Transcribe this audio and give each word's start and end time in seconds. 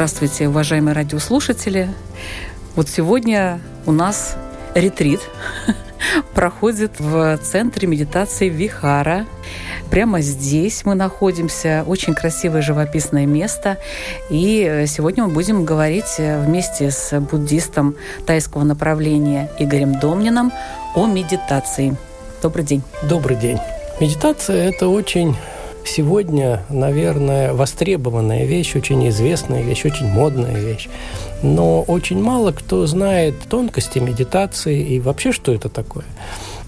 Здравствуйте, 0.00 0.48
уважаемые 0.48 0.94
радиослушатели. 0.94 1.90
Вот 2.74 2.88
сегодня 2.88 3.60
у 3.84 3.92
нас 3.92 4.34
ретрит 4.74 5.20
проходит 6.34 6.92
в 6.98 7.36
центре 7.42 7.86
медитации 7.86 8.48
Вихара. 8.48 9.26
Прямо 9.90 10.22
здесь 10.22 10.86
мы 10.86 10.94
находимся. 10.94 11.84
Очень 11.86 12.14
красивое 12.14 12.62
живописное 12.62 13.26
место. 13.26 13.76
И 14.30 14.86
сегодня 14.88 15.24
мы 15.24 15.34
будем 15.34 15.66
говорить 15.66 16.16
вместе 16.16 16.90
с 16.90 17.20
буддистом 17.20 17.94
тайского 18.24 18.64
направления 18.64 19.50
Игорем 19.58 20.00
Домниным 20.00 20.50
о 20.94 21.08
медитации. 21.08 21.94
Добрый 22.40 22.64
день. 22.64 22.82
Добрый 23.02 23.36
день. 23.36 23.58
Медитация– 24.00 24.70
это 24.70 24.88
очень 24.88 25.36
сегодня, 25.84 26.62
наверное, 26.68 27.52
востребованная 27.52 28.44
вещь, 28.44 28.74
очень 28.74 29.08
известная 29.08 29.62
вещь, 29.62 29.84
очень 29.84 30.06
модная 30.06 30.54
вещь. 30.54 30.88
Но 31.42 31.82
очень 31.82 32.22
мало 32.22 32.52
кто 32.52 32.86
знает 32.86 33.34
тонкости 33.48 33.98
медитации 33.98 34.80
и 34.80 35.00
вообще, 35.00 35.32
что 35.32 35.52
это 35.52 35.68
такое. 35.68 36.04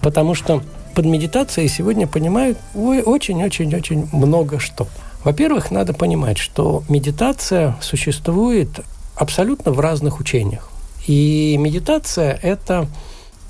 Потому 0.01 0.35
что 0.35 0.61
под 0.95 1.05
медитацией 1.05 1.67
сегодня 1.67 2.07
понимают 2.07 2.57
очень-очень-очень 2.75 4.09
много 4.11 4.59
что. 4.59 4.87
Во-первых, 5.23 5.71
надо 5.71 5.93
понимать, 5.93 6.37
что 6.37 6.83
медитация 6.89 7.77
существует 7.81 8.69
абсолютно 9.15 9.71
в 9.71 9.79
разных 9.79 10.19
учениях. 10.19 10.69
И 11.07 11.55
медитация– 11.59 12.37
это 12.41 12.87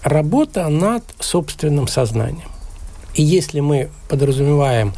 работа 0.04 0.68
над 0.70 1.04
собственным 1.20 1.88
сознанием. 1.88 2.50
И 3.16 3.24
если 3.24 3.60
мы 3.60 3.90
подразумеваем 4.10 4.94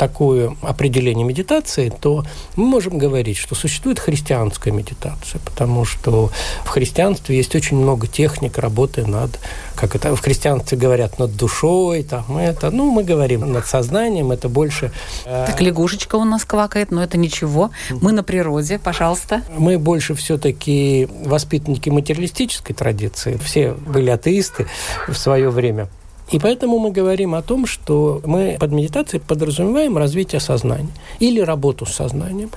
такое 0.00 0.56
определение 0.62 1.26
медитации, 1.26 1.90
то 1.90 2.24
мы 2.56 2.64
можем 2.64 2.96
говорить, 2.96 3.36
что 3.36 3.54
существует 3.54 3.98
христианская 3.98 4.70
медитация, 4.70 5.42
потому 5.44 5.84
что 5.84 6.30
в 6.64 6.68
христианстве 6.68 7.36
есть 7.36 7.54
очень 7.54 7.76
много 7.76 8.06
техник 8.06 8.56
работы 8.56 9.06
над, 9.06 9.38
как 9.74 9.94
это 9.94 10.16
в 10.16 10.20
христианстве 10.22 10.78
говорят, 10.78 11.18
над 11.18 11.36
душой, 11.36 12.02
там 12.02 12.38
это, 12.38 12.70
ну, 12.70 12.90
мы 12.90 13.04
говорим 13.04 13.52
над 13.52 13.66
сознанием, 13.66 14.32
это 14.32 14.48
больше... 14.48 14.90
Э, 15.26 15.44
так 15.46 15.60
лягушечка 15.60 16.16
у 16.16 16.24
нас 16.24 16.46
квакает, 16.46 16.90
но 16.90 17.02
это 17.02 17.18
ничего. 17.18 17.70
Мы 17.90 18.12
на 18.12 18.22
природе, 18.22 18.78
пожалуйста. 18.78 19.42
Мы 19.54 19.78
больше 19.78 20.14
все-таки 20.14 21.08
воспитанники 21.26 21.90
материалистической 21.90 22.74
традиции. 22.74 23.38
Все 23.44 23.72
были 23.72 24.08
атеисты 24.08 24.66
в 25.08 25.14
свое 25.14 25.50
время. 25.50 25.88
И 26.30 26.38
поэтому 26.38 26.78
мы 26.78 26.92
говорим 26.92 27.34
о 27.34 27.42
том, 27.42 27.66
что 27.66 28.20
мы 28.24 28.56
под 28.58 28.70
медитацией 28.70 29.20
подразумеваем 29.20 29.98
развитие 29.98 30.40
сознания 30.40 30.90
или 31.18 31.40
работу 31.40 31.86
с 31.86 31.92
сознанием. 31.92 32.50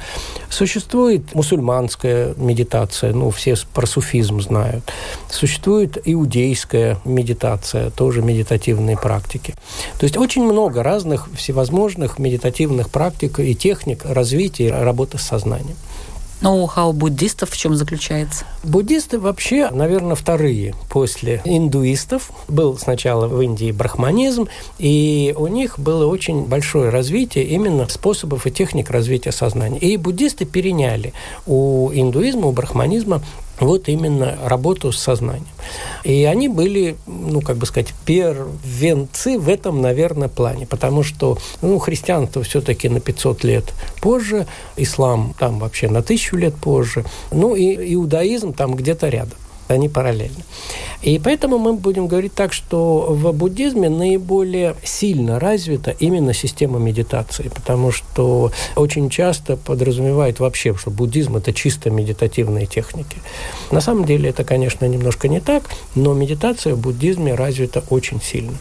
Существует 0.50 1.34
мусульманская 1.34 2.36
медитация, 2.38 3.14
ну, 3.14 3.32
все 3.32 3.56
про 3.74 3.86
суфизм 3.88 4.42
знают. 4.42 4.84
Существует 5.30 5.98
иудейская 6.06 7.00
медитация, 7.06 7.90
тоже 7.90 8.22
медитативные 8.22 8.98
практики. 8.98 9.56
То 10.00 10.04
есть 10.04 10.18
очень 10.18 10.44
много 10.44 10.84
разных 10.84 11.30
всевозможных 11.36 12.20
медитативных 12.20 12.90
практик 12.90 13.40
и 13.40 13.56
техник 13.56 14.06
развития 14.06 14.72
работы 14.72 15.18
с 15.18 15.22
сознанием. 15.22 15.78
Ноу-хау 16.42 16.92
буддистов 16.94 17.52
в 17.52 17.58
чем 17.58 17.76
заключается? 17.76 18.46
Буддисты 18.64 19.20
вообще, 19.20 19.70
наверное, 19.70 20.16
вторые 20.16 20.76
после 20.90 21.42
индуистов. 21.46 22.32
Был 22.48 22.78
сначала 22.78 23.28
в 23.28 23.42
Индии 23.42 23.72
брахманизм, 23.72 24.48
и 24.78 25.34
у 25.38 25.48
них 25.48 25.80
было 25.80 26.06
очень 26.06 26.46
большое 26.46 26.90
развитие 26.90 27.46
именно 27.46 27.88
способов 27.88 28.46
и 28.46 28.52
техник 28.52 28.90
развития 28.90 29.32
сознания. 29.32 29.80
И 29.80 29.96
буддисты 29.98 30.46
переняли 30.46 31.14
у 31.46 31.92
индуизма, 31.94 32.48
у 32.48 32.52
брахманизма 32.52 33.22
вот 33.60 33.88
именно 33.88 34.38
работу 34.44 34.92
с 34.92 35.00
сознанием. 35.00 35.48
И 36.04 36.24
они 36.26 36.48
были, 36.50 36.98
ну, 37.06 37.42
как 37.42 37.58
бы 37.58 37.66
сказать, 37.66 37.94
первенцы 38.06 39.38
в 39.40 39.48
этом, 39.48 39.82
наверное, 39.82 40.28
плане, 40.28 40.66
потому 40.66 41.04
что, 41.04 41.38
ну, 41.62 41.80
христианство 41.80 42.44
все-таки 42.44 42.90
на 42.90 43.00
500 43.00 43.44
лет 43.44 43.74
позже, 44.02 44.48
ислам 44.76 45.34
там 45.40 45.60
вообще 45.60 45.90
на 45.90 46.02
тысячу 46.02 46.36
лет 46.36 46.56
позже, 46.56 47.06
ну, 47.32 47.56
и 47.56 47.94
иудаизм 47.94 48.54
там 48.54 48.76
где-то 48.76 49.10
рядом 49.10 49.38
они 49.68 49.90
параллельны. 49.90 50.44
И 51.02 51.20
поэтому 51.20 51.58
мы 51.58 51.74
будем 51.74 52.08
говорить 52.08 52.34
так, 52.34 52.54
что 52.54 53.08
в 53.10 53.34
буддизме 53.34 53.90
наиболее 53.90 54.76
сильно 54.84 55.40
развита 55.40 55.92
именно 55.92 56.34
система 56.34 56.80
медитации, 56.80 57.50
потому 57.50 57.92
что 57.92 58.52
очень 58.76 59.10
часто 59.10 59.58
подразумевает 59.58 60.40
вообще, 60.40 60.76
что 60.76 60.92
буддизм– 60.92 61.36
это 61.38 61.54
чисто 61.54 61.90
медитативные 61.90 62.66
техники. 62.66 63.18
На 63.72 63.82
самом 63.82 64.06
деле 64.06 64.30
это, 64.30 64.44
конечно, 64.44 64.86
немножко 64.86 65.28
не 65.28 65.42
так, 65.42 65.64
но 65.96 66.14
медитация 66.14 66.76
в 66.76 66.80
буддизме 66.80 67.36
развита 67.36 67.84
очень 67.90 68.22
сильно. 68.22 68.58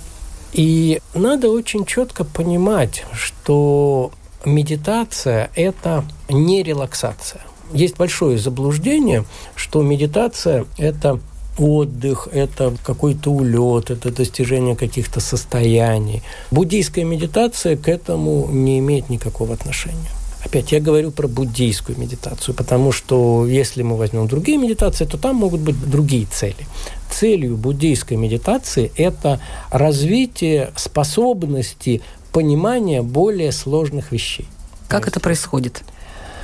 И 0.52 1.00
надо 1.14 1.48
очень 1.48 1.86
четко 1.86 2.24
понимать, 2.24 3.04
что 3.12 4.10
медитация– 4.44 5.50
это 5.54 6.04
не 6.28 6.62
релаксация 6.62 7.42
есть 7.72 7.97
большое 7.97 8.38
заблуждение, 8.38 9.25
что 9.55 9.83
медитация– 9.83 10.66
это 10.78 11.21
отдых, 11.59 12.28
это 12.33 12.75
какой-то 12.84 13.31
улет, 13.31 13.91
это 13.91 14.10
достижение 14.10 14.77
каких-то 14.77 15.21
состояний. 15.21 16.22
Буддийская 16.50 17.05
медитация 17.05 17.77
к 17.77 17.88
этому 17.88 18.49
не 18.50 18.78
имеет 18.78 19.11
никакого 19.11 19.55
отношения. 19.55 20.11
Опять 20.44 20.72
я 20.72 20.81
говорю 20.81 21.12
про 21.12 21.28
буддийскую 21.28 21.97
медитацию, 21.99 22.55
потому 22.55 22.91
что 22.91 23.47
если 23.47 23.82
мы 23.82 23.97
возьмем 23.97 24.27
другие 24.27 24.59
медитации, 24.59 25.05
то 25.05 25.16
там 25.16 25.37
могут 25.37 25.61
быть 25.61 25.78
другие 25.88 26.27
цели. 26.27 26.66
Целью 27.11 27.56
буддийской 27.56 28.16
медитации– 28.16 28.91
это 28.97 29.41
развитие 29.71 30.72
способности 30.77 32.03
понимания 32.32 33.03
более 33.03 33.53
сложных 33.53 34.11
вещей. 34.11 34.49
Как 34.88 35.06
это 35.06 35.21
происходит? 35.21 35.84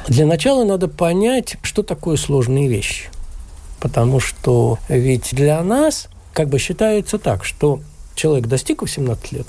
Для 0.08 0.24
начала 0.24 0.64
надо 0.64 0.88
понять, 0.88 1.58
что 1.62 1.82
такое 1.82 2.16
сложные 2.16 2.66
вещи. 2.66 3.10
Потому 3.78 4.20
что 4.20 4.78
ведь 4.88 5.28
для 5.32 5.62
нас 5.62 6.08
как 6.32 6.48
бы 6.48 6.58
считается 6.58 7.18
так, 7.18 7.44
что 7.44 7.80
человек 8.14 8.46
достиг 8.46 8.80
18 8.80 9.32
лет, 9.32 9.46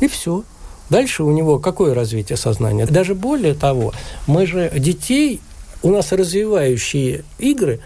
и 0.00 0.08
все. 0.08 0.44
Дальше 0.90 1.22
у 1.22 1.32
него 1.32 1.58
какое 1.58 1.94
развитие 1.94 2.36
сознания? 2.36 2.84
Даже 2.84 3.14
более 3.14 3.54
того, 3.54 3.94
мы 4.26 4.46
же 4.46 4.70
детей, 4.76 5.40
у 5.82 5.90
нас 5.90 6.12
развивающие 6.12 7.24
игры 7.38 7.80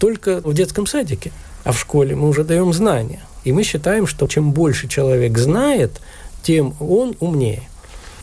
только 0.00 0.40
в 0.40 0.52
детском 0.52 0.86
садике, 0.86 1.30
а 1.62 1.70
в 1.70 1.78
школе 1.78 2.16
мы 2.16 2.28
уже 2.28 2.42
даем 2.42 2.72
знания. 2.72 3.20
И 3.44 3.52
мы 3.52 3.62
считаем, 3.62 4.08
что 4.08 4.26
чем 4.26 4.50
больше 4.50 4.88
человек 4.88 5.38
знает, 5.38 6.00
тем 6.42 6.74
он 6.80 7.14
умнее. 7.20 7.62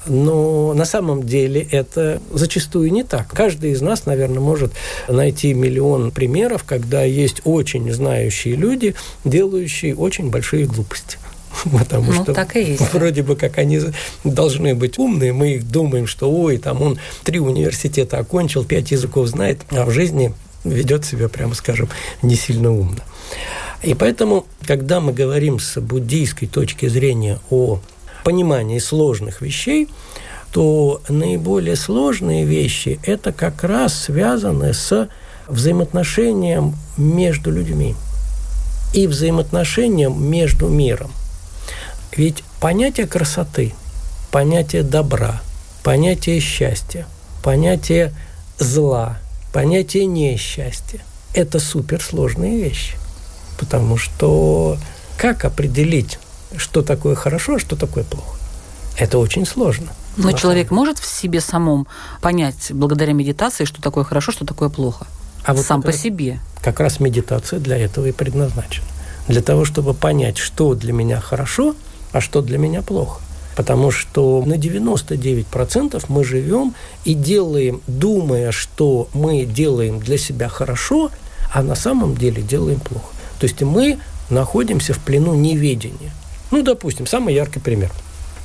Но 0.08 0.74
на 0.74 0.86
самом 0.86 1.24
деле 1.24 1.68
это 1.72 2.22
зачастую 2.32 2.92
не 2.92 3.04
так. 3.04 3.28
Каждый 3.30 3.72
из 3.72 3.82
нас, 3.82 4.06
наверное, 4.06 4.40
может 4.40 4.74
найти 5.08 5.54
миллион 5.54 6.12
примеров, 6.12 6.64
когда 6.64 7.04
есть 7.04 7.42
очень 7.44 7.92
знающие 7.92 8.56
люди, 8.56 8.96
делающие 9.24 9.96
очень 9.96 10.30
большие 10.30 10.66
глупости. 10.66 11.18
Потому 11.64 12.12
ну, 12.12 12.24
что 12.24 12.34
так 12.34 12.56
и 12.56 12.64
есть. 12.64 12.94
вроде 12.94 13.24
бы 13.24 13.36
как 13.36 13.58
они 13.58 13.82
должны 14.24 14.76
быть 14.76 14.98
умные, 14.98 15.34
мы 15.34 15.56
их 15.56 15.70
думаем, 15.70 16.08
что 16.08 16.32
ой, 16.32 16.58
там 16.58 16.82
он 16.82 17.00
три 17.24 17.40
университета 17.40 18.20
окончил, 18.20 18.64
пять 18.64 18.92
языков 18.92 19.28
знает, 19.28 19.62
а 19.72 19.86
в 19.86 19.92
жизни 19.92 20.34
ведет 20.64 21.06
себя, 21.06 21.30
прямо 21.30 21.54
скажем, 21.56 21.90
не 22.22 22.36
сильно 22.36 22.72
умно. 22.72 23.02
И 23.84 23.94
поэтому, 23.94 24.46
когда 24.66 25.00
мы 25.00 25.14
говорим 25.14 25.60
с 25.60 25.80
буддийской 25.80 26.48
точки 26.48 26.88
зрения 26.88 27.40
о 27.50 27.80
понимании 28.28 28.80
сложных 28.80 29.40
вещей, 29.40 29.88
то 30.52 31.02
наиболее 31.08 31.78
сложные 31.78 32.44
вещи– 32.44 33.00
это 33.04 33.32
как 33.32 33.64
раз 33.64 33.98
связаны 33.98 34.74
с 34.74 35.08
взаимоотношением 35.48 36.76
между 36.98 37.52
людьми 37.52 37.96
и 38.92 39.08
взаимоотношением 39.08 40.22
между 40.22 40.68
миром. 40.68 41.10
Ведь 42.18 42.44
понятие 42.60 43.08
красоты, 43.08 43.74
понятие 44.30 44.84
добра, 44.84 45.42
понятие 45.82 46.42
счастья, 46.42 47.08
понятие 47.42 48.14
зла, 48.60 49.20
понятие 49.54 50.06
несчастья 50.06 51.00
это 51.34 51.60
суперсложные 51.62 52.58
вещи. 52.62 52.98
Потому 53.58 53.96
что 53.96 54.78
как 55.18 55.46
определить, 55.46 56.20
что 56.56 56.82
такое 56.82 57.16
хорошо, 57.16 57.56
а 57.56 57.60
что 57.60 57.76
такое 57.76 58.04
плохо? 58.04 58.38
Это 58.98 59.20
очень 59.20 59.46
сложно. 59.46 59.88
Но 60.18 60.32
человек 60.32 60.72
может 60.72 60.98
в 60.98 61.06
себе 61.06 61.42
самом 61.42 61.88
понять, 62.22 62.72
благодаря 62.72 63.14
медитации, 63.14 63.66
что 63.66 63.82
такое 63.82 64.04
хорошо, 64.04 64.32
что 64.32 64.46
такое 64.46 64.70
плохо? 64.70 65.06
А 65.44 65.54
вот 65.54 65.66
Сам 65.66 65.82
по 65.82 65.90
раз, 65.90 66.02
себе. 66.02 66.40
Как 66.62 66.80
раз 66.80 67.00
медитация 67.00 67.60
для 67.60 67.78
этого 67.78 68.08
и 68.08 68.12
предназначена. 68.12 68.88
Для 69.28 69.42
того, 69.42 69.66
чтобы 69.66 69.94
понять, 69.94 70.38
что 70.38 70.74
для 70.74 70.94
меня 70.94 71.22
хорошо, 71.22 71.76
а 72.12 72.22
что 72.22 72.42
для 72.42 72.58
меня 72.58 72.82
плохо. 72.82 73.22
Потому 73.56 73.92
что 73.92 74.44
на 74.46 74.54
99% 74.54 76.04
мы 76.10 76.24
живем 76.24 76.74
и 77.06 77.14
делаем, 77.14 77.82
думая, 77.88 78.52
что 78.52 79.10
мы 79.14 79.46
делаем 79.46 80.00
для 80.00 80.18
себя 80.18 80.50
хорошо, 80.50 81.12
а 81.54 81.64
на 81.64 81.76
самом 81.76 82.16
деле 82.16 82.42
делаем 82.42 82.80
плохо. 82.80 83.08
То 83.40 83.46
есть 83.46 83.62
мы 83.62 84.00
находимся 84.30 84.94
в 84.94 85.00
плену 85.00 85.34
неведения. 85.36 86.12
Ну, 86.52 86.64
допустим, 86.64 87.06
самый 87.08 87.34
яркий 87.34 87.60
пример. 87.60 87.92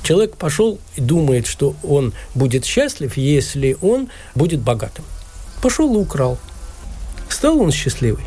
Человек 0.03 0.35
пошел 0.35 0.79
и 0.95 1.01
думает, 1.01 1.47
что 1.47 1.75
он 1.83 2.13
будет 2.35 2.65
счастлив, 2.65 3.15
если 3.15 3.77
он 3.81 4.09
будет 4.35 4.59
богатым. 4.59 5.05
Пошел 5.61 5.93
и 5.95 5.97
украл. 5.97 6.37
Стал 7.29 7.61
он 7.61 7.71
счастливый? 7.71 8.25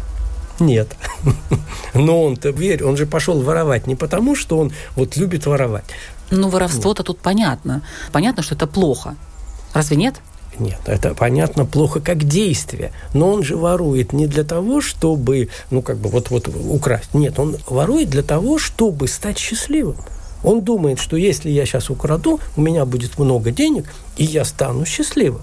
Нет. 0.59 0.97
Но 1.95 2.23
он-то, 2.23 2.51
верь, 2.51 2.83
он 2.83 2.97
же 2.97 3.07
пошел 3.07 3.43
воровать 3.43 3.87
не 3.87 3.95
потому, 3.95 4.35
что 4.35 4.59
он 4.59 4.73
вот 4.95 5.17
любит 5.17 5.47
воровать. 5.47 5.85
Ну, 6.31 6.49
воровство-то 6.49 7.03
тут 7.03 7.19
понятно. 7.19 7.83
Понятно, 8.11 8.43
что 8.43 8.55
это 8.55 8.67
плохо. 8.67 9.17
Разве 9.75 9.97
нет? 9.97 10.15
Нет, 10.59 10.81
это 10.87 11.15
понятно 11.15 11.67
плохо 11.67 12.01
как 12.01 12.25
действие. 12.25 12.93
Но 13.13 13.31
он 13.31 13.43
же 13.43 13.57
ворует 13.57 14.13
не 14.13 14.27
для 14.27 14.45
того, 14.45 14.81
чтобы, 14.81 15.49
ну, 15.71 15.83
как 15.83 15.99
бы 15.99 16.09
вот, 16.09 16.31
вот 16.31 16.49
украсть. 16.49 17.15
Нет, 17.15 17.39
он 17.39 17.57
ворует 17.69 18.11
для 18.11 18.23
того, 18.23 18.59
чтобы 18.59 19.09
стать 19.09 19.39
счастливым. 19.39 19.97
Он 20.43 20.63
думает, 20.63 20.99
что 20.99 21.17
если 21.17 21.51
я 21.51 21.67
сейчас 21.67 21.91
украду, 21.91 22.41
у 22.57 22.61
меня 22.61 22.85
будет 22.85 23.19
много 23.19 23.51
денег, 23.51 23.93
и 24.17 24.25
я 24.25 24.45
стану 24.45 24.85
счастливым. 24.87 25.43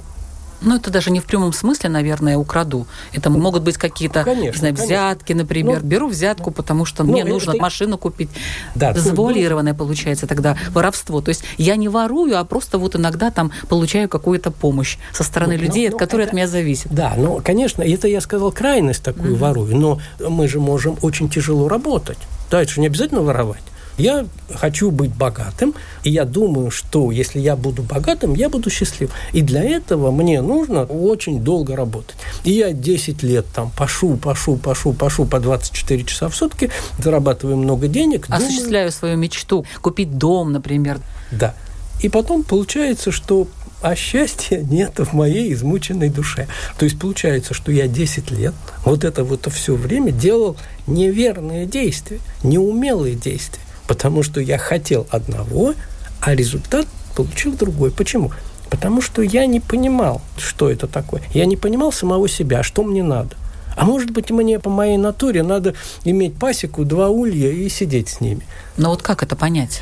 Ну, 0.63 0.75
это 0.75 0.92
даже 0.92 1.12
не 1.12 1.19
в 1.19 1.25
прямом 1.25 1.54
смысле, 1.54 1.89
наверное, 1.89 2.38
украду. 2.38 2.88
Это 3.12 3.30
могут 3.30 3.63
быть 3.63 3.77
какие-то, 3.77 4.24
конечно, 4.24 4.51
не 4.51 4.57
знаю, 4.57 4.74
взятки, 4.74 5.33
например. 5.33 5.81
Ну, 5.81 5.88
Беру 5.88 6.07
взятку, 6.07 6.51
потому 6.51 6.86
что 6.86 7.04
ну, 7.04 7.13
мне 7.13 7.24
нужно 7.25 7.51
это... 7.51 7.62
машину 7.62 7.98
купить. 7.98 8.30
Да, 8.75 8.94
Завуалированное 8.94 9.74
получается 9.74 10.27
тогда 10.27 10.57
воровство. 10.71 11.21
То 11.21 11.30
есть 11.30 11.44
я 11.57 11.75
не 11.75 11.89
ворую, 11.89 12.39
а 12.39 12.44
просто 12.44 12.77
вот 12.77 12.95
иногда 12.95 13.31
там 13.31 13.51
получаю 13.69 14.10
какую-то 14.10 14.51
помощь 14.51 14.98
со 15.13 15.24
стороны 15.24 15.57
ну, 15.57 15.63
людей, 15.63 15.89
ну, 15.89 15.95
от 15.95 16.00
которой 16.00 16.21
это... 16.21 16.31
от 16.31 16.33
меня 16.36 16.48
зависит. 16.48 16.88
Да, 16.92 17.13
ну, 17.18 17.42
конечно, 17.44 17.81
это 17.81 18.07
я 18.07 18.21
сказал 18.21 18.51
крайность 18.51 19.04
такую 19.04 19.36
mm-hmm. 19.36 19.39
ворую, 19.39 19.75
но 19.77 20.00
мы 20.19 20.48
же 20.48 20.60
можем 20.60 20.98
очень 21.01 21.30
тяжело 21.30 21.68
работать. 21.68 22.18
Да, 22.50 22.62
это 22.62 22.71
же 22.71 22.81
не 22.81 22.88
обязательно 22.88 23.21
воровать. 23.21 23.63
Я 23.98 24.25
хочу 24.56 24.90
быть 24.90 25.13
богатым, 25.13 25.75
и 26.04 26.10
я 26.10 26.25
думаю, 26.25 26.72
что 26.72 27.12
если 27.12 27.40
я 27.40 27.56
буду 27.56 27.84
богатым, 27.84 28.34
я 28.34 28.50
буду 28.50 28.69
счастлив. 28.69 29.12
И 29.34 29.42
для 29.42 29.63
этого 29.63 30.12
мне 30.12 30.42
нужно 30.42 30.84
очень 30.84 31.42
долго 31.42 31.75
работать. 31.75 32.16
И 32.44 32.51
я 32.51 32.72
10 32.72 33.22
лет 33.24 33.45
там 33.54 33.72
пашу, 33.78 34.18
пашу, 34.18 34.56
пашу, 34.56 34.94
пашу 34.94 35.25
по 35.25 35.40
24 35.40 36.04
часа 36.06 36.30
в 36.30 36.36
сутки, 36.36 36.72
зарабатываю 36.98 37.57
много 37.57 37.88
денег. 37.88 38.25
Осуществляю 38.30 38.88
думаю... 38.88 38.92
свою 38.92 39.18
мечту, 39.18 39.66
купить 39.81 40.18
дом, 40.18 40.51
например. 40.51 41.00
Да. 41.31 41.54
И 42.01 42.10
потом 42.10 42.44
получается, 42.44 43.12
что 43.12 43.48
а 43.84 43.96
счастья 43.96 44.60
нет 44.60 44.98
в 44.98 45.13
моей 45.13 45.54
измученной 45.54 46.10
душе. 46.10 46.48
То 46.78 46.86
есть 46.86 46.98
получается, 46.98 47.54
что 47.54 47.72
я 47.72 47.88
10 47.88 48.31
лет 48.31 48.54
вот 48.86 49.04
это 49.04 49.25
вот 49.25 49.51
все 49.54 49.75
время 49.75 50.12
делал 50.12 50.56
неверные 50.88 51.66
действия, 51.66 52.19
неумелые 52.44 53.16
действия 53.16 53.62
потому 53.88 54.24
что 54.24 54.39
я 54.39 54.57
хотел 54.57 55.07
одного, 55.09 55.74
а 56.19 56.35
результат 56.35 56.88
получил 57.15 57.53
другой. 57.53 57.91
Почему? 57.91 58.31
Потому 58.69 59.01
что 59.01 59.21
я 59.21 59.45
не 59.45 59.59
понимал, 59.59 60.21
что 60.38 60.69
это 60.69 60.88
такое. 60.88 61.21
Я 61.33 61.45
не 61.45 61.57
понимал 61.57 61.91
самого 61.91 62.27
себя, 62.27 62.63
что 62.63 62.83
мне 62.83 63.03
надо. 63.03 63.35
А 63.75 63.85
может 63.85 64.12
быть, 64.12 64.31
мне 64.31 64.59
по 64.59 64.69
моей 64.69 64.97
натуре 64.97 65.44
надо 65.44 65.74
иметь 66.03 66.35
пасеку, 66.35 66.85
два 66.85 67.09
улья 67.09 67.51
и 67.51 67.69
сидеть 67.69 68.09
с 68.09 68.21
ними. 68.21 68.41
Но 68.77 68.89
вот 68.89 69.01
как 69.01 69.24
это 69.24 69.35
понять? 69.35 69.81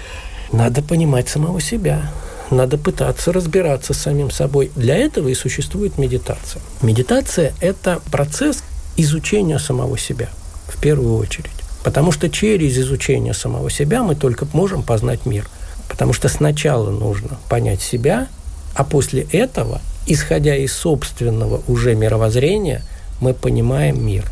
Надо 0.51 0.81
понимать 0.81 1.30
самого 1.30 1.62
себя. 1.62 2.12
Надо 2.50 2.77
пытаться 2.77 3.31
разбираться 3.31 3.94
с 3.94 3.97
самим 3.97 4.30
собой. 4.30 4.71
Для 4.75 4.97
этого 4.97 5.30
и 5.30 5.36
существует 5.36 5.97
медитация. 5.97 6.62
Медитация– 6.81 7.54
это 7.62 8.01
процесс 8.12 8.63
изучения 8.97 9.57
самого 9.57 9.97
себя 9.97 10.30
в 10.68 10.80
первую 10.81 11.15
очередь. 11.15 11.61
Потому 11.83 12.12
что 12.12 12.30
через 12.30 12.78
изучение 12.78 13.33
самого 13.33 13.69
себя 13.69 14.04
мы 14.04 14.16
только 14.16 14.48
можем 14.54 14.83
познать 14.83 15.25
мир. 15.25 15.48
Потому 15.88 16.13
что 16.13 16.30
сначала 16.30 16.89
нужно 16.89 17.38
понять 17.50 17.81
себя, 17.81 18.28
а 18.75 18.83
после 18.83 19.24
этого, 19.31 19.81
исходя 20.06 20.56
из 20.56 20.74
собственного 20.74 21.62
уже 21.68 21.95
мировоззрения, 21.95 22.83
мы 23.19 23.33
понимаем 23.33 24.06
мир. 24.06 24.25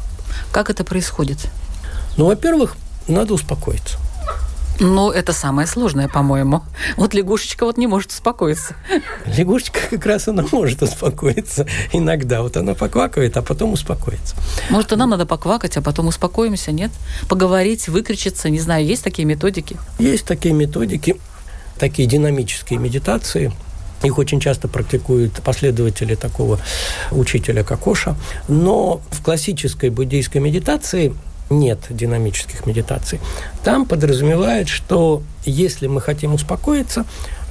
Как 0.51 0.69
это 0.69 0.84
происходит? 0.84 1.50
Ну, 2.18 2.25
во-первых, 2.25 2.75
надо 3.07 3.34
успокоиться. 3.34 3.98
Ну, 4.80 5.12
это 5.12 5.34
самое 5.34 5.68
сложное, 5.68 6.08
по-моему. 6.08 6.64
Вот 6.96 7.14
лягушечка 7.14 7.66
вот 7.66 7.78
не 7.78 7.88
может 7.88 8.12
успокоиться. 8.12 8.76
Лягушечка 9.26 9.81
как 9.90 10.06
раз 10.06 10.28
она 10.28 10.46
может 10.52 10.81
успокоиться 10.81 11.68
иногда. 11.92 12.42
Вот 12.42 12.56
она 12.56 12.76
поквакает, 12.76 13.36
а 13.38 13.42
потом 13.42 13.74
успокоится. 13.74 14.36
Может, 14.70 14.94
и 14.94 14.96
нам 14.96 15.10
надо 15.10 15.26
поквакать, 15.26 15.76
а 15.78 15.81
потом 15.81 16.08
успокоимся, 16.08 16.72
нет? 16.72 16.92
Поговорить, 17.28 17.90
выкричиться, 17.90 18.50
не 18.50 18.60
знаю, 18.60 18.86
есть 18.86 19.04
такие 19.04 19.26
методики? 19.26 19.78
Есть 20.00 20.26
такие 20.26 20.54
методики, 20.54 21.18
такие 21.78 22.08
динамические 22.08 22.80
медитации– 22.80 23.52
их 24.04 24.18
очень 24.18 24.40
часто 24.40 24.68
практикуют 24.68 25.34
последователи 25.44 26.16
такого 26.16 26.60
учителя, 27.12 27.64
как 27.64 27.86
Оша. 27.88 28.16
Но 28.48 29.02
в 29.12 29.22
классической 29.22 29.90
буддийской 29.90 30.40
медитации 30.42 31.14
нет 31.50 31.80
динамических 31.90 32.66
медитаций. 32.66 33.19
Там 33.63 33.86
подразумевает, 33.86 34.68
что 34.68 35.24
если 35.46 35.88
мы 35.88 36.01
хотим 36.01 36.34
успокоиться, 36.34 37.06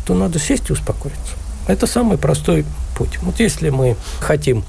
то 0.06 0.14
надо 0.14 0.38
сесть 0.38 0.70
и 0.70 0.72
успокоиться. 0.72 1.34
Это 1.66 1.86
самый 1.86 2.16
простой 2.16 2.64
путь. 2.96 3.18
Вот 3.22 3.40
если 3.40 3.70
мы 3.70 3.96
хотим, 4.20 4.64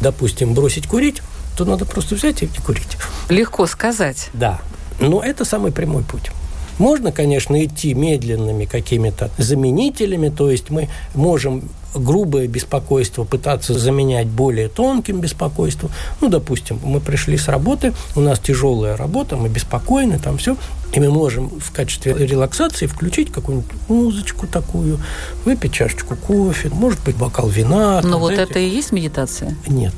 допустим, 0.00 0.54
бросить 0.54 0.86
курить, 0.86 1.22
то 1.56 1.64
надо 1.64 1.84
просто 1.84 2.14
взять 2.14 2.42
и 2.42 2.46
не 2.46 2.58
курить. 2.64 2.96
Легко 3.28 3.66
сказать. 3.66 4.30
Да. 4.32 4.60
Но 4.98 5.22
это 5.22 5.44
самый 5.44 5.72
прямой 5.72 6.02
путь. 6.02 6.30
Можно, 6.78 7.12
конечно, 7.12 7.62
идти 7.64 7.94
медленными 7.94 8.64
какими-то 8.64 9.30
заменителями, 9.38 10.30
то 10.30 10.50
есть 10.50 10.70
мы 10.70 10.88
можем 11.14 11.68
грубое 11.94 12.46
беспокойство 12.46 13.24
пытаться 13.24 13.78
заменять 13.78 14.26
более 14.26 14.68
тонким 14.68 15.20
беспокойством. 15.20 15.90
Ну, 16.20 16.28
допустим, 16.28 16.78
мы 16.84 17.00
пришли 17.00 17.36
с 17.36 17.48
работы, 17.48 17.92
у 18.16 18.20
нас 18.20 18.38
тяжелая 18.38 18.96
работа, 18.96 19.36
мы 19.36 19.48
беспокойны, 19.48 20.18
там 20.18 20.38
все, 20.38 20.56
и 20.92 21.00
мы 21.00 21.10
можем 21.10 21.48
в 21.48 21.72
качестве 21.72 22.14
релаксации 22.14 22.86
включить 22.86 23.32
какую-нибудь 23.32 23.70
музычку 23.88 24.46
такую, 24.46 25.00
выпить 25.44 25.72
чашечку 25.72 26.16
кофе, 26.16 26.68
может 26.70 27.02
быть, 27.04 27.16
бокал 27.16 27.48
вина. 27.48 28.00
Но 28.02 28.12
там, 28.12 28.20
вот 28.20 28.34
знаете. 28.34 28.50
это 28.50 28.60
и 28.60 28.68
есть 28.68 28.92
медитация? 28.92 29.56
Нет. 29.66 29.94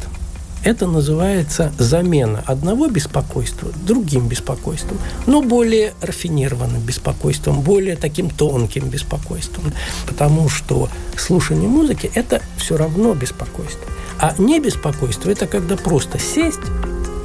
Это 0.64 0.86
называется 0.86 1.72
замена 1.78 2.42
одного 2.46 2.88
беспокойства 2.88 3.70
другим 3.86 4.28
беспокойством, 4.28 4.98
но 5.26 5.42
более 5.42 5.92
рафинированным 6.00 6.80
беспокойством, 6.80 7.60
более 7.60 7.96
таким 7.96 8.30
тонким 8.30 8.88
беспокойством. 8.88 9.72
Потому 10.06 10.48
что 10.48 10.88
слушание 11.18 11.68
музыки– 11.68 12.10
это 12.14 12.40
все 12.56 12.78
равно 12.78 13.14
беспокойство. 13.14 13.84
А 14.18 14.34
не 14.38 14.58
беспокойство– 14.58 15.28
это 15.30 15.46
когда 15.46 15.76
просто 15.76 16.18
сесть 16.18 16.60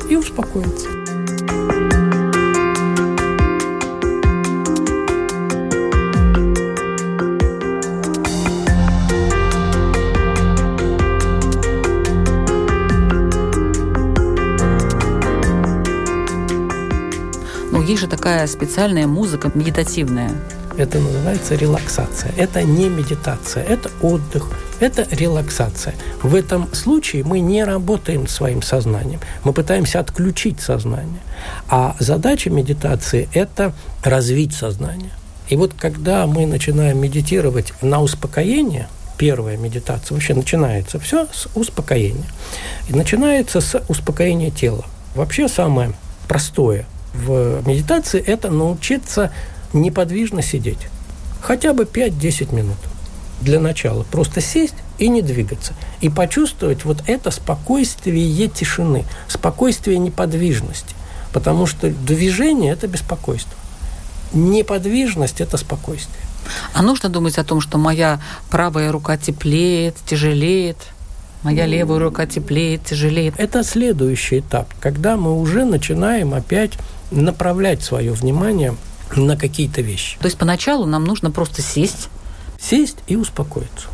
и 0.10 0.18
успокоиться. 0.18 2.09
Есть 17.90 18.02
же 18.02 18.08
такая 18.08 18.46
специальная 18.46 19.08
музыка 19.08 19.52
медитативная. 19.56 20.32
Это 20.78 21.00
называется 21.00 21.56
релаксация. 21.56 22.32
Это 22.38 22.62
не 22.62 22.88
медитация, 22.88 23.64
это 23.64 23.90
отдых, 24.02 24.52
это 24.80 25.08
релаксация. 25.10 25.96
В 26.22 26.36
этом 26.36 26.72
случае 26.76 27.24
мы 27.24 27.40
не 27.40 27.64
работаем 27.64 28.28
своим 28.28 28.62
сознанием, 28.62 29.20
мы 29.44 29.54
пытаемся 29.54 30.00
отключить 30.00 30.62
сознание. 30.62 31.20
А 31.68 31.96
задача 31.98 32.52
медитации– 32.52 33.28
это 33.34 33.74
развить 34.04 34.54
сознание. 34.54 35.12
И 35.48 35.56
вот 35.56 35.74
когда 35.74 36.28
мы 36.28 36.46
начинаем 36.46 37.02
медитировать 37.02 37.74
на 37.82 38.02
успокоение, 38.02 38.88
первая 39.18 39.58
медитация, 39.58 40.14
вообще 40.14 40.36
начинается 40.36 41.00
все 41.00 41.28
с 41.34 41.48
успокоения. 41.56 42.28
И 42.88 42.94
начинается 42.94 43.62
с 43.62 43.82
успокоения 43.90 44.52
тела. 44.52 44.86
Вообще 45.16 45.48
самое 45.48 45.94
простое 46.28 46.86
в 47.20 47.68
медитации– 47.68 48.20
это 48.26 48.50
научиться 48.50 49.32
неподвижно 49.74 50.42
сидеть. 50.42 50.80
Хотя 51.42 51.74
бы 51.74 51.84
5-10 51.84 52.56
минут 52.56 52.78
для 53.42 53.60
начала. 53.60 54.04
Просто 54.04 54.42
сесть 54.42 54.76
и 54.98 55.08
не 55.08 55.22
двигаться. 55.22 55.74
И 56.02 56.10
почувствовать 56.10 56.86
вот 56.86 57.04
это 57.08 57.32
спокойствие 57.32 58.48
тишины, 58.48 59.06
спокойствие 59.28 59.98
неподвижности. 59.98 60.96
Потому 61.32 61.66
что 61.66 61.90
движение– 61.90 62.72
это 62.74 62.88
беспокойство. 62.88 63.54
Неподвижность– 64.34 65.42
это 65.42 65.58
спокойствие. 65.58 66.24
А 66.74 66.82
нужно 66.82 67.10
думать 67.10 67.38
о 67.38 67.44
том, 67.44 67.62
что 67.62 67.78
моя 67.78 68.20
правая 68.50 68.92
рука 68.92 69.18
теплеет, 69.18 69.96
тяжелеет, 70.06 70.78
моя 71.44 71.66
левая 71.66 72.00
рука 72.00 72.26
теплеет, 72.26 72.86
тяжелеет. 72.86 73.36
Это 73.38 73.64
следующий 73.64 74.40
этап, 74.40 74.74
когда 74.80 75.18
мы 75.18 75.40
уже 75.40 75.66
начинаем 75.66 76.34
опять 76.34 76.74
направлять 77.12 77.84
свое 77.84 78.12
внимание 78.12 78.76
на 79.16 79.36
какие-то 79.38 79.82
вещи. 79.82 80.18
То 80.20 80.26
есть 80.26 80.38
поначалу 80.38 80.86
нам 80.86 81.04
нужно 81.06 81.32
просто 81.32 81.62
сесть. 81.62 82.10
Сесть 82.60 82.98
и 83.08 83.16
успокоиться. 83.16 83.88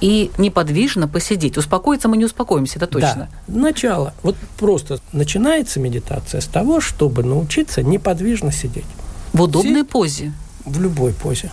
И 0.00 0.30
неподвижно 0.38 1.08
посидеть. 1.08 1.58
Успокоиться 1.58 2.08
мы 2.08 2.16
не 2.16 2.24
успокоимся, 2.24 2.78
это 2.78 2.86
точно. 2.86 3.28
Да. 3.46 3.60
Начало. 3.60 4.14
Вот 4.22 4.36
просто 4.58 5.00
начинается 5.12 5.80
медитация 5.80 6.40
с 6.40 6.46
того, 6.46 6.80
чтобы 6.80 7.22
научиться 7.22 7.82
неподвижно 7.82 8.52
сидеть. 8.52 8.86
В 9.32 9.42
удобной 9.42 9.80
Сесть 9.80 9.90
позе? 9.90 10.32
В 10.64 10.80
любой 10.80 11.12
позе. 11.12 11.50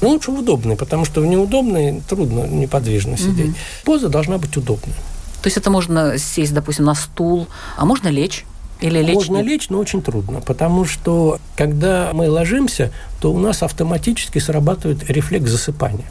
Но 0.00 0.10
лучше 0.10 0.30
в 0.30 0.38
удобной, 0.38 0.76
потому 0.76 1.04
что 1.04 1.20
в 1.20 1.26
неудобной 1.26 2.02
трудно 2.08 2.46
неподвижно 2.46 3.16
сидеть. 3.16 3.50
Угу. 3.50 3.56
Поза 3.84 4.08
должна 4.08 4.38
быть 4.38 4.56
удобной. 4.56 4.94
То 5.42 5.46
есть 5.46 5.56
это 5.56 5.70
можно 5.70 6.18
сесть, 6.18 6.52
допустим, 6.52 6.84
на 6.84 6.94
стул, 6.94 7.48
а 7.76 7.84
можно 7.84 8.08
лечь? 8.08 8.44
Или 8.80 9.00
лечь 9.00 9.14
Можно 9.14 9.42
лечь, 9.42 9.68
но 9.70 9.78
очень 9.78 10.02
трудно, 10.02 10.40
потому 10.40 10.84
что 10.84 11.40
когда 11.56 12.10
мы 12.12 12.30
ложимся, 12.30 12.92
то 13.20 13.32
у 13.32 13.38
нас 13.38 13.62
автоматически 13.62 14.38
срабатывает 14.38 15.10
рефлекс 15.10 15.50
засыпания. 15.50 16.06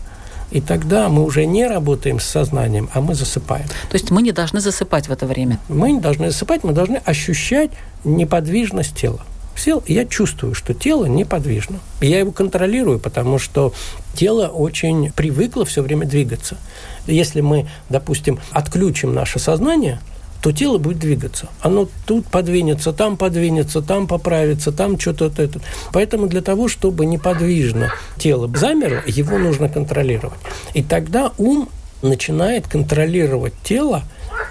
И 0.51 0.62
тогда 0.62 1.09
мы 1.09 1.24
уже 1.24 1.45
не 1.45 1.67
работаем 1.67 2.19
с 2.19 2.25
сознанием, 2.25 2.89
а 2.93 3.01
мы 3.01 3.15
засыпаем. 3.15 3.67
То 3.89 3.95
есть 3.95 4.12
мы 4.12 4.21
не 4.21 4.31
должны 4.31 4.62
засыпать 4.62 5.07
в 5.07 5.12
это 5.12 5.25
время? 5.25 5.59
Мы 5.67 5.91
не 5.91 6.00
должны 6.00 6.31
засыпать, 6.31 6.63
мы 6.63 6.74
должны 6.74 6.97
ощущать 7.05 7.71
неподвижность 8.03 8.95
тела 8.95 9.21
сел, 9.59 9.83
и 9.86 9.93
я 9.93 10.05
чувствую, 10.05 10.53
что 10.53 10.74
тело 10.74 11.05
неподвижно. 11.05 11.79
Я 12.01 12.19
его 12.19 12.31
контролирую, 12.31 13.00
потому 13.00 13.39
что 13.39 13.74
тело 14.13 14.47
очень 14.47 15.12
привыкло 15.12 15.65
все 15.65 15.81
время 15.81 16.05
двигаться. 16.05 16.57
Если 17.05 17.41
мы, 17.41 17.67
допустим, 17.89 18.39
отключим 18.51 19.13
наше 19.13 19.39
сознание, 19.39 20.00
то 20.41 20.51
тело 20.51 20.77
будет 20.77 21.00
двигаться. 21.00 21.50
Оно 21.62 21.88
тут 22.06 22.27
подвинется, 22.27 22.94
там 22.94 23.17
подвинется, 23.17 23.82
там 23.82 24.08
поправится, 24.08 24.72
там 24.72 25.00
что-то 25.00 25.41
это. 25.41 25.60
Поэтому 25.91 26.27
для 26.27 26.41
того, 26.41 26.67
чтобы 26.67 27.06
неподвижно 27.06 27.91
тело 28.17 28.50
замерло, 28.56 29.01
его 29.06 29.38
нужно 29.38 29.70
контролировать. 29.70 30.39
И 30.74 30.84
тогда 30.84 31.32
ум 31.38 31.70
начинает 32.01 32.67
контролировать 32.67 33.53
тело, 33.63 34.03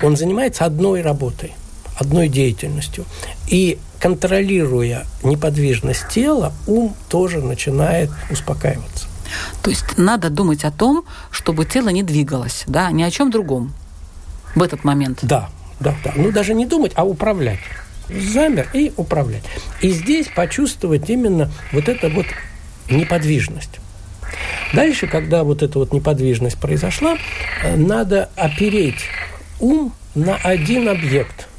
он 0.02 0.16
занимается 0.16 0.64
одной 0.64 1.02
работой– 1.02 1.52
одной 1.98 2.28
деятельностью. 2.28 3.04
И 3.48 3.78
контролируя 3.98 5.06
неподвижность 5.22 6.08
тела, 6.08 6.52
ум 6.66 6.94
тоже 7.08 7.40
начинает 7.40 8.10
успокаиваться. 8.30 9.06
То 9.62 9.70
есть 9.70 9.98
надо 9.98 10.30
думать 10.30 10.64
о 10.64 10.70
том, 10.70 11.04
чтобы 11.30 11.64
тело 11.64 11.88
не 11.88 12.02
двигалось, 12.02 12.64
да, 12.66 12.90
ни 12.92 13.02
о 13.02 13.10
чем 13.10 13.30
другом 13.30 13.72
в 14.54 14.62
этот 14.62 14.84
момент. 14.84 15.18
Да, 15.22 15.48
да, 15.80 15.94
да. 16.04 16.12
Ну, 16.16 16.32
даже 16.32 16.54
не 16.54 16.66
думать, 16.66 16.92
а 16.94 17.04
управлять. 17.04 17.60
Замер 18.08 18.68
и 18.72 18.92
управлять. 18.96 19.42
И 19.80 19.90
здесь 19.90 20.28
почувствовать 20.28 21.08
именно 21.10 21.50
вот 21.72 21.88
эту 21.88 22.08
вот 22.10 22.26
неподвижность. 22.88 23.80
Дальше, 24.72 25.06
когда 25.06 25.44
вот 25.44 25.62
эта 25.62 25.78
вот 25.78 25.92
неподвижность 25.92 26.58
произошла, 26.60 27.16
э, 27.62 27.76
надо 27.76 28.30
опереть 28.36 29.04
ум 29.60 29.92
на 30.14 30.36
один 30.36 30.88
объект– 30.88 31.48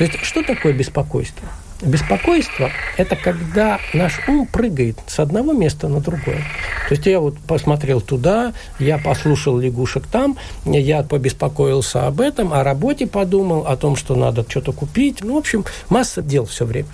то 0.00 0.04
есть, 0.04 0.24
что 0.24 0.42
такое 0.42 0.72
беспокойство? 0.72 1.46
Беспокойство– 1.82 2.70
это 2.98 3.16
когда 3.16 3.80
наш 3.94 4.20
ум 4.28 4.46
прыгает 4.46 4.98
с 5.06 5.18
одного 5.18 5.52
места 5.52 5.88
на 5.88 6.00
другое. 6.00 6.44
То 6.88 6.94
есть 6.94 7.06
я 7.06 7.20
вот 7.20 7.38
посмотрел 7.38 8.02
туда, 8.02 8.52
я 8.78 8.98
послушал 8.98 9.58
лягушек 9.58 10.06
там, 10.06 10.36
я 10.66 11.02
побеспокоился 11.02 12.06
об 12.06 12.20
этом, 12.20 12.52
о 12.52 12.64
работе 12.64 13.06
подумал, 13.06 13.66
о 13.66 13.76
том, 13.78 13.96
что 13.96 14.14
надо 14.14 14.44
что-то 14.46 14.72
купить. 14.72 15.24
Ну, 15.24 15.36
в 15.36 15.38
общем, 15.38 15.64
масса 15.88 16.20
дел 16.20 16.44
все 16.44 16.66
время. 16.66 16.88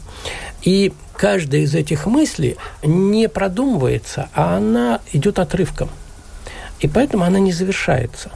И 0.62 0.92
каждая 1.16 1.62
из 1.62 1.74
этих 1.74 2.06
мыслей 2.06 2.56
не 2.84 3.28
продумывается, 3.28 4.28
а 4.34 4.56
она 4.56 5.00
идет 5.12 5.40
отрывком. 5.40 5.88
И 6.78 6.86
поэтому 6.86 7.24
она 7.24 7.40
не 7.40 7.50
завершается. 7.50 8.30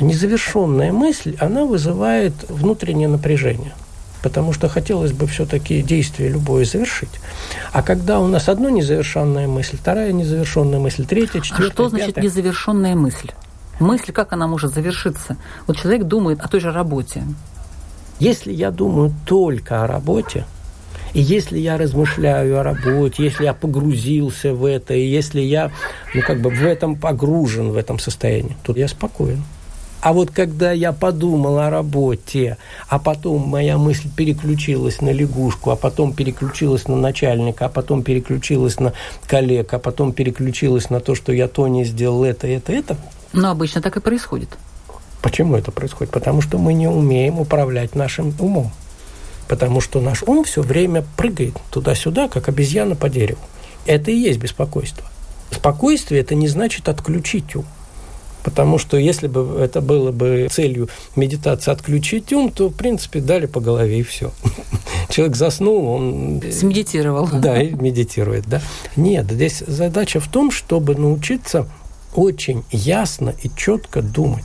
Незавершенная 0.00 0.92
мысль, 0.92 1.36
она 1.38 1.66
вызывает 1.66 2.32
внутреннее 2.48 3.08
напряжение– 3.08 3.74
потому 4.22 4.52
что 4.52 4.68
хотелось 4.68 5.12
бы 5.12 5.26
все-таки 5.26 5.82
действие 5.82 6.30
любое 6.30 6.64
завершить. 6.64 7.20
А 7.72 7.82
когда 7.82 8.20
у 8.20 8.26
нас 8.26 8.48
одно 8.48 8.68
незавершенная 8.68 9.46
мысль, 9.46 9.76
вторая 9.76 10.12
незавершенная 10.12 10.78
мысль, 10.78 11.04
третья, 11.06 11.40
четвертая, 11.40 11.68
А 11.68 11.72
что 11.72 11.88
значит 11.88 12.06
пятая? 12.08 12.24
незавершенная 12.24 12.94
мысль? 12.94 13.30
Мысль, 13.78 14.12
как 14.12 14.32
она 14.32 14.46
может 14.46 14.72
завершиться? 14.72 15.36
Вот 15.66 15.76
человек 15.76 16.04
думает 16.04 16.40
о 16.40 16.48
той 16.48 16.60
же 16.60 16.72
работе. 16.72 17.24
Если 18.18 18.52
я 18.52 18.70
думаю 18.70 19.12
только 19.26 19.84
о 19.84 19.86
работе, 19.86 20.46
и 21.12 21.20
если 21.20 21.58
я 21.58 21.76
размышляю 21.76 22.58
о 22.58 22.62
работе, 22.62 23.24
если 23.24 23.44
я 23.44 23.54
погрузился 23.54 24.54
в 24.54 24.64
это, 24.64 24.94
и 24.94 25.06
если 25.06 25.40
я 25.40 25.70
ну, 26.14 26.22
как 26.22 26.40
бы 26.40 26.50
в 26.50 26.62
этом 26.62 26.96
погружен, 26.96 27.70
в 27.70 27.76
этом 27.76 27.98
состоянии, 27.98 28.56
то 28.62 28.72
я 28.74 28.88
спокоен. 28.88 29.42
А 30.06 30.12
вот 30.12 30.30
когда 30.30 30.70
я 30.70 30.92
подумал 30.92 31.58
о 31.58 31.68
работе, 31.68 32.58
а 32.88 33.00
потом 33.00 33.48
моя 33.48 33.76
мысль 33.76 34.08
переключилась 34.08 35.00
на 35.00 35.10
лягушку, 35.10 35.72
а 35.72 35.76
потом 35.76 36.12
переключилась 36.12 36.86
на 36.86 36.94
начальника, 36.94 37.64
а 37.64 37.68
потом 37.68 38.04
переключилась 38.04 38.78
на 38.78 38.92
коллег, 39.26 39.74
а 39.74 39.80
потом 39.80 40.12
переключилась 40.12 40.90
на 40.90 41.00
то, 41.00 41.16
что 41.16 41.32
я 41.32 41.48
то 41.48 41.66
не 41.66 41.84
сделал 41.84 42.22
это, 42.22 42.46
это, 42.46 42.72
это. 42.72 42.96
Но 43.32 43.50
обычно 43.50 43.82
так 43.82 43.96
и 43.96 44.00
происходит. 44.00 44.50
Почему 45.22 45.56
это 45.56 45.72
происходит? 45.72 46.12
Потому 46.12 46.40
что 46.40 46.56
мы 46.56 46.72
не 46.72 46.86
умеем 46.86 47.40
управлять 47.40 47.96
нашим 47.96 48.32
умом. 48.38 48.70
Потому 49.48 49.80
что 49.80 50.00
наш 50.00 50.22
ум 50.22 50.44
все 50.44 50.62
время 50.62 51.04
прыгает 51.16 51.56
туда-сюда, 51.72 52.28
как 52.28 52.48
обезьяна 52.48 52.94
по 52.94 53.08
дереву. 53.08 53.40
Это 53.86 54.12
и 54.12 54.16
есть 54.16 54.38
беспокойство. 54.38 55.04
Спокойствие– 55.50 56.20
это 56.22 56.36
не 56.36 56.46
значит 56.46 56.88
отключить 56.88 57.56
ум. 57.56 57.64
Потому 58.46 58.78
что 58.78 58.96
если 58.96 59.26
бы 59.26 59.58
это 59.60 59.80
было 59.80 60.12
бы 60.12 60.46
целью 60.52 60.88
медитации 61.16 61.72
отключить 61.72 62.32
ум, 62.32 62.52
то, 62.52 62.68
в 62.68 62.74
принципе, 62.74 63.18
дали 63.18 63.46
по 63.46 63.58
голове 63.58 63.98
и 63.98 64.02
все. 64.04 64.30
Человек 65.10 65.34
заснул, 65.34 65.88
он... 65.88 66.40
Смедитировал. 66.52 67.28
Да, 67.32 67.60
и 67.60 67.72
медитирует, 67.72 68.46
да. 68.46 68.62
Нет, 68.94 69.26
здесь 69.32 69.64
задача 69.66 70.20
в 70.20 70.28
том, 70.28 70.52
чтобы 70.52 70.94
научиться 70.94 71.66
очень 72.14 72.62
ясно 72.70 73.34
и 73.42 73.50
четко 73.56 74.00
думать. 74.00 74.44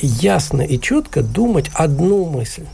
Ясно 0.00 0.62
и 0.62 0.80
четко 0.80 1.24
думать 1.24 1.68
одну 1.74 2.26
мысль. 2.26 2.66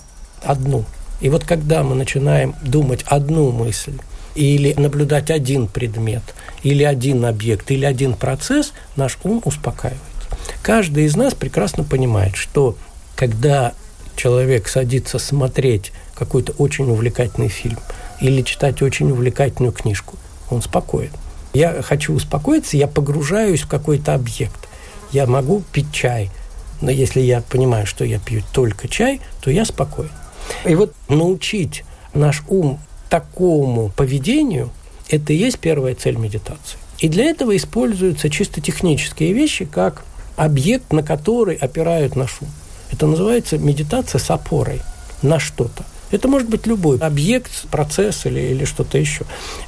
Одну. 0.42 0.84
И 1.22 1.30
вот 1.30 1.44
когда 1.44 1.82
мы 1.82 1.94
начинаем 1.94 2.54
думать 2.62 3.04
одну 3.06 3.52
мысль, 3.52 3.98
или 4.34 4.74
наблюдать 4.74 5.30
один 5.30 5.66
предмет, 5.66 6.22
или 6.62 6.82
один 6.84 7.24
объект, 7.24 7.70
или 7.70 7.86
один 7.86 8.12
процесс, 8.12 8.74
наш 8.96 9.18
ум 9.24 9.40
успокаивает. 9.46 10.11
Каждый 10.62 11.04
из 11.04 11.16
нас 11.16 11.34
прекрасно 11.34 11.84
понимает, 11.84 12.36
что 12.36 12.76
когда 13.16 13.72
человек 14.16 14.68
садится 14.68 15.18
смотреть 15.18 15.92
какой-то 16.14 16.52
очень 16.52 16.90
увлекательный 16.90 17.48
фильм 17.48 17.78
или 18.20 18.42
читать 18.42 18.82
очень 18.82 19.10
увлекательную 19.10 19.72
книжку, 19.72 20.16
он 20.50 20.62
спокоен. 20.62 21.10
Я 21.54 21.82
хочу 21.82 22.14
успокоиться, 22.14 22.76
я 22.76 22.86
погружаюсь 22.86 23.62
в 23.62 23.68
какой-то 23.68 24.14
объект. 24.14 24.68
Я 25.10 25.26
могу 25.26 25.62
пить 25.72 25.92
чай, 25.92 26.30
но 26.80 26.90
если 26.90 27.20
я 27.20 27.42
понимаю, 27.42 27.86
что 27.86 28.04
я 28.04 28.18
пью 28.18 28.42
только 28.52 28.88
чай, 28.88 29.20
то 29.40 29.50
я 29.50 29.64
спокоен. 29.64 30.10
И 30.64 30.74
вот 30.74 30.94
научить 31.08 31.84
наш 32.14 32.42
ум 32.48 32.80
такому 33.10 33.90
поведению– 33.90 34.70
это 35.10 35.32
и 35.32 35.36
есть 35.36 35.58
первая 35.58 35.94
цель 35.94 36.16
медитации. 36.16 36.78
И 36.98 37.08
для 37.08 37.24
этого 37.24 37.56
используются 37.56 38.30
чисто 38.30 38.60
технические 38.60 39.32
вещи, 39.32 39.64
как 39.64 40.04
объект, 40.36 40.92
на 40.92 41.02
который 41.02 41.56
опирают 41.56 42.16
наш 42.16 42.38
ум. 42.40 42.48
Это 42.90 43.06
называется 43.06 43.58
медитация 43.58 44.18
с 44.18 44.30
опорой 44.30 44.80
на 45.22 45.38
что-то. 45.38 45.84
Это 46.10 46.28
может 46.28 46.48
быть 46.48 46.66
любой 46.66 46.98
объект, 46.98 47.50
процесс 47.70 48.26
или, 48.26 48.40
или 48.40 48.66
что-то 48.66 48.98
еще. 48.98 49.24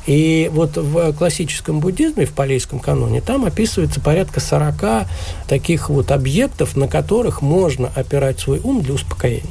И 0.06 0.50
вот 0.52 0.76
в 0.76 1.14
классическом 1.14 1.80
буддизме, 1.80 2.26
в 2.26 2.32
палейском 2.32 2.80
каноне, 2.80 3.22
там 3.22 3.46
описывается 3.46 3.98
порядка 4.00 4.40
40 4.40 5.08
таких 5.48 5.88
вот 5.88 6.10
объектов, 6.10 6.76
на 6.76 6.86
которых 6.86 7.40
можно 7.40 7.90
опирать 7.96 8.40
свой 8.40 8.60
ум 8.60 8.82
для 8.82 8.92
успокоения. 8.92 9.50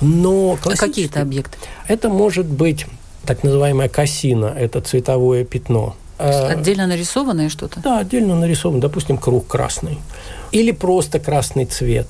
Но 0.00 0.58
а 0.64 0.76
какие 0.76 1.06
это 1.06 1.20
объекты? 1.20 1.58
Это 1.86 2.08
может 2.08 2.46
быть 2.46 2.86
так 3.26 3.42
называемая 3.42 3.88
кассина, 3.88 4.46
это 4.46 4.80
цветовое 4.80 5.44
пятно. 5.44 5.96
Отдельно 6.18 6.86
нарисованное 6.86 7.48
что-то? 7.48 7.80
Да, 7.80 7.98
отдельно 7.98 8.34
нарисован, 8.34 8.80
допустим, 8.80 9.18
круг 9.18 9.46
красный. 9.46 9.98
Или 10.52 10.70
просто 10.70 11.18
красный 11.20 11.66
цвет. 11.66 12.06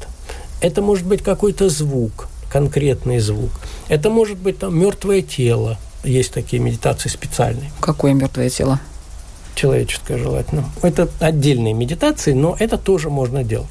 Это 0.61 0.83
может 0.83 1.07
быть 1.07 1.23
какой-то 1.23 1.69
звук, 1.69 2.29
конкретный 2.51 3.19
звук. 3.19 3.51
Это 3.89 4.11
может 4.11 4.39
быть 4.39 4.59
там 4.59 4.79
мертвое 4.79 5.23
тело. 5.23 5.79
Есть 6.05 6.33
такие 6.33 6.63
медитации 6.63 7.09
специальные. 7.09 7.71
Какое 7.81 8.15
мертвое 8.15 8.49
тело? 8.49 8.81
человеческое 9.57 10.19
желательно. 10.19 10.65
Это 10.83 11.09
отдельные 11.19 11.73
медитации, 11.75 12.33
но 12.33 12.55
это 12.59 12.79
тоже 12.79 13.11
можно 13.11 13.43
делать. 13.43 13.71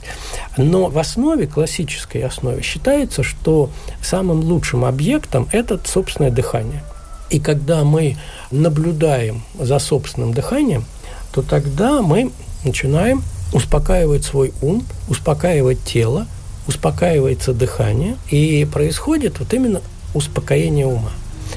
Но 0.57 0.87
в 0.87 0.97
основе, 0.97 1.47
классической 1.47 2.23
основе, 2.23 2.61
считается, 2.61 3.23
что 3.23 3.69
самым 4.01 4.39
лучшим 4.41 4.83
объектом 4.83 5.47
это 5.51 5.79
собственное 5.85 6.31
дыхание. 6.31 6.83
И 7.29 7.39
когда 7.39 7.83
мы 7.83 8.17
наблюдаем 8.51 9.43
за 9.59 9.79
собственным 9.79 10.33
дыханием, 10.33 10.85
то 11.31 11.41
тогда 11.41 12.01
мы 12.01 12.31
начинаем 12.63 13.23
успокаивать 13.53 14.23
свой 14.23 14.53
ум, 14.61 14.83
успокаивать 15.07 15.83
тело, 15.83 16.27
успокаивается 16.67 17.53
дыхание, 17.53 18.17
и 18.29 18.67
происходит 18.71 19.39
вот 19.39 19.53
именно 19.53 19.81
успокоение 20.13 20.85
ума. 20.85 21.11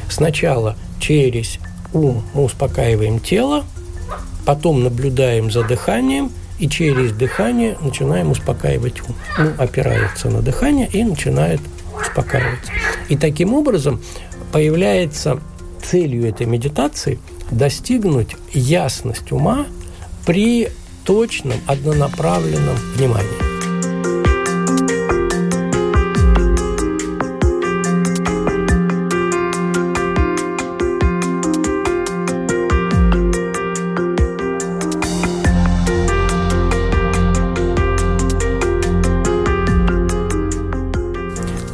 Сначала 0.09 0.77
через 1.01 1.59
ум 1.93 2.25
мы 2.35 2.45
успокаиваем 2.45 3.21
тело, 3.21 3.65
потом 4.45 4.83
наблюдаем 4.83 5.51
за 5.51 5.65
дыханием, 5.65 6.33
и 6.59 6.69
через 6.69 7.13
дыхание 7.13 7.79
начинаем 7.81 8.33
успокаивать 8.33 9.01
ум. 9.03 9.15
Ум 9.39 9.55
опирается 9.59 10.29
на 10.29 10.43
дыхание 10.43 10.89
и 10.93 11.05
начинает 11.05 11.61
успокаиваться. 12.01 12.73
И 13.09 13.17
таким 13.17 13.55
образом 13.55 14.01
появляется 14.53 15.41
целью 15.83 16.27
этой 16.29 16.47
медитации 16.47 17.19
достигнуть 17.51 18.37
ясность 18.53 19.33
ума 19.33 19.67
при 20.27 20.69
точном 21.05 21.59
однонаправленном 21.67 22.77
внимании. 22.97 23.48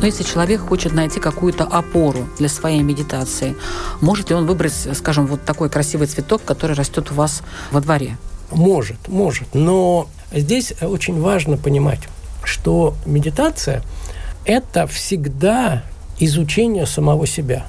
Но 0.04 0.08
если 0.08 0.22
человек 0.22 0.60
хочет 0.60 0.92
найти 0.92 1.18
какую-то 1.18 1.64
опору 1.64 2.28
для 2.38 2.50
своей 2.50 2.82
медитации, 2.82 3.56
может 4.02 4.28
ли 4.28 4.36
он 4.36 4.44
выбрать, 4.44 4.74
скажем, 4.92 5.26
вот 5.26 5.46
такой 5.46 5.70
красивый 5.70 6.06
цветок, 6.08 6.42
который 6.44 6.76
растет 6.76 7.10
у 7.10 7.14
вас 7.14 7.40
во 7.70 7.80
дворе? 7.80 8.18
Может, 8.50 9.08
может. 9.08 9.54
Но 9.54 10.06
здесь 10.30 10.74
очень 10.82 11.18
важно 11.22 11.56
понимать, 11.56 12.00
что 12.42 12.92
медитация– 13.06 13.82
это 14.44 14.86
всегда 14.86 15.84
изучение 16.18 16.84
самого 16.84 17.26
себя. 17.26 17.64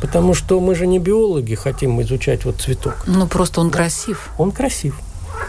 Потому 0.00 0.32
что 0.32 0.60
мы 0.60 0.76
же 0.76 0.86
не 0.86 1.00
биологи, 1.00 1.56
хотим 1.56 2.00
изучать 2.02 2.44
вот 2.44 2.60
цветок. 2.60 3.02
Ну, 3.08 3.26
просто 3.26 3.60
он 3.60 3.68
красив. 3.68 4.30
Он 4.38 4.52
красив. 4.52 4.96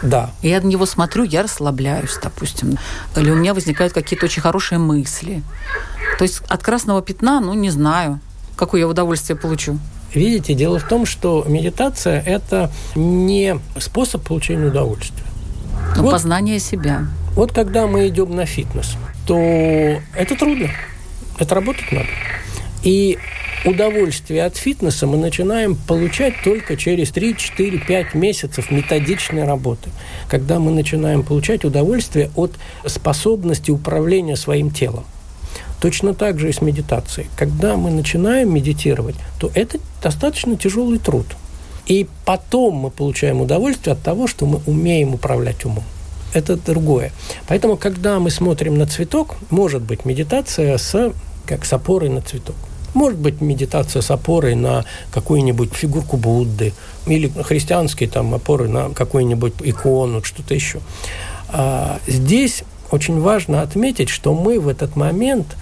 Да. 0.02 0.30
Я 0.42 0.60
на 0.60 0.66
него 0.66 0.86
смотрю, 0.86 1.24
я 1.24 1.42
расслабляюсь, 1.42 2.18
допустим. 2.22 2.78
Или 3.16 3.30
у 3.30 3.34
меня 3.34 3.54
возникают 3.54 3.92
какие-то 3.92 4.26
очень 4.26 4.42
хорошие 4.42 4.78
мысли. 4.78 5.42
То 6.18 6.24
есть 6.24 6.42
от 6.48 6.62
красного 6.62 7.02
пятна, 7.02 7.40
ну, 7.40 7.54
не 7.54 7.70
знаю, 7.70 8.20
какое 8.56 8.80
я 8.80 8.88
удовольствие 8.88 9.36
получу. 9.36 9.78
Видите, 10.14 10.54
дело 10.54 10.78
в 10.78 10.86
том, 10.86 11.06
что 11.06 11.44
медитация– 11.48 12.20
это 12.26 12.70
не 12.94 13.58
способ 13.78 14.22
получения 14.26 14.66
удовольствия. 14.66 15.24
Но 15.96 16.02
вот, 16.02 16.12
познание 16.12 16.58
себя. 16.58 17.06
Вот 17.34 17.52
когда 17.52 17.86
мы 17.86 18.08
идем 18.08 18.34
на 18.36 18.44
фитнес, 18.44 18.96
то 19.26 19.34
это 19.34 20.36
трудно. 20.36 20.68
Это 21.38 21.54
работать 21.54 21.90
надо. 21.92 22.06
И 22.82 23.18
удовольствие 23.64 24.44
от 24.44 24.56
фитнеса 24.56 25.06
мы 25.06 25.16
начинаем 25.16 25.76
получать 25.76 26.34
только 26.42 26.76
через 26.76 27.10
3, 27.10 27.36
4, 27.36 27.78
5 27.78 28.14
месяцев 28.14 28.70
методичной 28.70 29.44
работы, 29.44 29.90
когда 30.28 30.58
мы 30.58 30.72
начинаем 30.72 31.22
получать 31.22 31.64
удовольствие 31.64 32.30
от 32.34 32.52
способности 32.86 33.70
управления 33.70 34.36
своим 34.36 34.70
телом. 34.70 35.04
Точно 35.80 36.14
так 36.14 36.38
же 36.38 36.48
и 36.48 36.52
с 36.52 36.60
медитацией. 36.62 37.28
Когда 37.36 37.76
мы 37.76 37.90
начинаем 37.90 38.54
медитировать, 38.54 39.16
то 39.40 39.50
это 39.54 39.78
достаточно 40.02 40.56
тяжелый 40.56 40.98
труд. 40.98 41.26
И 41.86 42.06
потом 42.24 42.74
мы 42.74 42.90
получаем 42.90 43.40
удовольствие 43.40 43.94
от 43.94 44.02
того, 44.02 44.28
что 44.28 44.46
мы 44.46 44.60
умеем 44.66 45.14
управлять 45.14 45.64
умом. 45.64 45.84
Это 46.32 46.56
другое. 46.56 47.12
Поэтому, 47.48 47.76
когда 47.76 48.18
мы 48.20 48.30
смотрим 48.30 48.78
на 48.78 48.86
цветок, 48.86 49.36
может 49.50 49.82
быть 49.82 50.04
медитация 50.04 50.78
с, 50.78 51.12
как 51.46 51.64
с 51.64 51.72
опорой 51.72 52.08
на 52.08 52.22
цветок. 52.22 52.56
Может 52.94 53.18
быть 53.18 53.40
медитация 53.40 54.02
с 54.02 54.10
опорой 54.10 54.54
на 54.54 54.84
какую-нибудь 55.10 55.72
фигурку 55.72 56.16
Будды 56.16 56.72
или 57.06 57.28
христианские 57.28 58.08
там 58.08 58.34
опоры 58.34 58.68
на 58.68 58.90
какую-нибудь 58.90 59.54
икону, 59.60 60.22
что-то 60.22 60.54
еще. 60.54 60.80
А 61.48 61.98
здесь 62.06 62.64
очень 62.90 63.20
важно 63.20 63.62
отметить, 63.62 64.08
что 64.08 64.34
мы 64.34 64.60
в 64.60 64.68
этот 64.68 64.96
момент 64.96 65.56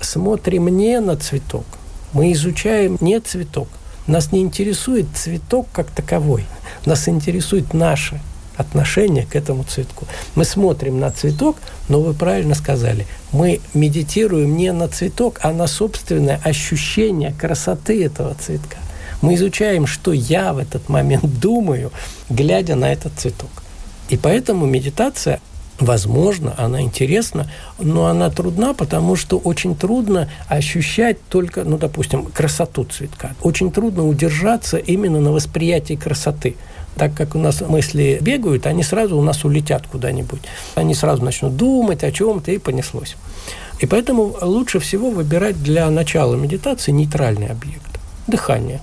смотрим 0.00 0.68
не 0.68 1.00
на 1.00 1.16
цветок, 1.16 1.66
мы 2.12 2.32
изучаем 2.32 2.96
не 3.00 3.20
цветок. 3.20 3.68
Нас 4.06 4.32
не 4.32 4.40
интересует 4.40 5.06
цветок 5.14 5.68
как 5.72 5.90
таковой, 5.90 6.44
нас 6.86 7.08
интересует 7.08 7.72
наше 7.72 8.20
отношение 8.56 9.24
к 9.26 9.36
этому 9.36 9.64
цветку. 9.64 10.06
Мы 10.34 10.44
смотрим 10.44 11.00
на 11.00 11.10
цветок, 11.10 11.56
но 11.88 12.00
вы 12.00 12.14
правильно 12.14 12.54
сказали, 12.54 13.06
мы 13.32 13.60
медитируем 13.74 14.56
не 14.56 14.72
на 14.72 14.88
цветок, 14.88 15.38
а 15.42 15.52
на 15.52 15.66
собственное 15.66 16.40
ощущение 16.44 17.32
красоты 17.32 18.04
этого 18.04 18.34
цветка. 18.34 18.78
Мы 19.22 19.34
изучаем, 19.34 19.86
что 19.86 20.12
я 20.12 20.52
в 20.52 20.58
этот 20.58 20.88
момент 20.88 21.24
думаю, 21.40 21.92
глядя 22.28 22.76
на 22.76 22.92
этот 22.92 23.12
цветок. 23.14 23.50
И 24.08 24.16
поэтому 24.16 24.66
медитация 24.66 25.40
Возможно, 25.82 26.54
она 26.58 26.80
интересна, 26.82 27.50
но 27.80 28.06
она 28.06 28.30
трудна, 28.30 28.72
потому 28.72 29.16
что 29.16 29.36
очень 29.38 29.74
трудно 29.74 30.28
ощущать 30.46 31.16
только, 31.28 31.64
ну, 31.64 31.76
допустим, 31.76 32.26
красоту 32.26 32.84
цветка. 32.84 33.34
Очень 33.42 33.72
трудно 33.72 34.06
удержаться 34.06 34.76
именно 34.76 35.18
на 35.18 35.32
восприятии 35.32 35.94
красоты 35.94 36.54
так 36.96 37.14
как 37.14 37.34
у 37.34 37.38
нас 37.38 37.60
мысли 37.60 38.18
бегают, 38.20 38.66
они 38.66 38.82
сразу 38.82 39.16
у 39.16 39.22
нас 39.22 39.44
улетят 39.44 39.86
куда-нибудь. 39.86 40.42
Они 40.74 40.94
сразу 40.94 41.24
начнут 41.24 41.56
думать 41.56 42.04
о 42.04 42.12
чем-то, 42.12 42.50
и 42.50 42.58
понеслось. 42.58 43.16
И 43.80 43.86
поэтому 43.86 44.36
лучше 44.40 44.78
всего 44.78 45.10
выбирать 45.10 45.62
для 45.62 45.90
начала 45.90 46.36
медитации 46.36 46.92
нейтральный 46.92 47.48
объект. 47.48 47.98
Дыхание. 48.26 48.80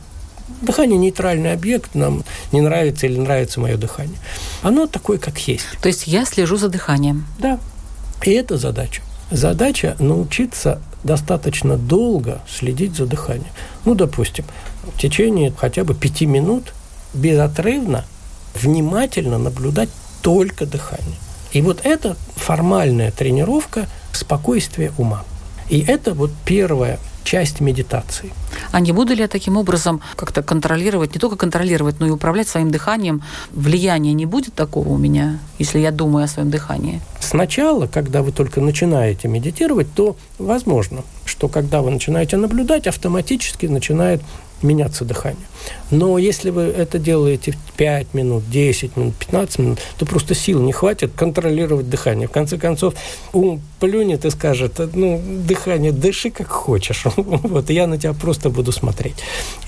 Дыхание– 0.61 0.97
нейтральный 0.99 1.53
объект, 1.53 1.95
нам 1.95 2.23
не 2.51 2.59
нравится 2.59 3.05
или 3.07 3.17
нравится 3.17 3.61
мое 3.61 3.77
дыхание. 3.77 4.17
Оно 4.61 4.87
такое, 4.87 5.17
как 5.17 5.37
есть. 5.47 5.65
То 5.81 5.87
есть 5.87 6.07
я 6.07 6.25
слежу 6.25 6.57
за 6.57 6.67
дыханием? 6.67 7.25
Да. 7.37 7.59
И 8.23 8.31
это 8.31 8.57
задача. 8.57 9.01
Задача 9.31 9.95
научиться 9.99 10.81
достаточно 11.03 11.77
долго 11.77 12.41
следить 12.49 12.95
за 12.95 13.05
дыханием. 13.05 13.47
Ну, 13.85 13.95
допустим, 13.95 14.43
в 14.93 14.99
течение 14.99 15.53
хотя 15.55 15.83
бы 15.83 15.93
пяти 15.93 16.25
минут 16.25 16.73
безотрывно, 17.13 18.05
внимательно 18.55 19.37
наблюдать 19.37 19.89
только 20.21 20.65
дыхание. 20.65 21.17
И 21.51 21.61
вот 21.61 21.81
это 21.83 22.15
формальная 22.35 23.11
тренировка 23.11 23.87
спокойствия 24.11 24.91
ума. 24.97 25.23
И 25.69 25.79
это 25.81 26.13
вот 26.13 26.31
первая 26.45 26.99
часть 27.23 27.59
медитации. 27.59 28.31
А 28.71 28.79
не 28.79 28.91
буду 28.91 29.13
ли 29.13 29.21
я 29.21 29.27
таким 29.27 29.57
образом 29.57 30.01
как-то 30.15 30.41
контролировать, 30.41 31.13
не 31.13 31.19
только 31.19 31.35
контролировать, 31.35 31.99
но 31.99 32.07
и 32.07 32.09
управлять 32.09 32.47
своим 32.47 32.71
дыханием? 32.71 33.21
Влияния 33.51 34.13
не 34.13 34.25
будет 34.25 34.55
такого 34.55 34.89
у 34.89 34.97
меня, 34.97 35.39
если 35.59 35.77
я 35.77 35.91
думаю 35.91 36.25
о 36.25 36.27
своем 36.27 36.49
дыхании? 36.49 37.01
Сначала, 37.19 37.85
когда 37.85 38.23
вы 38.23 38.31
только 38.31 38.61
начинаете 38.61 39.27
медитировать, 39.27 39.93
то 39.93 40.15
возможно, 40.39 41.03
что 41.25 41.47
когда 41.47 41.83
вы 41.83 41.91
начинаете 41.91 42.37
наблюдать, 42.37 42.87
автоматически 42.87 43.67
начинает 43.67 44.23
меняться 44.61 45.05
дыхание. 45.05 45.45
Но 45.91 46.17
если 46.17 46.49
вы 46.49 46.63
это 46.63 46.99
делаете 46.99 47.55
5 47.77 48.13
минут, 48.13 48.43
10 48.49 48.97
минут, 48.97 49.15
15 49.15 49.59
минут, 49.59 49.79
то 49.97 50.05
просто 50.05 50.35
сил 50.35 50.61
не 50.61 50.71
хватит 50.71 51.11
контролировать 51.15 51.89
дыхание. 51.89 52.27
В 52.27 52.31
конце 52.31 52.57
концов, 52.57 52.93
ум 53.33 53.61
плюнет 53.79 54.25
и 54.25 54.29
скажет, 54.29 54.79
ну, 54.93 55.21
дыхание, 55.47 55.91
дыши 55.91 56.29
как 56.29 56.47
хочешь. 56.47 57.05
Вот, 57.49 57.69
я 57.69 57.87
на 57.87 57.97
тебя 57.97 58.13
просто 58.13 58.49
буду 58.49 58.71
смотреть. 58.71 59.15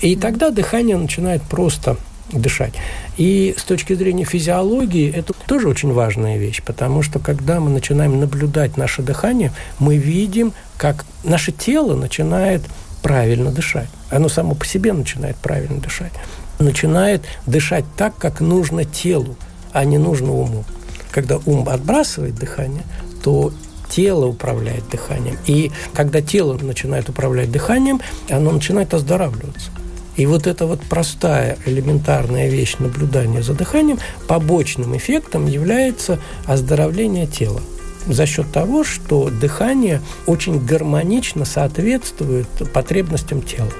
И 0.00 0.16
тогда 0.16 0.50
дыхание 0.50 0.96
начинает 0.96 1.42
просто 1.42 1.96
дышать. 2.32 2.74
И 3.16 3.54
с 3.56 3.62
точки 3.64 3.94
зрения 3.94 4.24
физиологии 4.24 5.12
это 5.12 5.34
тоже 5.46 5.68
очень 5.68 5.92
важная 5.92 6.38
вещь, 6.38 6.62
потому 6.64 7.02
что 7.02 7.18
когда 7.18 7.60
мы 7.60 7.70
начинаем 7.70 8.20
наблюдать 8.20 8.76
наше 8.76 9.02
дыхание, 9.02 9.52
мы 9.78 9.96
видим, 9.96 10.52
как 10.76 11.04
наше 11.24 11.52
тело 11.52 11.94
начинает 11.94 12.62
правильно 13.02 13.50
дышать. 13.50 13.88
Оно 14.12 14.28
само 14.28 14.54
по 14.54 14.64
себе 14.66 14.92
начинает 14.92 15.36
правильно 15.36 15.80
дышать. 15.80 16.12
Начинает 16.58 17.22
дышать 17.46 17.84
так, 17.96 18.16
как 18.16 18.40
нужно 18.40 18.84
телу, 18.84 19.36
а 19.72 19.84
не 19.84 19.98
нужно 19.98 20.32
уму. 20.32 20.64
Когда 21.10 21.38
ум 21.46 21.68
отбрасывает 21.68 22.36
дыхание, 22.36 22.82
то 23.24 23.52
тело 23.88 24.26
управляет 24.26 24.88
дыханием. 24.90 25.38
И 25.46 25.72
когда 25.94 26.20
тело 26.20 26.56
начинает 26.58 27.08
управлять 27.08 27.50
дыханием, 27.50 28.00
оно 28.30 28.52
начинает 28.52 28.92
оздоравливаться. 28.94 29.70
И 30.16 30.26
вот 30.26 30.46
эта 30.46 30.66
вот 30.66 30.80
простая 30.82 31.56
элементарная 31.64 32.48
вещь 32.48 32.76
наблюдания 32.78 33.42
за 33.42 33.54
дыханием 33.54 33.98
побочным 34.28 34.94
эффектом 34.94 35.46
является 35.46 36.18
оздоровление 36.46 37.26
тела 37.26 37.62
за 38.06 38.26
счет 38.26 38.50
того, 38.52 38.84
что 38.84 39.30
дыхание 39.30 40.00
очень 40.26 40.64
гармонично 40.64 41.44
соответствует 41.44 42.48
потребностям 42.72 43.42
тела. 43.42 43.70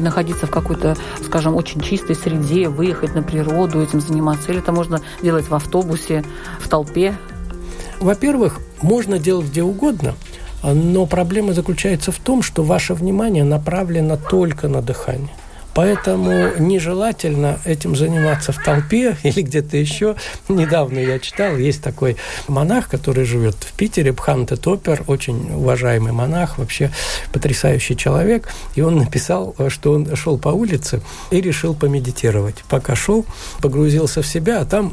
Но 0.00 0.04
нужно 0.04 0.08
ли 0.08 0.14
находиться 0.16 0.46
в 0.46 0.50
какой-то, 0.50 0.96
скажем, 1.24 1.54
очень 1.54 1.80
чистой 1.80 2.16
среде, 2.16 2.68
выехать 2.68 3.14
на 3.14 3.22
природу, 3.22 3.82
этим 3.82 4.00
заниматься? 4.00 4.50
Или 4.50 4.60
это 4.60 4.72
можно 4.72 5.00
делать 5.22 5.48
в 5.48 5.54
автобусе, 5.54 6.24
в 6.58 6.68
толпе? 6.68 7.14
Во-первых, 8.00 8.60
можно 8.82 9.18
делать 9.18 9.46
где 9.48 9.62
угодно, 9.62 10.14
но 10.62 11.06
проблема 11.06 11.52
заключается 11.52 12.12
в 12.12 12.18
том, 12.18 12.42
что 12.42 12.62
ваше 12.62 12.94
внимание 12.94 13.44
направлено 13.44 14.16
только 14.16 14.68
на 14.68 14.80
дыхание. 14.80 15.28
Поэтому 15.80 16.58
нежелательно 16.58 17.58
этим 17.64 17.96
заниматься 17.96 18.52
в 18.52 18.62
толпе 18.62 19.16
или 19.22 19.40
где-то 19.40 19.78
еще. 19.78 20.14
Недавно 20.50 20.98
я 20.98 21.18
читал, 21.18 21.56
есть 21.56 21.82
такой 21.82 22.18
монах, 22.48 22.90
который 22.90 23.24
живет 23.24 23.54
в 23.54 23.72
Питере, 23.72 24.12
Бханте 24.12 24.56
Топер, 24.56 25.02
очень 25.06 25.50
уважаемый 25.54 26.12
монах, 26.12 26.58
вообще 26.58 26.92
потрясающий 27.32 27.96
человек. 27.96 28.52
И 28.74 28.82
он 28.82 28.96
написал, 28.96 29.56
что 29.68 29.94
он 29.94 30.14
шел 30.16 30.36
по 30.36 30.50
улице 30.50 31.00
и 31.30 31.40
решил 31.40 31.74
помедитировать. 31.74 32.56
Пока 32.68 32.94
шел, 32.94 33.24
погрузился 33.62 34.20
в 34.20 34.26
себя, 34.26 34.60
а 34.60 34.66
там 34.66 34.92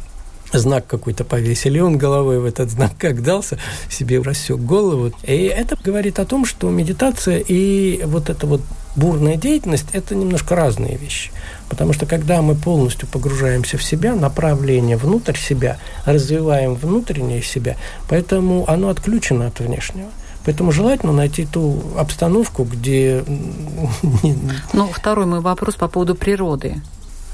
знак 0.53 0.87
какой-то 0.87 1.25
повесили, 1.25 1.79
он 1.79 1.97
головой 1.97 2.39
в 2.39 2.45
этот 2.45 2.69
знак 2.69 2.93
как 2.97 3.21
дался, 3.23 3.57
себе 3.89 4.21
рассек 4.21 4.57
голову. 4.57 5.11
И 5.23 5.33
это 5.33 5.77
говорит 5.83 6.17
о 6.19 6.25
том, 6.25 6.45
что 6.45 6.69
медитация 6.69 7.39
и 7.39 8.01
вот 8.05 8.29
это 8.29 8.47
вот 8.47 8.61
бурная 8.97 9.37
деятельность– 9.37 9.87
это 9.93 10.15
немножко 10.15 10.55
разные 10.55 10.97
вещи. 10.97 11.31
Потому 11.69 11.93
что 11.93 12.05
когда 12.05 12.41
мы 12.41 12.55
полностью 12.55 13.07
погружаемся 13.07 13.77
в 13.77 13.83
себя, 13.83 14.15
направление 14.15 14.97
внутрь 14.97 15.37
себя, 15.37 15.77
развиваем 16.05 16.75
внутреннее 16.75 17.41
себя, 17.41 17.77
поэтому 18.09 18.65
оно 18.67 18.89
отключено 18.89 19.47
от 19.47 19.59
внешнего. 19.59 20.09
Поэтому 20.43 20.71
желательно 20.71 21.13
найти 21.13 21.45
ту 21.45 21.81
обстановку, 21.97 22.63
где... 22.63 23.23
Ну, 24.73 24.89
второй 24.91 25.25
мой 25.25 25.41
вопрос 25.41 25.75
по 25.75 25.87
поводу 25.87 26.15
природы. 26.15 26.81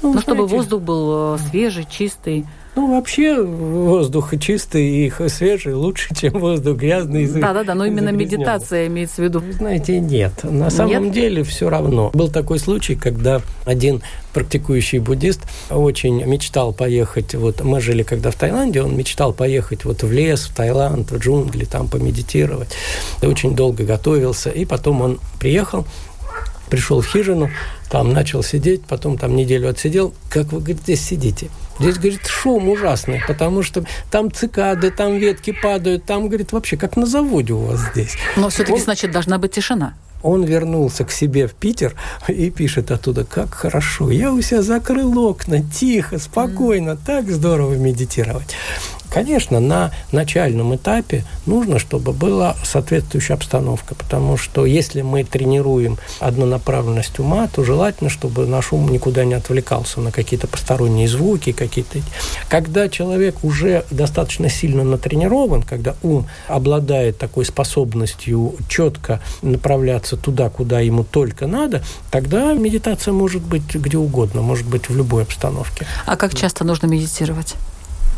Ну, 0.04 0.12
ну 0.12 0.20
чтобы 0.20 0.46
воздух 0.46 0.82
был 0.82 1.34
э, 1.34 1.38
свежий, 1.48 1.86
чистый. 1.88 2.44
Ну, 2.76 2.94
вообще 2.94 3.42
воздух 3.42 4.34
чистый 4.38 5.06
и 5.06 5.12
свежий 5.28 5.72
лучше, 5.72 6.14
чем 6.14 6.34
воздух 6.34 6.76
грязный. 6.76 7.26
Да-да-да, 7.26 7.74
но 7.74 7.86
именно 7.86 8.10
медитация 8.10 8.86
имеется 8.88 9.22
в 9.22 9.24
виду. 9.24 9.40
Вы 9.40 9.54
знаете, 9.54 9.98
нет. 10.00 10.44
На 10.44 10.68
самом 10.68 11.04
нет? 11.04 11.14
деле 11.14 11.42
все 11.42 11.70
равно. 11.70 12.10
Был 12.12 12.28
такой 12.28 12.58
случай, 12.58 12.96
когда 12.96 13.40
один 13.64 14.02
практикующий 14.34 14.98
буддист 14.98 15.40
очень 15.70 16.22
мечтал 16.26 16.74
поехать, 16.74 17.34
вот 17.34 17.62
мы 17.62 17.80
жили 17.80 18.02
когда 18.02 18.30
в 18.30 18.34
Таиланде, 18.34 18.82
он 18.82 18.94
мечтал 18.94 19.32
поехать 19.32 19.86
вот 19.86 20.02
в 20.02 20.12
лес, 20.12 20.42
в 20.42 20.54
Таиланд, 20.54 21.12
в 21.12 21.16
джунгли, 21.16 21.64
там 21.64 21.88
помедитировать. 21.88 22.76
И 23.22 23.26
очень 23.26 23.56
долго 23.56 23.84
готовился, 23.84 24.50
и 24.50 24.66
потом 24.66 25.00
он 25.00 25.18
приехал, 25.40 25.86
пришел 26.68 27.00
в 27.00 27.06
хижину, 27.06 27.48
там 27.94 28.12
начал 28.12 28.42
сидеть, 28.42 28.82
потом 28.82 29.16
там 29.16 29.36
неделю 29.36 29.68
отсидел. 29.68 30.14
Как 30.28 30.46
вы, 30.46 30.58
говорит, 30.58 30.78
здесь 30.82 31.00
сидите? 31.00 31.48
Здесь, 31.78 31.94
говорит, 31.94 32.26
шум 32.26 32.68
ужасный, 32.68 33.22
потому 33.28 33.62
что 33.62 33.84
там 34.10 34.32
цикады, 34.32 34.90
там 34.90 35.16
ветки 35.16 35.52
падают, 35.62 36.04
там, 36.04 36.26
говорит, 36.26 36.50
вообще 36.50 36.76
как 36.76 36.96
на 36.96 37.06
заводе 37.06 37.52
у 37.52 37.60
вас 37.60 37.78
здесь. 37.92 38.16
Но 38.34 38.48
все-таки, 38.48 38.80
значит, 38.80 39.12
должна 39.12 39.38
быть 39.38 39.52
тишина. 39.52 39.94
Он 40.24 40.42
вернулся 40.42 41.04
к 41.04 41.12
себе 41.12 41.46
в 41.46 41.52
Питер 41.52 41.94
и 42.26 42.50
пишет 42.50 42.90
оттуда, 42.90 43.24
как 43.24 43.54
хорошо, 43.54 44.10
я 44.10 44.32
у 44.32 44.42
себя 44.42 44.62
закрыл 44.62 45.16
окна, 45.16 45.62
тихо, 45.62 46.18
спокойно, 46.18 46.96
так 46.96 47.30
здорово 47.30 47.74
медитировать. 47.74 48.56
Конечно, 49.14 49.60
на 49.60 49.92
начальном 50.10 50.74
этапе 50.74 51.24
нужно, 51.46 51.78
чтобы 51.78 52.12
была 52.12 52.56
соответствующая 52.64 53.34
обстановка, 53.34 53.94
потому 53.94 54.36
что 54.36 54.66
если 54.66 55.02
мы 55.02 55.22
тренируем 55.22 55.98
однонаправленность 56.18 57.20
ума, 57.20 57.46
то 57.46 57.62
желательно, 57.62 58.10
чтобы 58.10 58.44
наш 58.48 58.72
ум 58.72 58.88
никуда 58.88 59.24
не 59.24 59.34
отвлекался 59.34 60.00
на 60.00 60.10
какие-то 60.10 60.48
посторонние 60.48 61.06
звуки, 61.06 61.52
какие-то... 61.52 62.00
Когда 62.48 62.88
человек 62.88 63.44
уже 63.44 63.84
достаточно 63.92 64.48
сильно 64.48 64.82
натренирован, 64.82 65.62
когда 65.62 65.94
ум 66.02 66.26
обладает 66.48 67.16
такой 67.16 67.44
способностью 67.44 68.56
четко 68.68 69.20
направляться 69.42 70.16
туда, 70.16 70.50
куда 70.50 70.80
ему 70.80 71.04
только 71.04 71.46
надо, 71.46 71.84
тогда 72.10 72.52
медитация 72.54 73.12
может 73.12 73.42
быть 73.42 73.76
где 73.76 73.96
угодно, 73.96 74.42
может 74.42 74.66
быть 74.66 74.88
в 74.88 74.96
любой 74.96 75.22
обстановке. 75.22 75.86
А 76.04 76.16
как 76.16 76.34
часто 76.34 76.64
нужно 76.64 76.86
медитировать? 76.86 77.54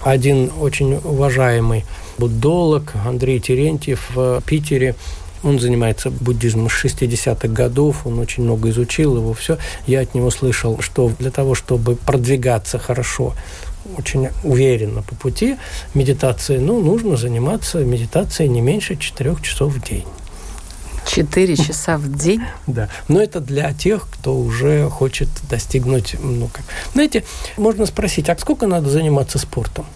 Один 0.06 0.52
очень 0.60 1.00
уважаемый 1.02 1.84
буддолог 2.16 2.92
Андрей 3.04 3.40
Терентьев 3.40 4.08
в 4.14 4.40
Питере 4.46 4.94
он 5.42 5.58
занимается 5.58 6.10
буддизмом 6.10 6.70
с 6.70 6.84
60-х 6.84 7.48
годов, 7.48 8.06
он 8.06 8.18
очень 8.18 8.44
много 8.44 8.70
изучил 8.70 9.16
его, 9.16 9.32
все. 9.32 9.58
Я 9.86 10.00
от 10.00 10.14
него 10.14 10.30
слышал, 10.30 10.80
что 10.80 11.12
для 11.18 11.30
того, 11.30 11.54
чтобы 11.54 11.96
продвигаться 11.96 12.78
хорошо, 12.78 13.34
очень 13.96 14.28
уверенно 14.42 15.02
по 15.02 15.14
пути 15.14 15.56
медитации, 15.94 16.58
ну, 16.58 16.80
нужно 16.80 17.16
заниматься 17.16 17.78
медитацией 17.78 18.48
не 18.48 18.60
меньше 18.60 18.96
4 18.96 19.36
часов 19.42 19.74
в 19.74 19.82
день. 19.82 20.06
Четыре 21.06 21.56
часа 21.56 21.98
в 21.98 22.12
день? 22.12 22.42
Да. 22.66 22.88
Но 23.08 23.22
это 23.22 23.40
для 23.40 23.72
тех, 23.72 24.08
кто 24.10 24.36
уже 24.36 24.88
хочет 24.90 25.28
достигнуть, 25.48 26.16
ну, 26.20 26.48
как... 26.52 26.64
Знаете, 26.92 27.24
можно 27.56 27.86
спросить, 27.86 28.28
а 28.28 28.36
сколько 28.36 28.66
надо 28.66 28.90
заниматься 28.90 29.38
спортом? 29.38 29.86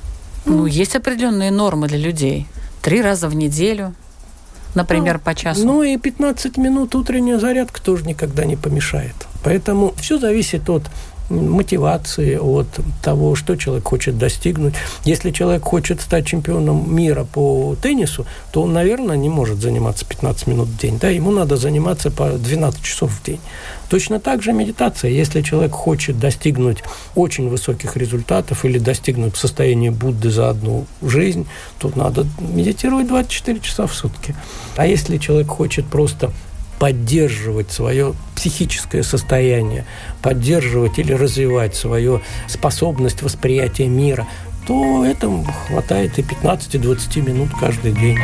Ну, 0.45 0.67
есть 0.67 0.97
определенные 0.97 1.51
нормы 1.51 1.89
для 1.89 1.99
людей. 1.99 2.47
Три 2.83 3.03
раза 3.03 3.29
в 3.29 3.35
неделю, 3.35 3.95
например, 4.75 5.15
ну, 5.15 5.21
по 5.21 5.35
часу. 5.35 5.67
Ну 5.67 5.83
и 5.83 5.97
15 5.97 6.57
минут 6.57 6.95
утренняя 6.95 7.39
зарядка 7.39 7.83
тоже 7.83 8.05
никогда 8.05 8.45
не 8.45 8.57
помешает. 8.57 9.15
Поэтому 9.45 9.95
все 9.97 10.19
зависит 10.19 10.69
от 10.71 10.85
мотивации, 11.31 12.37
от 12.37 12.67
того, 13.03 13.35
что 13.35 13.57
человек 13.57 13.87
хочет 13.87 14.19
достигнуть. 14.19 14.75
Если 15.05 15.31
человек 15.31 15.63
хочет 15.63 16.01
стать 16.01 16.27
чемпионом 16.27 16.95
мира 16.95 17.25
по 17.25 17.77
теннису, 17.81 18.27
то 18.53 18.63
он, 18.63 18.73
наверное, 18.73 19.17
не 19.17 19.29
может 19.29 19.59
заниматься 19.59 20.05
15 20.05 20.47
минут 20.49 20.69
в 20.69 20.79
день. 20.79 20.99
Да? 20.99 21.09
Ему 21.09 21.31
надо 21.31 21.57
заниматься 21.57 22.11
по 22.11 22.31
12 22.31 22.83
часов 22.83 23.11
в 23.13 23.23
день. 23.25 23.41
Точно 23.89 24.21
так 24.21 24.43
же 24.43 24.53
медитация. 24.53 25.11
Если 25.11 25.43
человек 25.43 25.73
хочет 25.73 26.19
достигнуть 26.19 26.79
очень 27.15 27.49
высоких 27.49 27.97
результатов 27.97 28.65
или 28.65 28.79
достигнуть 28.79 29.37
состояния 29.37 29.91
Будды 29.91 30.31
за 30.31 30.51
одну 30.51 30.87
жизнь, 31.03 31.47
то 31.79 31.91
надо 31.95 32.27
медитировать 32.39 33.09
24 33.09 33.61
часа 33.61 33.87
в 33.87 33.95
сутки. 33.95 34.35
А 34.77 34.87
если 34.87 35.19
человек 35.19 35.49
хочет 35.49 35.87
просто 35.87 36.33
поддерживать 36.81 37.71
свое 37.71 38.15
психическое 38.35 39.03
состояние, 39.03 39.85
поддерживать 40.23 40.99
или 40.99 41.13
развивать 41.13 41.77
свою 41.77 42.23
способность 42.49 43.23
восприятия 43.23 43.87
мира, 43.87 44.27
то 44.67 45.05
этому 45.05 45.45
хватает 45.45 46.19
и 46.19 46.23
15-20 46.23 47.21
минут 47.21 47.51
каждый 47.61 47.93
день. 47.93 48.19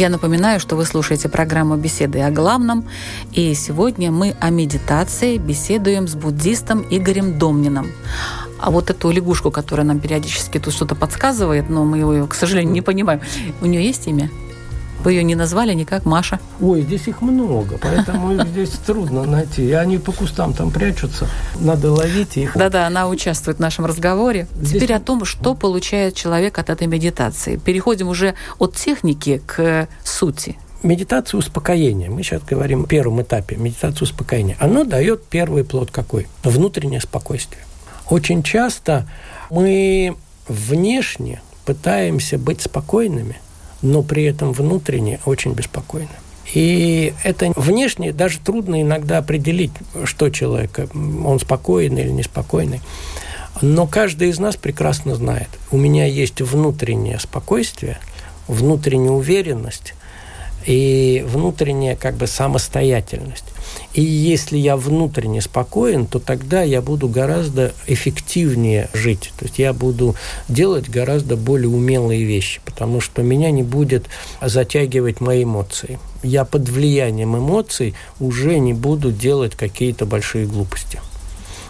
Я 0.00 0.08
напоминаю, 0.08 0.60
что 0.60 0.76
вы 0.76 0.86
слушаете 0.86 1.28
программу 1.28 1.76
«Беседы 1.76 2.22
о 2.22 2.30
главном», 2.30 2.88
и 3.32 3.52
сегодня 3.52 4.10
мы 4.10 4.34
о 4.40 4.48
медитации 4.48 5.36
беседуем 5.36 6.08
с 6.08 6.14
буддистом 6.14 6.86
Игорем 6.88 7.38
Домниным. 7.38 7.86
А 8.58 8.70
вот 8.70 8.88
эту 8.88 9.10
лягушку, 9.10 9.50
которая 9.50 9.86
нам 9.86 10.00
периодически 10.00 10.58
тут 10.58 10.72
что-то 10.72 10.94
подсказывает, 10.94 11.68
но 11.68 11.84
мы 11.84 11.98
его, 11.98 12.26
к 12.26 12.34
сожалению, 12.34 12.72
не 12.72 12.80
понимаем, 12.80 13.20
у 13.60 13.66
нее 13.66 13.84
есть 13.84 14.06
имя? 14.06 14.30
Вы 15.02 15.12
ее 15.12 15.22
не 15.22 15.34
назвали 15.34 15.72
никак 15.72 16.04
Маша? 16.04 16.38
Ой, 16.60 16.82
здесь 16.82 17.08
их 17.08 17.22
много, 17.22 17.78
поэтому 17.78 18.34
их 18.34 18.46
здесь 18.48 18.70
трудно 18.70 19.24
найти. 19.24 19.66
И 19.66 19.72
они 19.72 19.96
по 19.96 20.12
кустам 20.12 20.52
там 20.52 20.70
прячутся. 20.70 21.26
Надо 21.58 21.90
ловить 21.90 22.36
их. 22.36 22.54
Да-да, 22.54 22.86
она 22.86 23.08
участвует 23.08 23.56
в 23.56 23.60
нашем 23.60 23.86
разговоре. 23.86 24.46
Здесь... 24.54 24.72
Теперь 24.72 24.92
о 24.92 25.00
том, 25.00 25.24
что 25.24 25.54
получает 25.54 26.14
человек 26.14 26.58
от 26.58 26.68
этой 26.68 26.86
медитации. 26.86 27.56
Переходим 27.56 28.08
уже 28.08 28.34
от 28.58 28.76
техники 28.76 29.40
к 29.46 29.88
сути. 30.04 30.58
Медитация 30.82 31.38
успокоения. 31.38 32.10
Мы 32.10 32.22
сейчас 32.22 32.42
говорим 32.42 32.84
о 32.84 32.86
первом 32.86 33.22
этапе 33.22 33.56
медитации 33.56 34.04
успокоения. 34.04 34.56
Оно 34.60 34.84
дает 34.84 35.24
первый 35.24 35.64
плод 35.64 35.90
какой? 35.90 36.26
Внутреннее 36.42 37.00
спокойствие. 37.00 37.62
Очень 38.10 38.42
часто 38.42 39.08
мы 39.50 40.14
внешне 40.46 41.40
пытаемся 41.64 42.36
быть 42.36 42.60
спокойными– 42.60 43.40
но 43.82 44.02
при 44.02 44.24
этом 44.24 44.52
внутренне 44.52 45.20
очень 45.24 45.52
беспокойны. 45.52 46.08
И 46.52 47.14
это 47.22 47.52
внешне 47.54 48.12
даже 48.12 48.38
трудно 48.40 48.82
иногда 48.82 49.18
определить, 49.18 49.72
что 50.04 50.30
человек, 50.30 50.80
он 50.94 51.38
спокойный 51.38 52.02
или 52.02 52.10
неспокойный. 52.10 52.80
Но 53.62 53.86
каждый 53.86 54.30
из 54.30 54.38
нас 54.38 54.56
прекрасно 54.56 55.14
знает, 55.14 55.48
у 55.70 55.76
меня 55.76 56.06
есть 56.06 56.40
внутреннее 56.40 57.18
спокойствие, 57.18 57.98
внутренняя 58.48 59.12
уверенность 59.12 59.94
и 60.66 61.24
внутренняя 61.26 61.94
как 61.94 62.16
бы 62.16 62.26
самостоятельность. 62.26 63.44
И 63.92 64.02
если 64.02 64.56
я 64.56 64.76
внутренне 64.76 65.40
спокоен, 65.40 66.06
то 66.06 66.18
тогда 66.18 66.62
я 66.62 66.80
буду 66.80 67.08
гораздо 67.08 67.72
эффективнее 67.86 68.88
жить. 68.92 69.32
То 69.38 69.46
есть 69.46 69.58
я 69.58 69.72
буду 69.72 70.14
делать 70.48 70.88
гораздо 70.88 71.36
более 71.36 71.68
умелые 71.68 72.24
вещи, 72.24 72.60
потому 72.64 73.00
что 73.00 73.22
меня 73.22 73.50
не 73.50 73.62
будет 73.62 74.06
затягивать 74.40 75.20
мои 75.20 75.42
эмоции. 75.42 75.98
Я 76.22 76.44
под 76.44 76.68
влиянием 76.68 77.36
эмоций 77.36 77.94
уже 78.20 78.58
не 78.58 78.74
буду 78.74 79.10
делать 79.10 79.56
какие-то 79.56 80.06
большие 80.06 80.46
глупости 80.46 81.00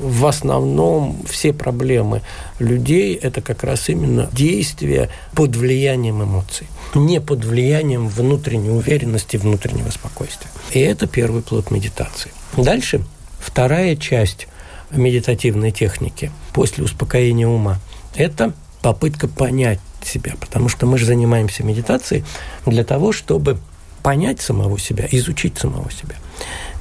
в 0.01 0.27
основном 0.27 1.23
все 1.29 1.53
проблемы 1.53 2.23
людей– 2.59 3.15
это 3.23 3.41
как 3.43 3.63
раз 3.65 3.89
именно 3.89 4.29
действия 4.33 5.11
под 5.35 5.57
влиянием 5.57 6.23
эмоций, 6.23 6.67
не 6.95 7.21
под 7.21 7.45
влиянием 7.45 8.09
внутренней 8.09 8.71
уверенности, 8.71 9.37
внутреннего 9.37 9.91
спокойствия. 9.91 10.51
И 10.73 10.81
это 10.81 11.07
первый 11.07 11.43
плод 11.43 11.71
медитации. 11.71 12.33
Дальше 12.57 13.05
вторая 13.39 13.95
часть 13.97 14.49
медитативной 14.91 15.71
техники 15.71 16.33
после 16.53 16.85
успокоения 16.85 17.47
ума– 17.47 17.79
это 18.15 18.53
попытка 18.83 19.29
понять 19.29 19.81
себя, 20.03 20.35
потому 20.41 20.69
что 20.69 20.87
мы 20.87 20.99
же 20.99 21.05
занимаемся 21.05 21.63
медитацией 21.63 22.25
для 22.65 22.85
того, 22.85 23.13
чтобы 23.13 23.59
понять 24.03 24.41
самого 24.41 24.79
себя, 24.79 25.07
изучить 25.11 25.59
самого 25.59 25.91
себя. 25.91 26.17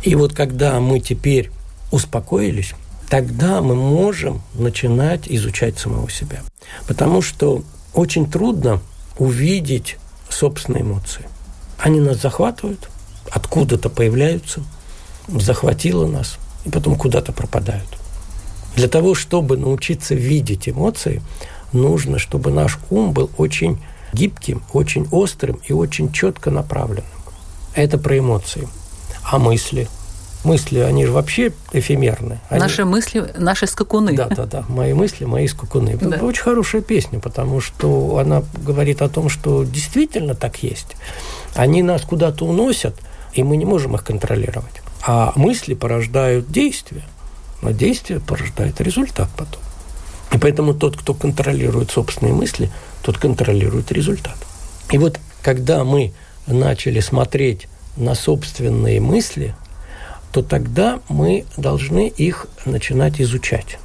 И 0.03 0.15
вот 0.15 0.34
когда 0.34 0.79
мы 0.79 1.01
теперь 1.01 1.51
успокоились, 1.91 2.73
тогда 3.09 3.61
мы 3.61 3.75
можем 3.75 4.41
начинать 4.53 5.23
изучать 5.27 5.77
самого 5.77 6.09
себя. 6.09 6.41
Потому 6.87 7.21
что 7.21 7.63
очень 7.93 8.29
трудно 8.29 8.79
увидеть 9.17 9.97
собственные 10.29 10.83
эмоции. 10.83 11.25
Они 11.79 11.99
нас 11.99 12.21
захватывают, 12.21 12.89
откуда-то 13.31 13.89
появляются, 13.89 14.63
захватило 15.27 16.07
нас, 16.07 16.37
и 16.65 16.69
потом 16.69 16.95
куда-то 16.95 17.31
пропадают. 17.31 17.87
Для 18.75 18.87
того, 18.87 19.15
чтобы 19.15 19.57
научиться 19.57 20.13
видеть 20.13 20.69
эмоции, 20.69 21.21
нужно, 21.73 22.19
чтобы 22.19 22.51
наш 22.51 22.77
ум 22.89 23.11
был 23.11 23.29
очень 23.37 23.83
гибким, 24.13 24.61
очень 24.71 25.07
острым 25.11 25.59
и 25.67 25.73
очень 25.73 26.11
четко 26.11 26.51
направленным. 26.51 27.05
Это 27.73 27.97
про 27.97 28.17
эмоции. 28.17 28.67
А 29.23 29.39
мысли– 29.39 29.87
мысли, 30.43 30.80
они 30.80 31.06
же 31.06 31.12
вообще 31.12 31.52
эфемерны. 31.71 32.39
Они... 32.49 32.60
Наши 32.60 32.86
мысли, 32.86 33.32
наши 33.38 33.67
скакуны. 33.67 34.13
Да, 34.13 34.28
да, 34.28 34.45
да. 34.45 34.65
Мои 34.67 34.93
мысли, 34.93 35.25
мои 35.25 35.47
скакуны. 35.47 35.97
Да. 35.97 36.15
Это 36.15 36.25
очень 36.25 36.43
хорошая 36.43 36.82
песня, 36.82 37.19
потому 37.19 37.62
что 37.62 38.17
она 38.17 38.43
говорит 38.65 39.02
о 39.02 39.10
том, 39.10 39.30
что 39.30 39.63
действительно 39.63 40.36
так 40.36 40.63
есть. 40.63 40.95
Они 41.56 41.84
нас 41.84 42.02
куда-то 42.04 42.45
уносят, 42.45 42.95
и 43.34 43.43
мы 43.43 43.58
не 43.58 43.65
можем 43.65 43.95
их 43.95 44.04
контролировать. 44.04 44.82
А 45.06 45.34
мысли 45.36 45.73
порождают 45.73 46.52
действия, 46.52 47.04
а 47.62 47.73
действие 47.73 48.19
порождает 48.19 48.80
результат 48.82 49.30
потом. 49.36 49.62
И 50.32 50.38
поэтому 50.38 50.73
тот, 50.73 50.95
кто 50.95 51.13
контролирует 51.13 51.91
собственные 51.91 52.34
мысли, 52.34 52.71
тот 53.02 53.17
контролирует 53.17 53.91
результат. 53.91 54.38
И 54.91 54.97
вот 54.97 55.19
когда 55.41 55.84
мы 55.84 56.13
начали 56.47 56.99
смотреть 56.99 57.67
на 57.97 58.15
собственные 58.15 59.02
мысли– 59.02 59.56
то 60.31 60.41
тогда 60.41 60.99
мы 61.09 61.45
должны 61.57 62.07
их 62.07 62.47
начинать 62.65 63.19
изучать. 63.21 63.79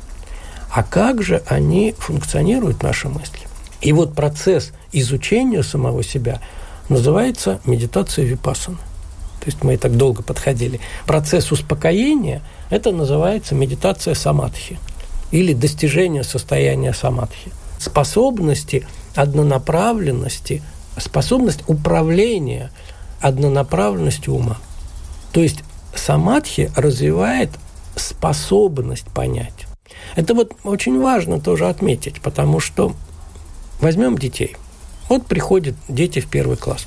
А 0.70 0.82
как 0.82 1.22
же 1.22 1.42
они 1.46 1.94
функционируют, 1.98 2.82
наши 2.82 3.08
мысли? 3.08 3.40
И 3.80 3.92
вот 3.92 4.14
процесс 4.14 4.72
изучения 4.92 5.62
самого 5.62 6.02
себя 6.02 6.40
называется 6.88 7.60
медитация 7.64 8.24
випассана. 8.24 8.78
То 9.40 9.46
есть 9.46 9.62
мы 9.62 9.74
и 9.74 9.76
так 9.76 9.96
долго 9.96 10.22
подходили. 10.22 10.80
Процесс 11.06 11.52
успокоения– 11.52 12.40
это 12.70 12.92
называется 12.92 13.54
медитация 13.54 14.14
самадхи 14.14 14.78
или 15.30 15.52
достижение 15.52 16.24
состояния 16.24 16.94
самадхи. 16.94 17.52
Способности 17.78 18.86
однонаправленности, 19.14 20.62
способность 20.96 21.62
управления 21.66 22.70
однонаправленностью 23.20 24.34
ума. 24.34 24.58
То 25.32 25.40
есть 25.40 25.62
самадхи 25.96 26.70
развивает 26.76 27.50
способность 27.96 29.06
понять. 29.06 29.66
Это 30.16 30.34
вот 30.34 30.52
очень 30.64 31.00
важно 31.00 31.40
тоже 31.40 31.68
отметить, 31.68 32.20
потому 32.20 32.60
что 32.60 32.94
возьмем 33.80 34.18
детей. 34.18 34.56
Вот 35.08 35.26
приходят 35.26 35.74
дети 35.88 36.20
в 36.20 36.28
первый 36.28 36.56
класс, 36.56 36.86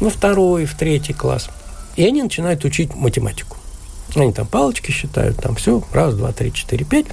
во 0.00 0.10
второй, 0.10 0.64
в 0.64 0.74
третий 0.74 1.12
класс, 1.12 1.50
и 1.96 2.06
они 2.06 2.22
начинают 2.22 2.64
учить 2.64 2.94
математику. 2.94 3.56
Они 4.14 4.32
там 4.32 4.46
палочки 4.46 4.90
считают, 4.90 5.36
там 5.36 5.54
все, 5.56 5.82
раз, 5.92 6.14
два, 6.14 6.32
три, 6.32 6.52
четыре, 6.52 6.84
пять. 6.84 7.06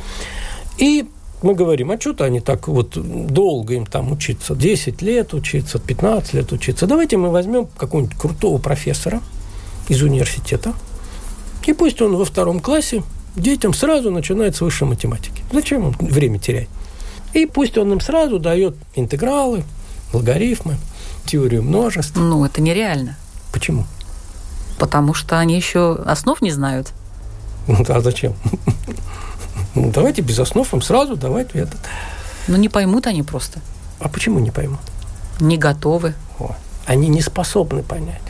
И 0.78 1.06
мы 1.42 1.54
говорим, 1.54 1.92
а 1.92 2.00
что-то 2.00 2.24
они 2.26 2.40
так 2.40 2.68
вот 2.68 2.92
долго 2.96 3.74
им 3.74 3.86
там 3.86 4.12
учиться, 4.12 4.56
10 4.56 5.02
лет 5.02 5.34
учиться, 5.34 5.80
15 5.80 6.34
лет 6.34 6.52
учиться. 6.52 6.88
Давайте 6.88 7.18
мы 7.18 7.30
возьмем 7.30 7.68
какого-нибудь 7.78 8.18
крутого 8.18 8.58
профессора 8.58 9.22
из 9.90 10.02
университета, 10.02 10.74
и 11.66 11.74
пусть 11.74 12.02
он 12.02 12.16
во 12.16 12.26
втором 12.26 12.60
классе 12.60 13.04
детям 13.36 13.74
сразу 13.74 14.12
начинает 14.12 14.56
с 14.56 14.62
высшей 14.62 14.88
математики. 14.88 15.44
Зачем 15.52 15.86
он 15.86 15.96
время 16.00 16.40
терять? 16.40 16.70
И 17.34 17.46
пусть 17.46 17.78
он 17.78 17.92
им 17.92 18.00
сразу 18.00 18.40
дает 18.40 18.76
интегралы, 18.96 19.64
логарифмы, 20.14 20.78
теорию 21.26 21.64
множеств. 21.64 22.16
Ну, 22.16 22.46
это 22.46 22.62
нереально. 22.62 23.18
Почему? 23.52 23.86
Потому 24.78 25.14
что 25.14 25.40
они 25.40 25.56
еще 25.56 25.96
основ 26.06 26.42
не 26.42 26.52
знают. 26.52 26.92
Ну, 27.68 27.84
а 27.88 28.02
зачем? 28.02 28.34
Ну, 29.74 29.92
давайте 29.92 30.22
без 30.22 30.40
основ 30.40 30.74
им 30.74 30.82
сразу 30.82 31.18
давать 31.18 31.50
этот. 31.54 31.82
Ну, 32.48 32.56
не 32.56 32.70
поймут 32.70 33.08
они 33.08 33.24
просто. 33.24 33.60
А 34.00 34.08
почему 34.08 34.40
не 34.40 34.50
поймут? 34.50 34.80
Не 35.42 35.58
готовы. 35.58 36.14
О, 36.40 36.56
они 36.86 37.10
не 37.10 37.22
способны 37.22 37.84
понять. 37.84 38.22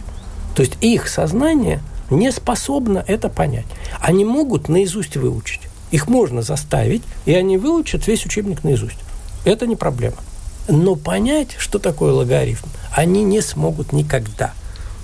То 0.56 0.64
есть 0.64 0.74
их 0.82 1.08
сознание– 1.08 1.84
не 2.10 2.32
способна 2.32 3.04
это 3.08 3.30
понять. 3.30 3.66
Они 4.00 4.26
могут 4.26 4.70
наизусть 4.70 5.18
выучить. 5.18 5.62
Их 5.92 6.08
можно 6.08 6.42
заставить, 6.42 7.04
и 7.26 7.34
они 7.34 7.58
выучат 7.58 8.08
весь 8.08 8.26
учебник 8.26 8.64
наизусть. 8.64 8.98
Это 9.46 9.68
не 9.68 9.76
проблема. 9.76 10.18
Но 10.68 10.96
понять, 10.96 11.56
что 11.58 11.80
такое 11.80 12.12
логарифм, 12.12 12.68
они 12.92 13.24
не 13.24 13.42
смогут 13.42 13.94
никогда. 13.94 14.54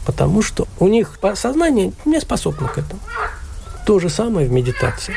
Потому 0.06 0.42
что 0.42 0.68
у 0.80 0.88
них 0.88 1.20
сознание 1.36 1.94
не 2.06 2.20
способно 2.20 2.68
к 2.68 2.78
этому. 2.78 3.00
То 3.86 4.00
же 4.00 4.10
самое 4.10 4.48
в 4.48 4.52
медитации. 4.52 5.14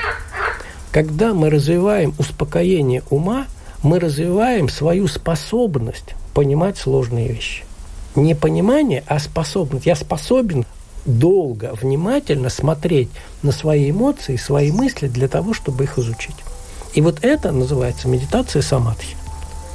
Когда 0.92 1.34
мы 1.34 1.50
развиваем 1.50 2.14
успокоение 2.18 3.02
ума, 3.10 3.46
мы 3.82 3.98
развиваем 3.98 4.68
свою 4.68 5.08
способность 5.08 6.14
понимать 6.34 6.78
сложные 6.78 7.28
вещи. 7.28 7.64
Не 8.14 8.34
понимание, 8.34 9.02
а 9.06 9.18
способность. 9.18 9.86
Я 9.86 9.96
способен 9.96 10.64
долго, 11.04 11.74
внимательно 11.80 12.48
смотреть 12.48 13.10
на 13.42 13.52
свои 13.52 13.90
эмоции, 13.90 14.36
свои 14.36 14.72
мысли 14.72 15.08
для 15.08 15.28
того, 15.28 15.54
чтобы 15.54 15.84
их 15.84 15.98
изучить. 15.98 16.36
И 16.94 17.00
вот 17.00 17.18
это 17.22 17.52
называется 17.52 18.08
медитация 18.08 18.62
самадхи. 18.62 19.16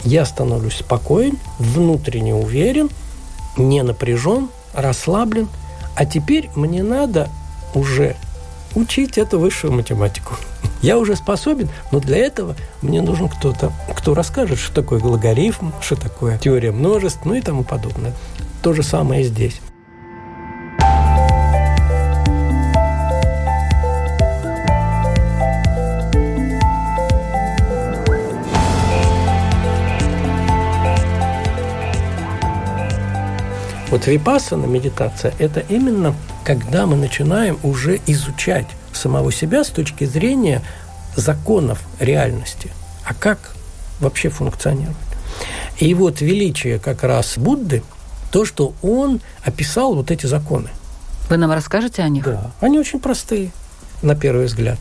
Я 0.03 0.25
становлюсь 0.25 0.77
спокоен, 0.77 1.37
внутренне 1.59 2.33
уверен, 2.33 2.89
не 3.57 3.83
напряжен 3.83 4.49
расслаблен, 4.73 5.49
а 5.95 6.05
теперь 6.05 6.49
мне 6.55 6.83
надо 6.83 7.29
уже 7.75 8.15
учить 8.75 9.17
эту 9.17 9.39
высшую 9.39 9.73
математику. 9.73 10.35
Я 10.81 10.97
уже 10.97 11.15
способен, 11.15 11.69
но 11.91 11.99
для 11.99 12.17
этого 12.17 12.55
мне 12.81 13.01
нужен 13.01 13.27
кто-то, 13.27 13.73
кто 13.95 14.13
расскажет, 14.13 14.59
что 14.59 14.73
такое 14.73 15.01
логарифм, 15.01 15.73
что 15.81 15.95
такое 15.97 16.37
теория 16.37 16.71
множеств, 16.71 17.21
ну 17.25 17.33
и 17.33 17.41
тому 17.41 17.63
подобное. 17.63 18.13
То 18.61 18.73
же 18.73 18.83
самое 18.83 19.23
здесь. 19.23 19.59
Вот 33.91 34.05
випассана, 34.05 34.65
медитация, 34.65 35.33
это 35.39 35.61
именно 35.61 36.15
когда 36.45 36.85
мы 36.85 36.95
начинаем 36.95 37.57
уже 37.63 37.99
изучать 38.05 38.67
самого 38.93 39.31
себя 39.31 39.63
с 39.63 39.69
точки 39.69 40.03
зрения 40.03 40.61
законов 41.15 41.81
реальности. 41.99 42.71
А 43.03 43.15
как 43.15 43.39
вообще 43.99 44.29
функционирует? 44.29 44.95
И 45.79 45.93
вот 45.95 46.21
величие 46.21 46.77
как 46.77 47.03
раз 47.03 47.37
Будды, 47.37 47.81
то, 48.31 48.45
что 48.45 48.73
он 48.83 49.21
описал 49.43 49.95
вот 49.95 50.11
эти 50.11 50.27
законы. 50.27 50.69
Вы 51.29 51.37
нам 51.37 51.51
расскажете 51.51 52.03
о 52.03 52.09
них? 52.09 52.23
Да. 52.23 52.51
Они 52.59 52.77
очень 52.77 52.99
простые, 52.99 53.51
на 54.03 54.15
первый 54.15 54.45
взгляд. 54.45 54.77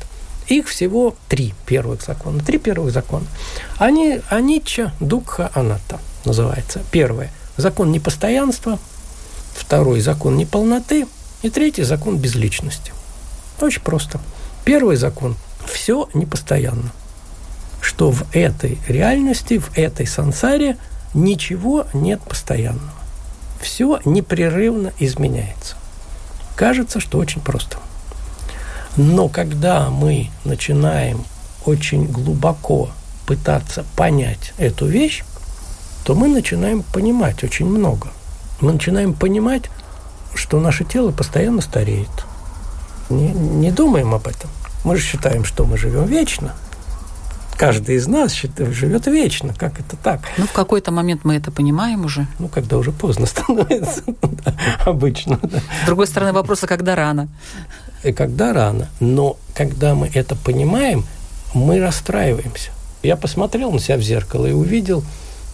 Их 0.49 0.69
всего 0.69 1.15
три 1.29 1.55
первых 1.67 2.03
закона. 2.03 2.43
Три 2.43 2.59
первых 2.59 2.93
закона. 2.93 3.27
Они 3.79 4.21
анича, 4.29 4.93
дукха, 5.01 5.51
аната 5.55 5.99
называется. 6.25 6.83
Первое. 6.91 7.31
Закон 7.57 7.91
непостоянства, 7.91 8.79
Второй– 9.59 10.01
закон 10.01 10.37
неполноты. 10.37 11.07
И 11.43 11.51
третий– 11.51 11.83
закон 11.85 12.17
безличности. 12.17 12.93
Очень 13.61 13.83
просто. 13.83 14.21
Первый 14.65 14.97
закон– 14.97 15.37
все 15.67 16.09
непостоянно. 16.15 16.93
Что 17.81 18.13
в 18.13 18.25
этой 18.33 18.79
реальности, 18.87 19.59
в 19.59 19.77
этой 19.77 20.07
сансаре 20.07 20.79
ничего 21.13 21.87
нет 21.93 22.21
постоянного. 22.23 22.93
Все 23.61 24.01
непрерывно 24.05 24.93
изменяется. 25.01 25.75
Кажется, 26.55 27.01
что 27.01 27.19
очень 27.19 27.41
просто. 27.41 27.79
Но 28.97 29.29
когда 29.29 29.91
мы 29.91 30.31
начинаем 30.45 31.25
очень 31.67 32.07
глубоко 32.07 32.91
пытаться 33.27 33.85
понять 33.97 34.55
эту 34.57 34.87
вещь, 34.87 35.25
то 36.05 36.15
мы 36.15 36.29
начинаем 36.29 36.83
понимать 36.83 37.43
очень 37.45 37.67
много 37.67 38.13
мы 38.61 38.73
начинаем 38.73 39.15
понимать, 39.15 39.65
что 40.35 40.61
наше 40.61 40.85
тело 40.85 41.11
постоянно 41.11 41.61
стареет. 41.61 42.09
Не, 43.11 43.33
не 43.33 43.71
думаем 43.71 44.15
об 44.15 44.27
этом. 44.27 44.51
Мы 44.85 44.97
же 44.97 45.03
считаем, 45.03 45.45
что 45.45 45.65
мы 45.65 45.79
живем 45.79 46.05
вечно. 46.07 46.55
Каждый 47.57 47.97
из 47.97 48.07
нас 48.07 48.33
считает, 48.33 48.73
живет 48.73 49.07
вечно. 49.07 49.53
Как 49.53 49.81
это 49.81 49.97
так? 49.97 50.21
Ну, 50.37 50.47
в 50.47 50.53
какой-то 50.53 50.93
момент 50.93 51.25
мы 51.25 51.35
это 51.35 51.51
понимаем 51.51 52.05
уже. 52.05 52.29
Ну, 52.39 52.47
когда 52.49 52.77
уже 52.77 52.93
поздно 52.93 53.27
становится. 53.27 54.03
Обычно. 54.85 55.41
С 55.83 55.87
другой 55.87 56.07
стороны, 56.07 56.33
вопрос, 56.33 56.63
а 56.63 56.69
когда 56.69 56.95
рано? 56.95 57.29
И 58.05 58.13
когда 58.13 58.53
рано. 58.53 58.89
Но 59.01 59.37
когда 59.55 59.97
мы 59.97 60.09
это 60.15 60.37
понимаем, 60.37 61.05
мы 61.53 61.81
расстраиваемся. 61.81 62.71
Я 63.03 63.17
посмотрел 63.17 63.73
на 63.73 63.81
себя 63.81 63.97
в 63.97 64.03
зеркало 64.03 64.47
и 64.47 64.53
увидел, 64.53 65.03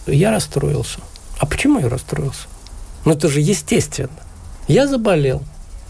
я 0.05 0.29
расстроился. 0.29 0.99
А 1.39 1.47
почему 1.47 1.79
я 1.79 1.89
расстроился? 1.89 2.47
Ну, 3.05 3.13
это 3.13 3.29
же 3.29 3.39
естественно. 3.39 4.09
Я 4.67 4.87
заболел, 4.87 5.43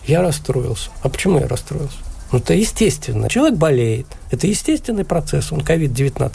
я 0.05 0.21
расстроился. 0.21 0.89
А 1.01 1.09
почему 1.09 1.39
я 1.39 1.47
расстроился? 1.47 1.97
Ну, 2.31 2.39
это 2.39 2.53
естественно. 2.53 3.29
Человек 3.29 3.57
болеет. 3.57 4.07
Это 4.31 4.47
естественный 4.47 5.05
процесс. 5.05 5.51
Он 5.51 5.59
COVID-19. 5.59 6.33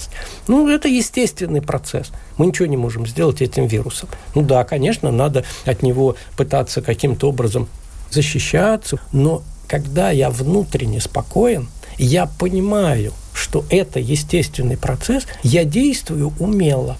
Ну, 0.49 0.69
это 0.69 0.89
естественный 0.89 1.61
процесс. 1.61 2.11
Мы 2.39 2.47
ничего 2.47 2.67
не 2.67 2.77
можем 2.77 3.07
сделать 3.07 3.43
этим 3.43 3.67
вирусом. 3.67 4.09
Ну 4.35 4.43
да, 4.43 4.65
конечно, 4.65 5.11
надо 5.11 5.45
от 5.67 5.83
него 5.83 6.17
пытаться 6.37 6.81
каким-то 6.81 7.29
образом 7.29 7.69
защищаться. 8.11 8.99
Но 9.13 9.43
когда 9.67 10.11
я 10.11 10.31
внутренне 10.31 11.01
спокоен, 11.01 11.69
я 11.99 12.27
понимаю, 12.27 13.13
что 13.35 13.65
это 13.69 14.01
естественный 14.01 14.77
процесс, 14.77 15.27
я 15.43 15.65
действую 15.65 16.33
умело. 16.39 16.97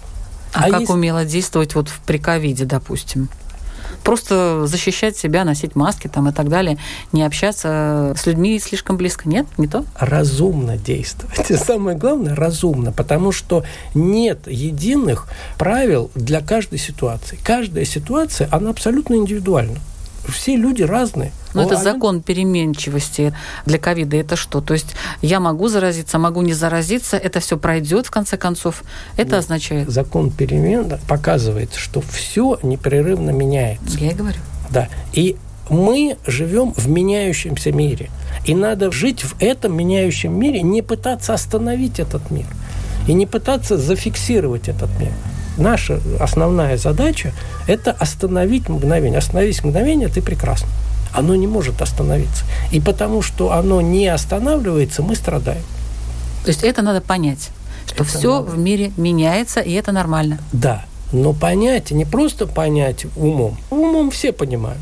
А, 0.53 0.65
а 0.65 0.69
как 0.69 0.81
есть... 0.81 0.91
умело 0.91 1.25
действовать 1.25 1.75
вот 1.75 1.91
при 2.05 2.17
ковиде, 2.17 2.65
допустим? 2.65 3.29
Просто 4.03 4.65
защищать 4.65 5.17
себя, 5.17 5.43
носить 5.43 5.75
маски 5.75 6.07
там 6.07 6.29
и 6.29 6.31
так 6.31 6.49
далее, 6.49 6.77
не 7.11 7.23
общаться 7.23 8.13
с 8.17 8.25
людьми 8.25 8.59
слишком 8.59 8.97
близко. 8.97 9.27
Нет, 9.27 9.45
не 9.57 9.67
то? 9.67 9.85
Разумно 9.97 10.77
действовать. 10.77 11.47
Самое 11.63 11.97
главное, 11.97 12.35
разумно, 12.35 12.91
потому 12.91 13.31
что 13.31 13.63
нет 13.93 14.47
единых 14.47 15.27
правил 15.57 16.11
для 16.15 16.41
каждой 16.41 16.79
ситуации. 16.79 17.37
Каждая 17.43 17.85
ситуация, 17.85 18.47
она 18.51 18.69
абсолютно 18.69 19.15
индивидуальна 19.15 19.77
все 20.27 20.55
люди 20.55 20.83
разные. 20.83 21.31
Но 21.53 21.63
это 21.63 21.75
закон 21.75 22.21
переменчивости 22.21 23.33
для 23.65 23.77
ковида. 23.77 24.17
Это 24.17 24.35
что? 24.35 24.61
То 24.61 24.73
есть 24.73 24.95
я 25.21 25.39
могу 25.39 25.67
заразиться, 25.67 26.17
могу 26.17 26.41
не 26.41 26.53
заразиться, 26.53 27.17
это 27.17 27.39
все 27.39 27.57
пройдет 27.57 28.07
в 28.07 28.11
конце 28.11 28.37
концов. 28.37 28.83
Это 29.17 29.31
Нет. 29.31 29.39
означает? 29.39 29.89
Закон 29.89 30.31
перемен 30.31 30.99
показывает, 31.07 31.73
что 31.75 32.01
все 32.01 32.57
непрерывно 32.63 33.31
меняется. 33.31 33.97
Я 33.97 34.11
и 34.11 34.13
говорю. 34.13 34.39
Да. 34.69 34.87
И 35.13 35.35
мы 35.69 36.17
живем 36.25 36.73
в 36.73 36.87
меняющемся 36.87 37.71
мире. 37.71 38.09
И 38.45 38.55
надо 38.55 38.91
жить 38.91 39.23
в 39.23 39.35
этом 39.41 39.75
меняющем 39.75 40.37
мире, 40.37 40.61
не 40.61 40.81
пытаться 40.81 41.33
остановить 41.33 41.99
этот 41.99 42.31
мир. 42.31 42.47
И 43.07 43.13
не 43.13 43.25
пытаться 43.25 43.77
зафиксировать 43.77 44.69
этот 44.69 44.89
мир 44.99 45.11
наша 45.61 45.99
основная 46.19 46.77
задача– 46.77 47.33
это 47.67 47.91
остановить 47.91 48.67
мгновение. 48.67 49.19
Остановись 49.19 49.63
мгновение, 49.63 50.09
ты 50.09 50.21
прекрасно. 50.21 50.67
Оно 51.13 51.35
не 51.35 51.47
может 51.47 51.81
остановиться. 51.81 52.43
И 52.71 52.79
потому 52.79 53.21
что 53.21 53.51
оно 53.51 53.81
не 53.81 54.07
останавливается, 54.07 55.01
мы 55.01 55.15
страдаем. 55.15 55.63
То 56.43 56.49
есть 56.49 56.63
это 56.63 56.81
надо 56.81 57.01
понять, 57.01 57.49
что 57.85 58.03
это 58.03 58.05
все 58.05 58.39
надо. 58.39 58.51
в 58.51 58.57
мире 58.57 58.91
меняется, 58.97 59.59
и 59.59 59.73
это 59.73 59.91
нормально. 59.91 60.39
Да, 60.51 60.85
но 61.11 61.33
понять, 61.33 61.91
не 61.91 62.05
просто 62.05 62.47
понять 62.47 63.05
умом. 63.15 63.57
Умом 63.69 64.11
все 64.11 64.31
понимают, 64.31 64.81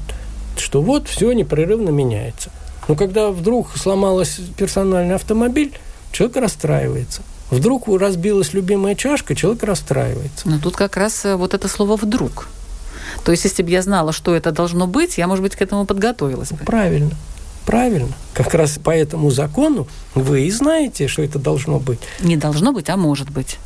что 0.57 0.81
вот 0.81 1.07
все 1.07 1.31
непрерывно 1.33 1.89
меняется. 1.89 2.51
Но 2.87 2.95
когда 2.95 3.29
вдруг 3.29 3.75
сломался 3.75 4.41
персональный 4.57 5.15
автомобиль, 5.15 5.73
человек 6.11 6.37
расстраивается– 6.37 7.21
Вдруг 7.51 7.87
разбилась 7.87 8.53
любимая 8.53 8.95
чашка, 8.95 9.35
человек 9.35 9.63
расстраивается. 9.63 10.47
Но 10.47 10.59
тут 10.59 10.75
как 10.75 10.97
раз 10.97 11.25
э, 11.25 11.35
вот 11.35 11.53
это 11.53 11.67
слово 11.67 11.95
«вдруг». 11.95 12.47
То 13.23 13.31
есть, 13.31 13.43
если 13.43 13.63
бы 13.63 13.71
я 13.71 13.81
знала, 13.81 14.11
что 14.11 14.35
это 14.35 14.51
должно 14.51 14.85
быть, 14.85 15.17
я, 15.17 15.27
может 15.27 15.41
быть, 15.41 15.55
к 15.55 15.61
этому 15.61 15.85
подготовилась 15.85 16.51
бы. 16.51 16.63
Правильно. 16.63 17.11
Правильно. 17.65 18.09
Как 18.33 18.53
раз 18.53 18.79
по 18.83 18.91
этому 18.91 19.29
закону 19.31 19.87
вы 20.15 20.41
и 20.41 20.51
знаете, 20.51 21.07
что 21.07 21.21
это 21.21 21.39
должно 21.39 21.79
быть. 21.79 21.99
Не 22.19 22.37
должно 22.37 22.71
быть, 22.71 22.89
а 22.89 22.97
может 22.97 23.29
быть. 23.29 23.57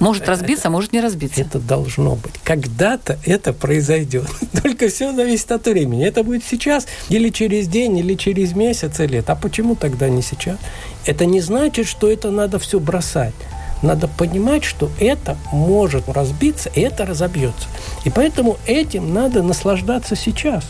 Может 0.00 0.28
разбиться, 0.28 0.68
а 0.68 0.70
может 0.70 0.92
не 0.92 1.00
разбиться. 1.00 1.42
Это 1.42 1.58
должно 1.58 2.16
быть. 2.16 2.32
Когда-то 2.42 3.18
это 3.24 3.52
произойдет. 3.52 4.26
Только 4.62 4.88
все 4.88 5.12
зависит 5.12 5.52
от 5.52 5.66
времени. 5.66 6.04
Это 6.06 6.24
будет 6.24 6.42
сейчас, 6.42 6.86
или 7.10 7.28
через 7.28 7.68
день, 7.68 7.98
или 7.98 8.14
через 8.14 8.54
месяц, 8.54 8.98
или 8.98 9.10
лет. 9.10 9.28
А 9.28 9.36
почему 9.36 9.76
тогда 9.76 10.08
не 10.08 10.22
сейчас? 10.22 10.56
Это 11.04 11.26
не 11.26 11.40
значит, 11.40 11.86
что 11.86 12.10
это 12.10 12.30
надо 12.30 12.58
все 12.58 12.80
бросать. 12.80 13.34
Надо 13.82 14.08
понимать, 14.08 14.64
что 14.64 14.90
это 14.98 15.36
может 15.52 16.08
разбиться, 16.08 16.70
и 16.74 16.80
это 16.80 17.06
разобьется. 17.06 17.68
И 18.04 18.10
поэтому 18.10 18.58
этим 18.66 19.14
надо 19.14 19.42
наслаждаться 19.42 20.16
сейчас, 20.16 20.64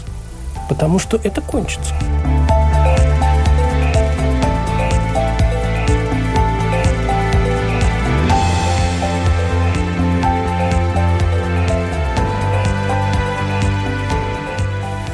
потому 0.69 0.99
что 0.99 1.21
это 1.23 1.41
кончится. 1.41 1.95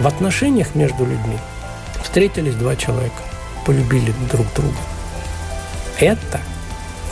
В 0.07 0.09
отношениях 0.09 0.77
между 0.77 1.05
людьми 1.05 1.37
встретились 2.01 2.55
два 2.55 2.77
человека, 2.77 3.25
полюбили 3.65 4.15
друг 4.31 4.47
друга. 4.55 4.77
Это 5.99 6.41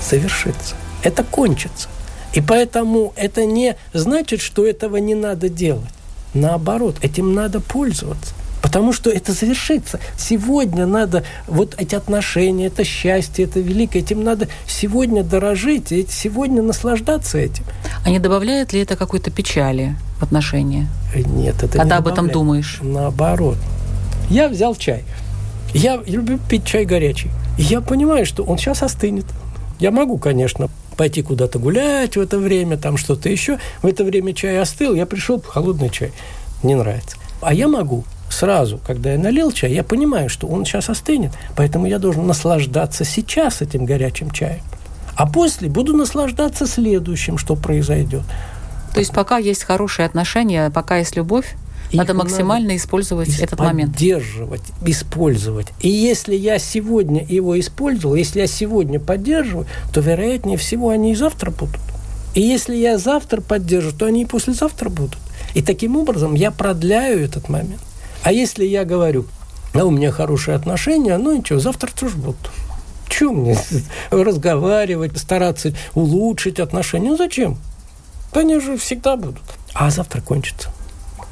совершится, 0.00 0.76
это 1.02 1.24
кончится. 1.24 1.88
И 2.34 2.40
поэтому 2.40 3.12
это 3.16 3.46
не 3.46 3.74
значит, 3.92 4.40
что 4.40 4.64
этого 4.64 4.98
не 4.98 5.16
надо 5.16 5.48
делать. 5.48 5.90
Наоборот, 6.34 6.98
этим 7.02 7.34
надо 7.34 7.58
пользоваться. 7.58 8.32
Потому 8.64 8.94
что 8.94 9.10
это 9.10 9.32
завершится. 9.32 10.00
Сегодня 10.16 10.86
надо 10.86 11.22
вот 11.46 11.74
эти 11.76 11.94
отношения, 11.94 12.68
это 12.68 12.82
счастье, 12.82 13.44
это 13.44 13.60
великое, 13.60 13.98
этим 13.98 14.24
надо 14.24 14.48
сегодня 14.66 15.22
дорожить, 15.22 15.92
и 15.92 16.06
сегодня 16.08 16.62
наслаждаться 16.62 17.36
этим. 17.36 17.62
А 18.06 18.08
не 18.08 18.18
добавляет 18.18 18.72
ли 18.72 18.80
это 18.80 18.96
какой-то 18.96 19.30
печали 19.30 19.96
в 20.18 20.22
отношения? 20.22 20.88
Нет, 21.14 21.56
это 21.62 21.76
Когда 21.76 21.96
не 21.96 21.98
об 21.98 22.08
этом 22.08 22.30
думаешь? 22.30 22.78
Наоборот. 22.80 23.58
Я 24.30 24.48
взял 24.48 24.74
чай. 24.74 25.04
Я 25.74 26.02
люблю 26.06 26.38
пить 26.48 26.64
чай 26.64 26.86
горячий. 26.86 27.30
И 27.58 27.62
я 27.64 27.82
понимаю, 27.82 28.24
что 28.24 28.44
он 28.44 28.56
сейчас 28.56 28.82
остынет. 28.82 29.26
Я 29.78 29.90
могу, 29.90 30.16
конечно, 30.16 30.70
пойти 30.96 31.20
куда-то 31.20 31.58
гулять 31.58 32.16
в 32.16 32.20
это 32.20 32.38
время, 32.38 32.78
там 32.78 32.96
что-то 32.96 33.28
еще. 33.28 33.58
В 33.82 33.86
это 33.86 34.04
время 34.04 34.32
чай 34.32 34.58
остыл, 34.58 34.94
я 34.94 35.04
пришел, 35.04 35.42
холодный 35.42 35.90
чай. 35.90 36.12
Не 36.62 36.76
нравится. 36.76 37.18
А 37.42 37.52
я 37.52 37.68
могу 37.68 38.04
сразу, 38.34 38.78
когда 38.86 39.12
я 39.12 39.18
налил 39.18 39.52
чай, 39.52 39.72
я 39.72 39.82
понимаю, 39.82 40.28
что 40.28 40.46
он 40.46 40.64
сейчас 40.64 40.90
остынет. 40.90 41.32
Поэтому 41.56 41.86
я 41.86 41.98
должен 41.98 42.26
наслаждаться 42.26 43.04
сейчас 43.04 43.62
этим 43.62 43.86
горячим 43.86 44.30
чаем. 44.30 44.62
А 45.16 45.26
после 45.26 45.68
буду 45.68 45.96
наслаждаться 45.96 46.66
следующим, 46.66 47.38
что 47.38 47.56
произойдет. 47.56 48.24
То 48.92 49.00
есть 49.00 49.12
пока 49.12 49.38
есть 49.38 49.64
хорошие 49.64 50.06
отношения, 50.06 50.70
пока 50.70 50.98
есть 50.98 51.16
любовь, 51.16 51.54
Их 51.90 51.98
надо 51.98 52.14
максимально 52.14 52.76
использовать 52.76 53.38
этот 53.38 53.58
момент. 53.58 53.92
Поддерживать, 53.92 54.62
использовать. 54.86 55.68
И 55.80 55.88
если 55.88 56.34
я 56.34 56.58
сегодня 56.58 57.24
его 57.24 57.58
использовал, 57.58 58.16
если 58.16 58.40
я 58.40 58.46
сегодня 58.46 59.00
поддерживаю, 59.00 59.66
то, 59.92 60.00
вероятнее 60.00 60.58
всего, 60.58 60.90
они 60.90 61.12
и 61.12 61.14
завтра 61.14 61.50
будут. 61.50 61.80
И 62.34 62.40
если 62.40 62.74
я 62.74 62.98
завтра 62.98 63.40
поддержу, 63.40 63.92
то 63.92 64.06
они 64.06 64.22
и 64.22 64.26
послезавтра 64.26 64.88
будут. 64.88 65.18
И 65.54 65.62
таким 65.62 65.96
образом 65.96 66.34
я 66.34 66.50
продляю 66.50 67.24
этот 67.24 67.48
момент. 67.48 67.80
А 68.24 68.32
если 68.32 68.64
я 68.64 68.84
говорю, 68.86 69.26
а 69.74 69.84
у 69.84 69.90
меня 69.90 70.10
хорошие 70.10 70.56
отношения, 70.56 71.16
ну 71.18 71.36
ничего, 71.36 71.58
завтра 71.58 71.90
тоже 71.92 72.16
будут. 72.16 72.50
Чего 73.08 73.34
мне 73.34 73.58
разговаривать, 74.10 75.16
стараться 75.18 75.74
улучшить 75.94 76.58
отношения? 76.58 77.10
Ну 77.10 77.16
зачем? 77.16 77.58
Они 78.32 78.58
же 78.60 78.78
всегда 78.78 79.16
будут. 79.16 79.42
А 79.74 79.90
завтра 79.90 80.22
кончится. 80.22 80.70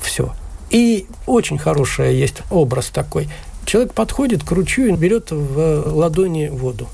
Все. 0.02 0.34
И 0.70 1.06
очень 1.26 1.58
хороший 1.58 2.14
есть 2.14 2.42
образ 2.50 2.90
такой. 2.90 3.28
Человек 3.64 3.94
подходит 3.94 4.44
к 4.44 4.50
ручью 4.50 4.94
берет 4.96 5.30
в 5.30 5.84
ладони 5.86 6.48
воду 6.48 6.88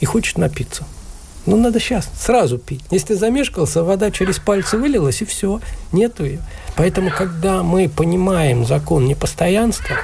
и 0.00 0.06
хочет 0.06 0.38
напиться. 0.38 0.84
Ну, 1.46 1.56
надо 1.56 1.80
сейчас, 1.80 2.08
сразу 2.18 2.58
пить. 2.58 2.82
Если 2.90 3.14
замешкался, 3.14 3.82
вода 3.82 4.10
через 4.10 4.38
пальцы 4.38 4.76
вылилась, 4.76 5.22
и 5.22 5.24
все, 5.24 5.60
нету 5.92 6.24
ее. 6.24 6.40
Поэтому, 6.76 7.10
когда 7.10 7.62
мы 7.62 7.88
понимаем 7.88 8.64
закон 8.64 9.06
непостоянства, 9.06 9.96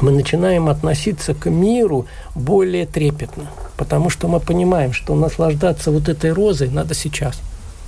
мы 0.00 0.10
начинаем 0.10 0.68
относиться 0.68 1.34
к 1.34 1.48
миру 1.50 2.06
более 2.34 2.86
трепетно. 2.86 3.46
Потому 3.76 4.10
что 4.10 4.28
мы 4.28 4.40
понимаем, 4.40 4.92
что 4.92 5.14
наслаждаться 5.14 5.90
вот 5.90 6.08
этой 6.08 6.32
розой 6.32 6.68
надо 6.70 6.94
сейчас. 6.94 7.40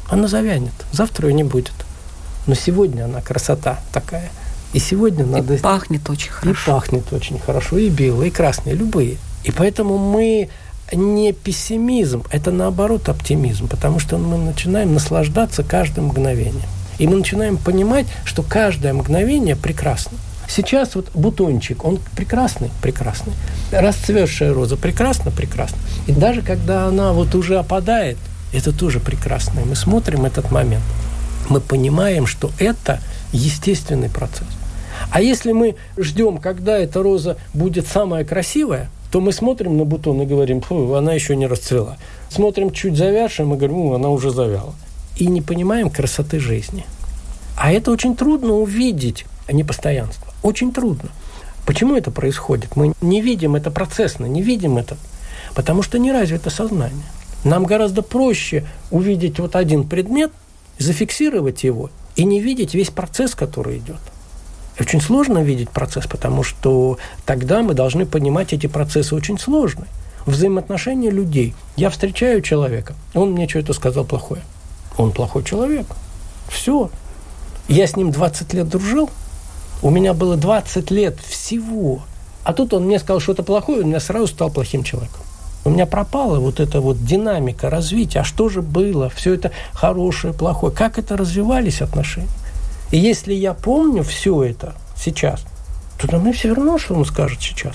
Она 0.09 0.29
завянет, 0.29 0.73
завтра 0.93 1.29
ее 1.29 1.35
не 1.35 1.45
будет. 1.45 1.73
Но 2.47 2.55
сегодня 2.55 3.05
она 3.05 3.21
красота 3.21 3.81
такая. 3.93 4.31
И 4.73 4.79
сегодня 4.79 5.25
надо... 5.25 5.55
И 5.55 5.59
пахнет 5.59 6.09
очень 6.11 6.31
хорошо. 6.31 6.61
И 6.61 6.75
пахнет 6.75 7.13
очень 7.13 7.39
хорошо. 7.39 7.79
И 7.79 7.89
белые, 7.89 8.29
и 8.29 8.33
красные, 8.33 8.75
любые. 8.75 9.17
И 9.45 9.51
поэтому 9.51 9.97
мы 9.99 10.49
не 10.93 11.33
пессимизм, 11.33 12.25
это 12.31 12.51
наоборот 12.51 13.09
оптимизм, 13.09 13.69
потому 13.69 13.99
что 13.99 14.17
мы 14.19 14.39
начинаем 14.39 14.95
наслаждаться 14.95 15.63
каждым 15.63 16.07
мгновением. 16.07 16.69
И 16.99 17.07
мы 17.07 17.17
начинаем 17.17 17.57
понимать, 17.57 18.07
что 18.25 18.43
каждое 18.43 18.93
мгновение 18.93 19.57
прекрасно. 19.57 20.19
Сейчас 20.49 20.95
вот 20.95 21.11
бутончик, 21.15 21.85
он 21.85 22.01
прекрасный, 22.17 22.71
прекрасный. 22.83 23.35
Расцветшая 23.71 24.55
роза 24.55 24.77
прекрасно, 24.77 25.31
прекрасно. 25.31 25.79
И 26.07 26.13
даже 26.13 26.43
когда 26.43 26.87
она 26.87 27.13
вот 27.13 27.35
уже 27.35 27.59
опадает, 27.59 28.17
это 28.53 28.73
тоже 28.77 28.99
прекрасно. 28.99 29.61
И 29.61 29.65
мы 29.65 29.77
смотрим 29.77 30.25
этот 30.25 30.51
момент. 30.51 30.85
Мы 31.51 31.61
понимаем, 31.61 32.27
что 32.27 32.51
это 32.59 33.01
естественный 33.33 34.09
процесс. 34.09 34.49
А 35.11 35.21
если 35.21 35.53
мы 35.53 35.77
ждем, 35.97 36.39
когда 36.39 36.79
эта 36.79 37.03
роза 37.03 37.37
будет 37.53 37.87
самая 37.87 38.25
красивая, 38.25 38.89
то 39.13 39.21
мы 39.21 39.33
смотрим 39.33 39.77
на 39.77 39.85
бутон 39.85 40.21
и 40.23 40.27
говорим, 40.27 40.63
она 40.71 41.13
еще 41.13 41.37
не 41.37 41.47
расцвела. 41.47 41.97
Смотрим 42.31 42.73
чуть 42.73 42.97
завязшая, 42.97 43.47
мы 43.47 43.57
говорим, 43.57 43.93
она 43.93 44.09
уже 44.09 44.31
завяла. 44.31 44.75
И 45.19 45.27
не 45.27 45.43
понимаем 45.43 45.91
красоты 45.91 46.39
жизни. 46.39 46.87
А 47.57 47.73
это 47.73 47.91
очень 47.91 48.17
трудно 48.17 48.55
увидеть 48.55 49.27
непостоянство. 49.51 50.33
Очень 50.43 50.73
трудно. 50.73 51.11
Почему 51.67 51.97
это 51.97 52.11
происходит? 52.11 52.77
Мы 52.77 52.95
не 53.01 53.21
видим 53.21 53.57
это 53.57 53.71
процессно, 53.71 54.27
не 54.27 54.43
видим 54.43 54.79
это. 54.79 54.97
Потому 55.55 55.83
что 55.83 55.99
не 55.99 56.13
развито 56.13 56.51
сознание. 56.51 57.05
Нам 57.45 57.65
гораздо 57.65 58.03
проще 58.03 58.65
увидеть 58.91 59.41
вот 59.41 59.57
один 59.57 59.85
предмет, 59.89 60.31
зафиксировать 60.79 61.65
его 61.65 61.91
и 62.15 62.25
не 62.25 62.41
видеть 62.41 62.75
весь 62.75 62.91
процесс, 62.91 63.35
который 63.35 63.79
идет. 63.79 64.01
Очень 64.79 65.01
сложно 65.01 65.43
видеть 65.43 65.71
процесс, 65.71 66.07
потому 66.07 66.45
что 66.45 66.99
тогда 67.27 67.63
мы 67.63 67.75
должны 67.75 68.07
понимать 68.07 68.53
эти 68.53 68.69
процессы 68.69 69.15
очень 69.15 69.39
сложные. 69.39 69.89
Взаимоотношения 70.27 71.11
людей. 71.11 71.55
Я 71.77 71.91
встречаю 71.91 72.41
человека, 72.41 72.95
он 73.15 73.33
мне 73.33 73.49
что-то 73.49 73.73
сказал 73.73 74.05
плохое. 74.05 74.43
Он 74.99 75.13
плохой 75.13 75.45
человек. 75.45 75.87
Все. 76.49 76.91
Я 77.69 77.87
с 77.87 77.97
ним 77.97 78.11
20 78.11 78.53
лет 78.53 78.69
дружил, 78.69 79.11
у 79.81 79.91
меня 79.91 80.13
было 80.13 80.37
20 80.37 80.91
лет 80.91 81.19
всего. 81.21 82.03
А 82.43 82.53
тут 82.53 82.75
он 82.75 82.85
мне 82.85 82.99
сказал 82.99 83.21
что-то 83.21 83.43
плохое, 83.43 83.83
он 83.83 83.89
меня 83.89 84.01
сразу 84.01 84.27
стал 84.27 84.51
плохим 84.51 84.83
человеком. 84.83 85.23
У 85.65 85.71
меня 85.71 85.87
пропала 85.87 86.41
вот 86.41 86.61
эта 86.61 86.81
вот 86.81 87.05
динамика 87.05 87.69
развития. 87.69 88.21
А 88.21 88.25
что 88.25 88.49
же 88.49 88.63
было? 88.63 89.11
Все 89.11 89.35
это 89.35 89.53
хорошее, 89.73 90.33
плохое. 90.33 90.73
Как 90.73 90.99
это 90.99 91.17
развивались 91.17 91.83
отношения? 91.83 92.29
И 92.91 92.99
если 92.99 93.35
я 93.35 93.53
помню 93.53 94.03
все 94.03 94.43
это 94.43 94.75
сейчас, 94.97 95.45
то 95.99 96.19
мне 96.19 96.33
все 96.33 96.55
равно, 96.55 96.79
что 96.79 96.95
он 96.95 97.05
скажет 97.05 97.41
сейчас. 97.43 97.75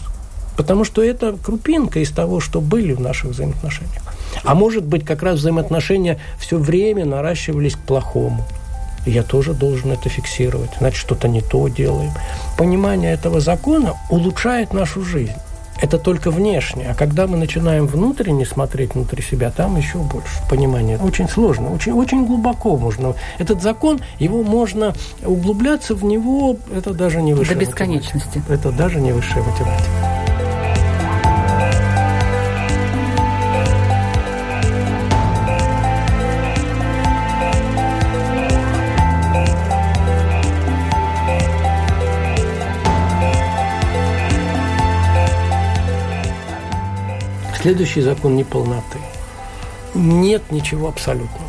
Потому 0.57 0.85
что 0.85 1.03
это 1.03 1.33
крупинка 1.33 1.99
из 1.99 2.11
того, 2.11 2.39
что 2.39 2.61
были 2.61 2.93
в 2.93 2.99
наших 2.99 3.31
взаимоотношениях. 3.31 4.12
А 4.43 4.55
может 4.55 4.85
быть, 4.85 5.05
как 5.05 5.23
раз 5.23 5.39
взаимоотношения 5.39 6.19
все 6.37 6.57
время 6.57 7.05
наращивались 7.05 7.75
к 7.75 7.79
плохому. 7.79 8.45
И 9.05 9.11
я 9.11 9.23
тоже 9.23 9.53
должен 9.53 9.91
это 9.91 10.09
фиксировать, 10.09 10.71
значит, 10.79 10.97
что-то 10.97 11.27
не 11.27 11.41
то 11.41 11.67
делаем. 11.67 12.11
Понимание 12.57 13.11
этого 13.11 13.39
закона 13.41 13.93
улучшает 14.09 14.73
нашу 14.73 15.03
жизнь. 15.03 15.33
Это 15.81 15.97
только 15.97 16.31
внешне. 16.31 16.87
А 16.89 16.93
когда 16.93 17.27
мы 17.27 17.35
начинаем 17.35 17.87
внутренне 17.87 18.45
смотреть 18.45 18.93
внутри 18.93 19.21
себя, 19.21 19.51
там 19.51 19.75
еще 19.75 19.97
больше 19.97 20.29
понимания. 20.49 20.97
Очень 20.97 21.27
сложно, 21.27 21.73
очень, 21.73 21.91
очень 21.91 22.25
глубоко 22.25 22.77
можно. 22.77 23.15
Этот 23.37 23.61
закон, 23.61 23.99
его 24.19 24.43
можно 24.43 24.93
углубляться 25.25 25.95
в 25.95 26.05
него, 26.05 26.57
это 26.73 26.93
даже 26.93 27.21
не 27.21 27.33
высшая 27.33 27.55
До 27.55 27.59
бесконечности. 27.65 28.37
Математика. 28.37 28.53
Это 28.53 28.71
даже 28.71 29.01
не 29.01 29.11
высшая 29.11 29.43
математика. 29.43 30.12
Следующий 47.63 48.01
закон 48.01 48.35
неполноты. 48.35 48.99
Нет 49.95 50.51
ничего 50.51 50.89
абсолютного. 50.89 51.47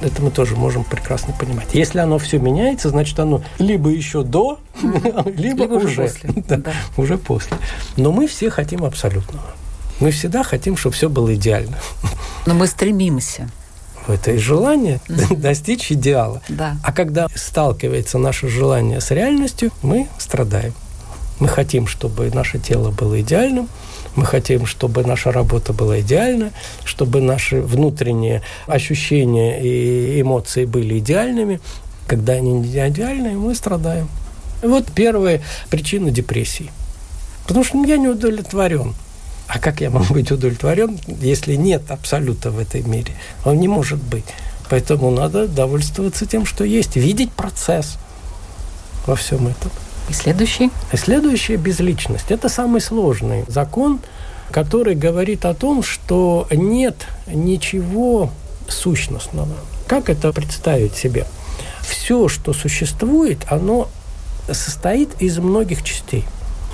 Это 0.00 0.22
мы 0.22 0.30
тоже 0.30 0.54
можем 0.54 0.84
прекрасно 0.84 1.34
понимать. 1.34 1.66
Если 1.72 1.98
оно 1.98 2.18
все 2.18 2.38
меняется, 2.38 2.90
значит 2.90 3.18
оно 3.18 3.42
либо 3.58 3.90
еще 3.90 4.22
до, 4.22 4.60
либо, 4.80 5.64
Либо 5.64 5.74
уже 5.74 6.02
после. 6.02 6.30
Да, 6.48 6.56
Да. 6.58 6.72
Уже 6.96 7.18
после. 7.18 7.56
Но 7.96 8.12
мы 8.12 8.28
все 8.28 8.48
хотим 8.48 8.84
абсолютного. 8.84 9.44
Мы 9.98 10.12
всегда 10.12 10.44
хотим, 10.44 10.76
чтобы 10.76 10.94
все 10.94 11.08
было 11.08 11.34
идеально. 11.34 11.76
Но 12.46 12.54
мы 12.54 12.68
стремимся. 12.68 13.50
Это 14.06 14.30
и 14.30 14.38
желание 14.38 15.00
достичь 15.08 15.90
идеала. 15.90 16.42
Да. 16.48 16.76
А 16.84 16.92
когда 16.92 17.26
сталкивается 17.34 18.18
наше 18.18 18.46
желание 18.46 19.00
с 19.00 19.10
реальностью, 19.10 19.72
мы 19.82 20.06
страдаем. 20.18 20.74
Мы 21.40 21.48
хотим, 21.48 21.88
чтобы 21.88 22.30
наше 22.32 22.60
тело 22.60 22.92
было 22.92 23.20
идеальным, 23.20 23.68
мы 24.16 24.24
хотим, 24.24 24.66
чтобы 24.66 25.04
наша 25.04 25.30
работа 25.30 25.72
была 25.72 26.00
идеальна, 26.00 26.52
чтобы 26.84 27.20
наши 27.20 27.60
внутренние 27.60 28.42
ощущения 28.66 29.60
и 29.62 30.20
эмоции 30.20 30.64
были 30.64 30.98
идеальными. 30.98 31.60
Когда 32.06 32.34
они 32.34 32.52
не 32.52 32.68
идеальны, 32.68 33.32
мы 33.32 33.54
страдаем. 33.54 34.08
Вот 34.62 34.86
первая 34.94 35.42
причина 35.70 36.10
депрессии. 36.10 36.70
Потому 37.46 37.64
что 37.64 37.84
я 37.84 37.96
не 37.96 38.08
удовлетворен. 38.08 38.94
А 39.48 39.58
как 39.58 39.80
я 39.80 39.90
могу 39.90 40.14
быть 40.14 40.30
удовлетворен, 40.30 40.98
если 41.06 41.54
нет 41.54 41.90
абсолюта 41.90 42.50
в 42.50 42.58
этой 42.58 42.82
мире? 42.82 43.12
Он 43.44 43.58
не 43.58 43.68
может 43.68 44.02
быть. 44.02 44.24
Поэтому 44.68 45.10
надо 45.10 45.46
довольствоваться 45.46 46.26
тем, 46.26 46.44
что 46.44 46.64
есть, 46.64 46.96
видеть 46.96 47.32
процесс 47.32 47.98
во 49.06 49.14
всем 49.14 49.46
этом. 49.46 49.70
И 50.08 50.12
следующий? 50.12 50.70
И 50.92 50.96
следующий– 50.96 51.56
безличность. 51.56 52.30
Это 52.30 52.48
самый 52.48 52.80
сложный 52.80 53.44
закон, 53.48 54.00
который 54.50 54.94
говорит 54.94 55.44
о 55.44 55.54
том, 55.54 55.82
что 55.82 56.46
нет 56.50 57.06
ничего 57.26 58.30
сущностного. 58.68 59.54
Как 59.86 60.08
это 60.08 60.32
представить 60.32 60.96
себе? 60.96 61.26
Все, 61.82 62.28
что 62.28 62.52
существует, 62.52 63.44
оно 63.48 63.88
состоит 64.50 65.10
из 65.20 65.38
многих 65.38 65.82
частей. 65.82 66.24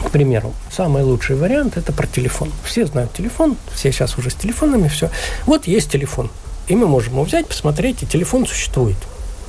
К 0.05 0.11
примеру, 0.11 0.53
самый 0.71 1.03
лучший 1.03 1.37
вариант– 1.37 1.77
это 1.77 1.93
про 1.93 2.07
телефон. 2.07 2.51
Все 2.65 2.87
знают 2.87 3.13
телефон, 3.13 3.57
все 3.73 3.93
сейчас 3.93 4.19
уже 4.19 4.31
с 4.31 4.35
телефонами, 4.35 4.89
все. 4.89 5.11
Вот 5.47 5.67
есть 5.67 5.91
телефон. 5.91 6.31
И 6.69 6.75
мы 6.75 6.87
можем 6.87 7.15
его 7.15 7.25
взять, 7.25 7.47
посмотреть, 7.47 8.03
и 8.03 8.07
телефон 8.07 8.47
существует. 8.47 8.97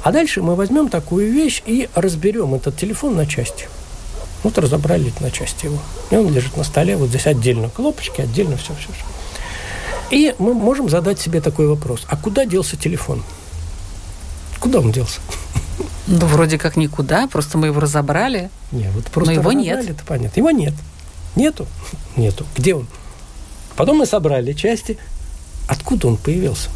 А 0.04 0.12
дальше 0.12 0.42
мы 0.42 0.56
возьмем 0.56 0.90
такую 0.90 1.32
вещь 1.32 1.64
и 1.66 1.90
разберем 1.96 2.54
этот 2.54 2.78
телефон 2.78 3.16
на 3.16 3.26
части. 3.26 3.70
Вот 4.44 4.58
разобрали 4.58 5.14
на 5.22 5.32
части 5.32 5.66
его. 5.66 5.80
И 6.12 6.18
он 6.18 6.32
лежит 6.34 6.58
на 6.58 6.66
столе, 6.66 6.98
вот 6.98 7.08
здесь 7.08 7.26
отдельно 7.26 7.70
кнопочки, 7.70 8.20
отдельно 8.20 8.58
все, 8.58 8.74
все, 8.76 8.90
все. 8.92 9.06
И 10.12 10.36
мы 10.40 10.54
можем 10.54 10.90
задать 10.90 11.20
себе 11.20 11.40
такой 11.40 11.68
вопрос. 11.68 12.06
А 12.10 12.18
куда 12.18 12.46
делся 12.46 12.76
телефон? 12.76 13.24
Куда 14.60 14.80
он 14.80 14.92
делся? 14.92 15.22
Ну, 16.06 16.26
вроде 16.26 16.58
как 16.58 16.76
никуда, 16.76 17.28
просто 17.28 17.58
мы 17.58 17.68
его 17.68 17.80
разобрали. 17.80 18.50
Нет, 18.74 18.92
вот 18.94 19.06
просто 19.06 19.34
Но 19.34 19.40
его 19.40 19.52
нет. 19.54 19.90
Это 19.90 20.04
понятно. 20.04 20.38
Его 20.38 20.52
нет. 20.52 20.74
Нету. 21.38 21.66
Нету. 22.18 22.46
Где 22.58 22.76
он? 22.76 22.88
Потом 23.78 23.98
мы 23.98 24.06
собрали 24.06 24.52
части. 24.52 24.98
Откуда 25.70 26.08
он 26.08 26.18
появился? 26.18 26.70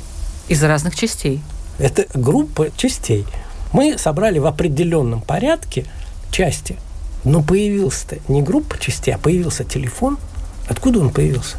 Из 0.47 0.63
разных 0.63 0.95
частей. 0.95 1.41
Это 1.78 2.05
группа 2.13 2.69
частей. 2.75 3.25
Мы 3.73 3.97
собрали 3.97 4.39
в 4.39 4.45
определенном 4.45 5.21
порядке 5.21 5.86
части. 6.32 6.78
Но 7.23 7.41
появился-то 7.41 8.17
не 8.28 8.41
группа 8.41 8.78
частей, 8.80 9.13
а 9.13 9.17
появился 9.17 9.63
телефон. 9.63 10.17
Откуда 10.67 10.99
он 10.99 11.09
появился? 11.09 11.57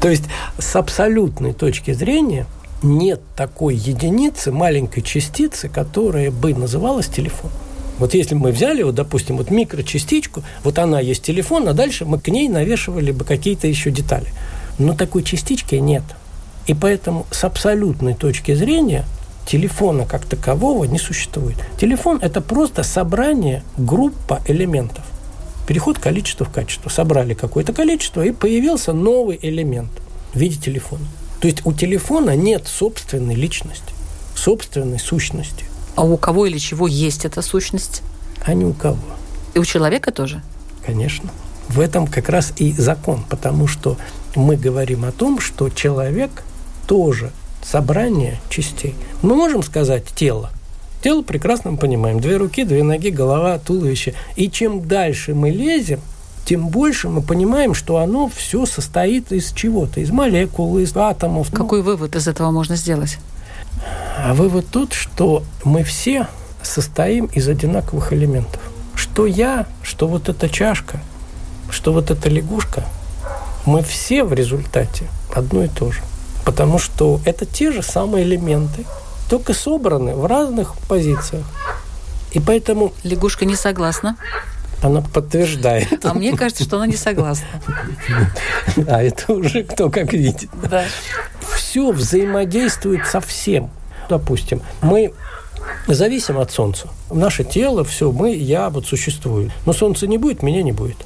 То 0.00 0.08
есть 0.08 0.24
с 0.58 0.74
абсолютной 0.76 1.52
точки 1.52 1.92
зрения 1.92 2.46
нет 2.82 3.20
такой 3.36 3.76
единицы, 3.76 4.50
маленькой 4.50 5.02
частицы, 5.02 5.68
которая 5.68 6.30
бы 6.30 6.54
называлась 6.54 7.06
телефон. 7.06 7.50
Вот 7.98 8.14
если 8.14 8.34
мы 8.34 8.50
взяли, 8.50 8.82
вот, 8.82 8.96
допустим, 8.96 9.36
вот 9.36 9.50
микрочастичку, 9.50 10.42
вот 10.64 10.78
она 10.78 10.98
есть 10.98 11.22
телефон, 11.22 11.68
а 11.68 11.72
дальше 11.72 12.04
мы 12.04 12.18
к 12.18 12.28
ней 12.28 12.48
навешивали 12.48 13.12
бы 13.12 13.24
какие-то 13.24 13.68
еще 13.68 13.90
детали. 13.90 14.26
Но 14.78 14.94
такой 14.94 15.22
частички 15.22 15.76
нет. 15.76 16.02
И 16.66 16.74
поэтому 16.74 17.26
с 17.30 17.44
абсолютной 17.44 18.14
точки 18.14 18.54
зрения 18.54 19.04
телефона 19.46 20.06
как 20.06 20.24
такового 20.24 20.84
не 20.84 20.98
существует. 20.98 21.56
Телефон– 21.80 22.18
это 22.22 22.40
просто 22.40 22.82
собрание, 22.82 23.62
группа 23.76 24.40
элементов. 24.46 25.04
Переход 25.66 25.98
количества 25.98 26.44
в 26.44 26.50
качество. 26.50 26.88
Собрали 26.88 27.34
какое-то 27.34 27.72
количество, 27.72 28.22
и 28.22 28.32
появился 28.32 28.92
новый 28.92 29.38
элемент 29.42 29.90
в 30.32 30.38
виде 30.38 30.56
телефона. 30.60 31.04
То 31.40 31.48
есть 31.48 31.64
у 31.64 31.72
телефона 31.72 32.36
нет 32.36 32.68
собственной 32.68 33.34
личности, 33.34 33.92
собственной 34.34 35.00
сущности. 35.00 35.64
А 35.96 36.04
у 36.04 36.16
кого 36.16 36.46
или 36.46 36.58
чего 36.58 36.86
есть 36.86 37.24
эта 37.24 37.42
сущность? 37.42 38.02
А 38.44 38.54
не 38.54 38.64
у 38.64 38.72
кого. 38.72 38.98
И 39.54 39.58
у 39.58 39.64
человека 39.64 40.12
тоже? 40.12 40.42
Конечно. 40.86 41.30
В 41.68 41.80
этом 41.80 42.06
как 42.06 42.28
раз 42.28 42.52
и 42.56 42.72
закон, 42.72 43.24
потому 43.28 43.66
что 43.66 43.96
мы 44.34 44.56
говорим 44.56 45.04
о 45.04 45.12
том, 45.12 45.40
что 45.40 45.68
человек 45.68 46.44
тоже 46.86 47.30
собрание 47.62 48.40
частей. 48.48 48.94
Мы 49.22 49.34
можем 49.34 49.62
сказать 49.62 50.04
тело. 50.14 50.50
Тело 51.02 51.22
прекрасно 51.22 51.72
мы 51.72 51.78
понимаем. 51.78 52.20
Две 52.20 52.36
руки, 52.36 52.64
две 52.64 52.82
ноги, 52.82 53.10
голова, 53.10 53.58
туловище. 53.58 54.14
И 54.36 54.50
чем 54.50 54.86
дальше 54.86 55.34
мы 55.34 55.50
лезем, 55.50 56.00
тем 56.44 56.68
больше 56.68 57.08
мы 57.08 57.22
понимаем, 57.22 57.74
что 57.74 57.98
оно 57.98 58.30
все 58.34 58.66
состоит 58.66 59.32
из 59.32 59.52
чего-то, 59.52 60.00
из 60.00 60.10
молекул, 60.10 60.78
из 60.78 60.96
атомов. 60.96 61.50
Какой 61.52 61.80
ну, 61.80 61.86
вывод 61.86 62.16
из 62.16 62.28
этого 62.28 62.50
можно 62.50 62.76
сделать? 62.76 63.18
А 64.18 64.34
вывод 64.34 64.66
тот, 64.70 64.92
что 64.92 65.42
мы 65.64 65.82
все 65.82 66.28
состоим 66.62 67.26
из 67.26 67.48
одинаковых 67.48 68.12
элементов. 68.12 68.60
Что 68.94 69.26
я, 69.26 69.66
что 69.82 70.06
вот 70.06 70.28
эта 70.28 70.48
чашка, 70.48 71.00
что 71.70 71.92
вот 71.92 72.10
эта 72.10 72.28
лягушка, 72.28 72.84
мы 73.66 73.82
все 73.82 74.24
в 74.24 74.32
результате 74.32 75.06
одно 75.34 75.64
и 75.64 75.68
то 75.68 75.90
же. 75.90 76.02
Потому 76.44 76.78
что 76.78 77.20
это 77.24 77.46
те 77.46 77.72
же 77.72 77.82
самые 77.82 78.24
элементы, 78.24 78.84
только 79.28 79.54
собраны 79.54 80.14
в 80.14 80.26
разных 80.26 80.76
позициях. 80.88 81.44
И 82.32 82.40
поэтому... 82.40 82.92
Лягушка 83.02 83.44
не 83.44 83.56
согласна. 83.56 84.16
Она 84.82 85.00
подтверждает. 85.00 86.04
А 86.04 86.12
мне 86.12 86.36
кажется, 86.36 86.64
что 86.64 86.76
она 86.76 86.86
не 86.86 86.96
согласна. 86.96 87.46
А 88.88 89.02
это 89.02 89.32
уже 89.32 89.62
кто 89.62 89.90
как 89.90 90.12
видит. 90.12 90.50
Да. 90.68 90.84
Все 91.54 91.92
взаимодействует 91.92 93.06
со 93.06 93.20
всем. 93.20 93.70
Допустим, 94.08 94.60
мы 94.80 95.12
зависим 95.86 96.38
от 96.38 96.50
Солнца. 96.50 96.88
Наше 97.10 97.44
тело, 97.44 97.84
все, 97.84 98.10
мы, 98.10 98.34
я 98.34 98.70
вот 98.70 98.86
существую. 98.86 99.52
Но 99.66 99.72
Солнца 99.72 100.06
не 100.06 100.18
будет, 100.18 100.42
меня 100.42 100.62
не 100.62 100.72
будет. 100.72 100.96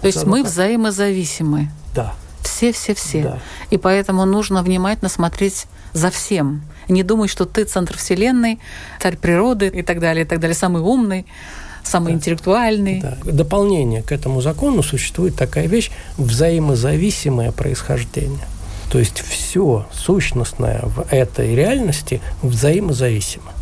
То 0.00 0.06
есть 0.06 0.24
мы 0.24 0.42
взаимозависимы. 0.42 1.70
Да. 1.94 2.14
Все-все-все. 2.48 3.22
Да. 3.22 3.38
И 3.70 3.76
поэтому 3.76 4.24
нужно 4.24 4.62
внимательно 4.62 5.08
смотреть 5.08 5.66
за 5.92 6.10
всем. 6.10 6.62
Не 6.88 7.02
думай, 7.02 7.28
что 7.28 7.44
ты 7.44 7.64
центр 7.64 7.96
Вселенной, 7.96 8.58
царь 9.00 9.16
природы 9.16 9.68
и 9.68 9.82
так 9.82 10.00
далее, 10.00 10.24
и 10.24 10.28
так 10.28 10.40
далее, 10.40 10.54
самый 10.54 10.82
умный 10.82 11.26
самый 11.84 12.08
да. 12.08 12.18
интеллектуальный. 12.18 13.00
Да. 13.00 13.16
Дополнение 13.24 14.02
к 14.02 14.12
этому 14.12 14.42
закону 14.42 14.82
существует 14.82 15.36
такая 15.36 15.66
вещь 15.68 15.90
взаимозависимое 16.18 17.50
происхождение. 17.50 18.46
То 18.92 18.98
есть 18.98 19.20
все 19.20 19.86
сущностное 19.92 20.82
в 20.82 21.06
этой 21.10 21.54
реальности 21.54 22.20
взаимозависимо. 22.42 23.52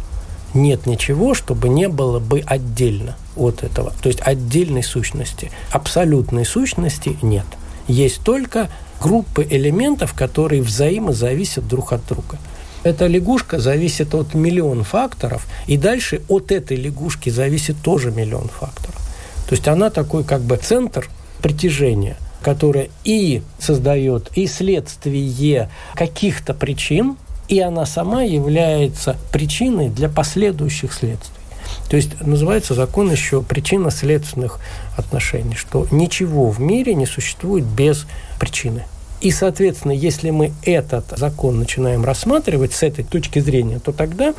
Нет 0.55 0.87
ничего, 0.87 1.34
чтобы 1.34 1.68
не 1.68 1.89
было 1.89 2.18
бы 2.18 2.43
отдельно 2.47 3.16
от 3.37 3.62
этого. 3.62 3.93
То 4.03 4.09
есть 4.09 4.20
отдельной 4.22 4.82
сущности. 4.82 5.53
Абсолютной 5.70 6.45
сущности 6.45 7.16
нет. 7.22 7.47
Есть 7.89 8.22
только 8.22 8.68
группы 9.01 9.47
элементов, 9.49 10.14
которые 10.14 10.62
взаимозависят 10.62 11.66
друг 11.68 11.93
от 11.93 12.07
друга. 12.07 12.39
Эта 12.82 13.07
лягушка 13.07 13.59
зависит 13.59 14.14
от 14.14 14.34
миллион 14.34 14.84
факторов, 14.84 15.47
и 15.66 15.76
дальше 15.76 16.22
от 16.28 16.53
этой 16.53 16.76
лягушки 16.76 17.30
зависит 17.30 17.76
тоже 17.82 18.11
миллион 18.11 18.49
факторов. 18.49 19.01
То 19.49 19.55
есть 19.55 19.66
она 19.68 19.91
такой 19.91 20.24
как 20.24 20.43
бы 20.43 20.57
центр 20.57 21.09
притяжения, 21.43 22.16
которое 22.43 22.91
и 23.05 23.43
создает 23.59 24.30
и 24.37 24.47
следствие 24.47 25.70
каких-то 25.95 26.55
причин, 26.55 27.16
и 27.49 27.61
она 27.61 27.87
сама 27.87 28.22
является 28.22 29.16
причиной 29.32 29.89
для 29.89 30.09
последующих 30.09 30.93
следствий. 30.93 31.36
То 31.88 31.96
есть 31.96 32.20
называется 32.20 32.74
закон 32.74 33.10
еще 33.10 33.42
причинно-следственных 33.42 34.58
отношений, 34.96 35.54
что 35.54 35.86
ничего 35.90 36.50
в 36.50 36.60
мире 36.60 36.94
не 36.94 37.06
существует 37.06 37.64
без 37.64 38.06
причины. 38.38 38.84
И, 39.20 39.30
соответственно, 39.30 39.92
если 39.92 40.30
мы 40.30 40.52
этот 40.62 41.06
закон 41.16 41.58
начинаем 41.58 42.04
рассматривать 42.04 42.74
с 42.74 42.82
этой 42.82 43.04
точки 43.04 43.38
зрения, 43.38 43.78
то 43.78 43.92
тогда 43.92 44.34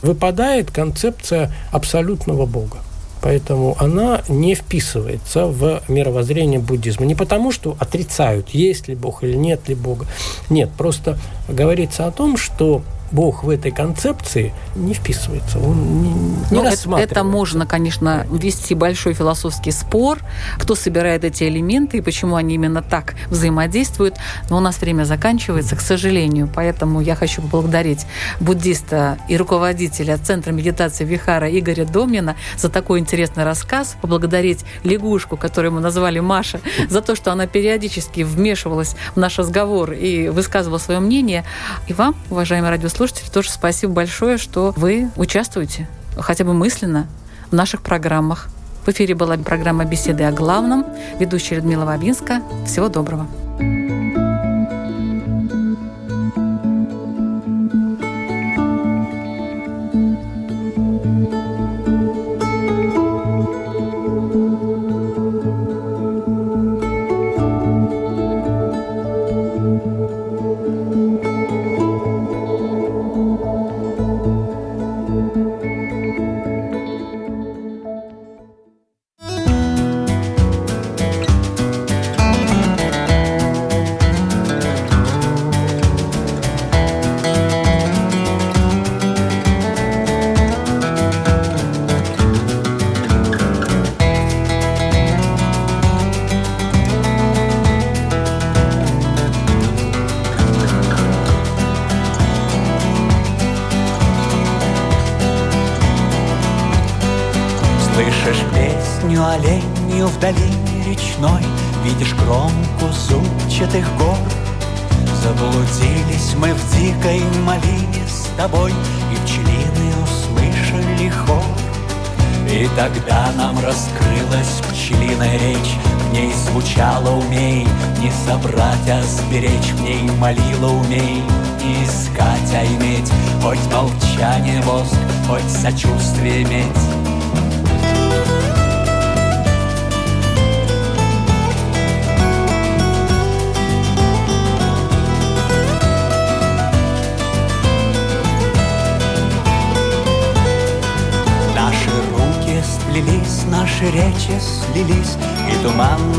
выпадает 0.00 0.70
концепция 0.70 1.52
абсолютного 1.70 2.46
Бога. 2.46 2.78
Поэтому 3.20 3.76
она 3.78 4.22
не 4.28 4.54
вписывается 4.56 5.46
в 5.46 5.82
мировоззрение 5.86 6.58
буддизма. 6.58 7.06
Не 7.06 7.14
потому, 7.14 7.52
что 7.52 7.76
отрицают, 7.78 8.50
есть 8.50 8.88
ли 8.88 8.96
Бог 8.96 9.22
или 9.22 9.36
нет 9.36 9.68
ли 9.68 9.76
Бога. 9.76 10.06
Нет, 10.50 10.70
просто 10.76 11.18
говорится 11.48 12.06
о 12.06 12.10
том, 12.10 12.36
что 12.36 12.82
Бог 13.12 13.44
в 13.44 13.50
этой 13.50 13.70
концепции 13.70 14.52
не 14.74 14.94
вписывается, 14.94 15.58
он 15.58 16.02
не, 16.02 16.12
не 16.12 16.36
ну, 16.50 16.62
рассматривается. 16.64 17.14
Это 17.14 17.24
можно, 17.24 17.66
конечно, 17.66 18.26
вести 18.30 18.74
большой 18.74 19.12
философский 19.12 19.70
спор, 19.70 20.18
кто 20.58 20.74
собирает 20.74 21.24
эти 21.24 21.44
элементы 21.44 21.98
и 21.98 22.00
почему 22.00 22.36
они 22.36 22.54
именно 22.54 22.82
так 22.82 23.14
взаимодействуют. 23.28 24.16
Но 24.48 24.56
у 24.56 24.60
нас 24.60 24.80
время 24.80 25.04
заканчивается, 25.04 25.76
к 25.76 25.80
сожалению. 25.80 26.48
Поэтому 26.54 27.00
я 27.00 27.14
хочу 27.14 27.42
поблагодарить 27.42 28.06
буддиста 28.40 29.18
и 29.28 29.36
руководителя 29.36 30.16
Центра 30.16 30.52
медитации 30.52 31.04
Вихара 31.04 31.48
Игоря 31.50 31.84
Домнина 31.84 32.36
за 32.56 32.70
такой 32.70 32.98
интересный 32.98 33.44
рассказ. 33.44 33.96
Поблагодарить 34.00 34.64
лягушку, 34.84 35.36
которую 35.36 35.72
мы 35.72 35.80
назвали 35.80 36.20
Маша, 36.20 36.60
за 36.88 37.02
то, 37.02 37.14
что 37.14 37.30
она 37.30 37.46
периодически 37.46 38.22
вмешивалась 38.22 38.96
в 39.14 39.18
наш 39.18 39.38
разговор 39.38 39.92
и 39.92 40.28
высказывала 40.28 40.78
свое 40.78 41.00
мнение. 41.00 41.44
И 41.88 41.92
вам, 41.92 42.14
уважаемые 42.30 42.70
радиослушатели, 42.70 43.01
слушатели, 43.08 43.30
тоже 43.30 43.50
спасибо 43.50 43.92
большое, 43.94 44.38
что 44.38 44.72
вы 44.76 45.10
участвуете 45.16 45.88
хотя 46.16 46.44
бы 46.44 46.54
мысленно 46.54 47.08
в 47.50 47.54
наших 47.54 47.82
программах. 47.82 48.48
В 48.86 48.90
эфире 48.90 49.16
была 49.16 49.36
программа 49.36 49.84
«Беседы 49.84 50.22
о 50.22 50.30
главном». 50.30 50.84
Ведущая 51.18 51.56
Людмила 51.56 51.84
Вабинска. 51.84 52.42
Всего 52.64 52.88
доброго. 52.88 53.26
Слышишь 53.58 53.91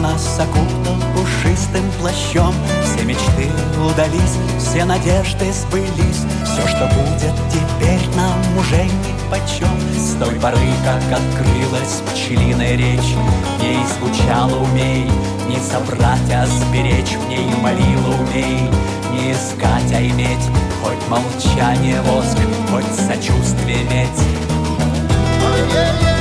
нас 0.04 0.38
окутал 0.38 0.98
пушистым 1.16 1.90
плащом. 2.00 2.54
Все 2.84 3.06
мечты 3.06 3.50
удались, 3.80 4.38
все 4.60 4.84
надежды 4.84 5.52
сбылись, 5.54 6.24
Все, 6.44 6.68
что 6.68 6.88
будет 6.88 7.34
теперь 7.50 8.06
нам 8.16 8.38
уже 8.58 8.84
ни 8.84 9.14
почем. 9.32 9.80
С 9.98 10.16
той 10.20 10.36
поры, 10.42 10.58
как 10.84 11.20
открылась 11.20 12.02
пчелиная 12.12 12.76
речь, 12.76 13.16
В 13.58 13.64
ней 13.64 13.80
звучало 13.98 14.64
умей, 14.64 15.10
не 15.48 15.58
собрать, 15.58 16.32
а 16.32 16.46
сберечь, 16.48 17.16
В 17.16 17.30
ней 17.30 17.48
молила 17.62 18.14
умей, 18.28 18.70
не 19.14 19.32
искать, 19.32 19.92
а 19.94 20.02
иметь, 20.02 20.50
Хоть 20.84 21.10
молчание 21.10 22.02
воск, 22.02 22.38
хоть 22.70 23.08
сочувствие 23.08 23.84
медь. 23.86 24.10
Yeah, 25.74 26.02
yeah. 26.02 26.13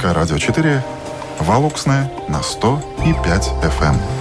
Латвийское 0.00 0.14
радио 0.14 0.38
4, 0.38 0.82
Валуксное 1.40 2.10
на 2.26 2.42
100 2.42 2.82
и 3.04 3.12
5 3.12 3.52
FM. 3.62 4.19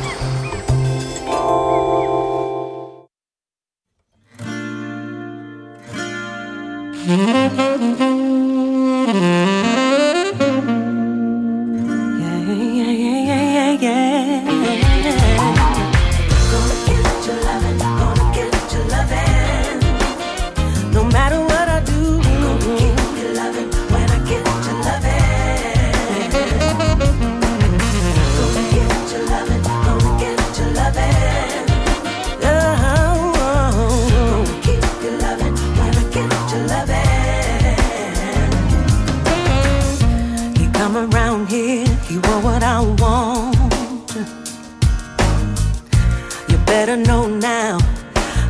better 46.70 46.96
know 46.96 47.26
now. 47.26 47.80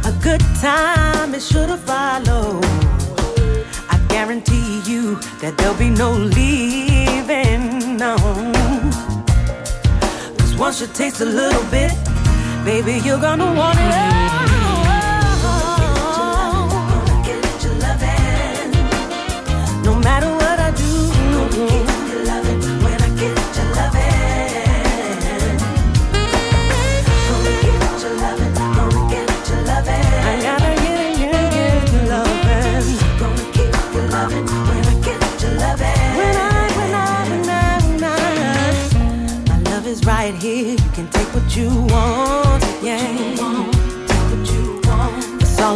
A 0.03 0.11
good 0.21 0.41
time 0.59 1.33
is 1.33 1.47
sure 1.49 1.67
to 1.67 1.77
follow. 1.77 2.59
I 3.93 3.97
guarantee 4.09 4.81
you 4.85 5.15
that 5.41 5.53
there'll 5.57 5.81
be 5.87 5.89
no 5.89 6.11
leaving. 6.11 7.95
No. 7.95 8.17
Cause 10.37 10.53
once 10.57 10.81
you 10.81 10.87
taste 10.87 11.21
a 11.21 11.29
little 11.41 11.65
bit, 11.71 11.91
baby, 12.65 12.99
you're 13.05 13.21
gonna 13.27 13.53
want 13.53 13.79
it. 13.79 14.48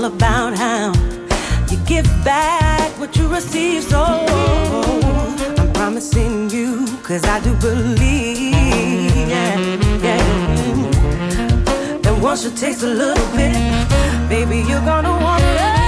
all 0.04 0.12
about 0.12 0.58
how 0.58 0.92
you 1.70 1.78
give 1.86 2.06
back 2.24 2.90
what 3.00 3.16
you 3.16 3.28
receive. 3.28 3.84
So 3.84 4.02
I'm 5.58 5.72
promising 5.74 6.50
you, 6.50 6.86
cause 7.04 7.24
I 7.26 7.40
do 7.40 7.54
believe. 7.56 8.54
Yeah, 9.34 9.58
yeah. 10.02 10.22
And 12.08 12.22
once 12.22 12.44
you 12.44 12.52
taste 12.52 12.84
a 12.84 12.88
little 12.88 13.30
bit, 13.36 13.54
baby, 14.30 14.58
you're 14.70 14.86
gonna 14.86 15.12
want 15.12 15.44
more. 15.44 15.83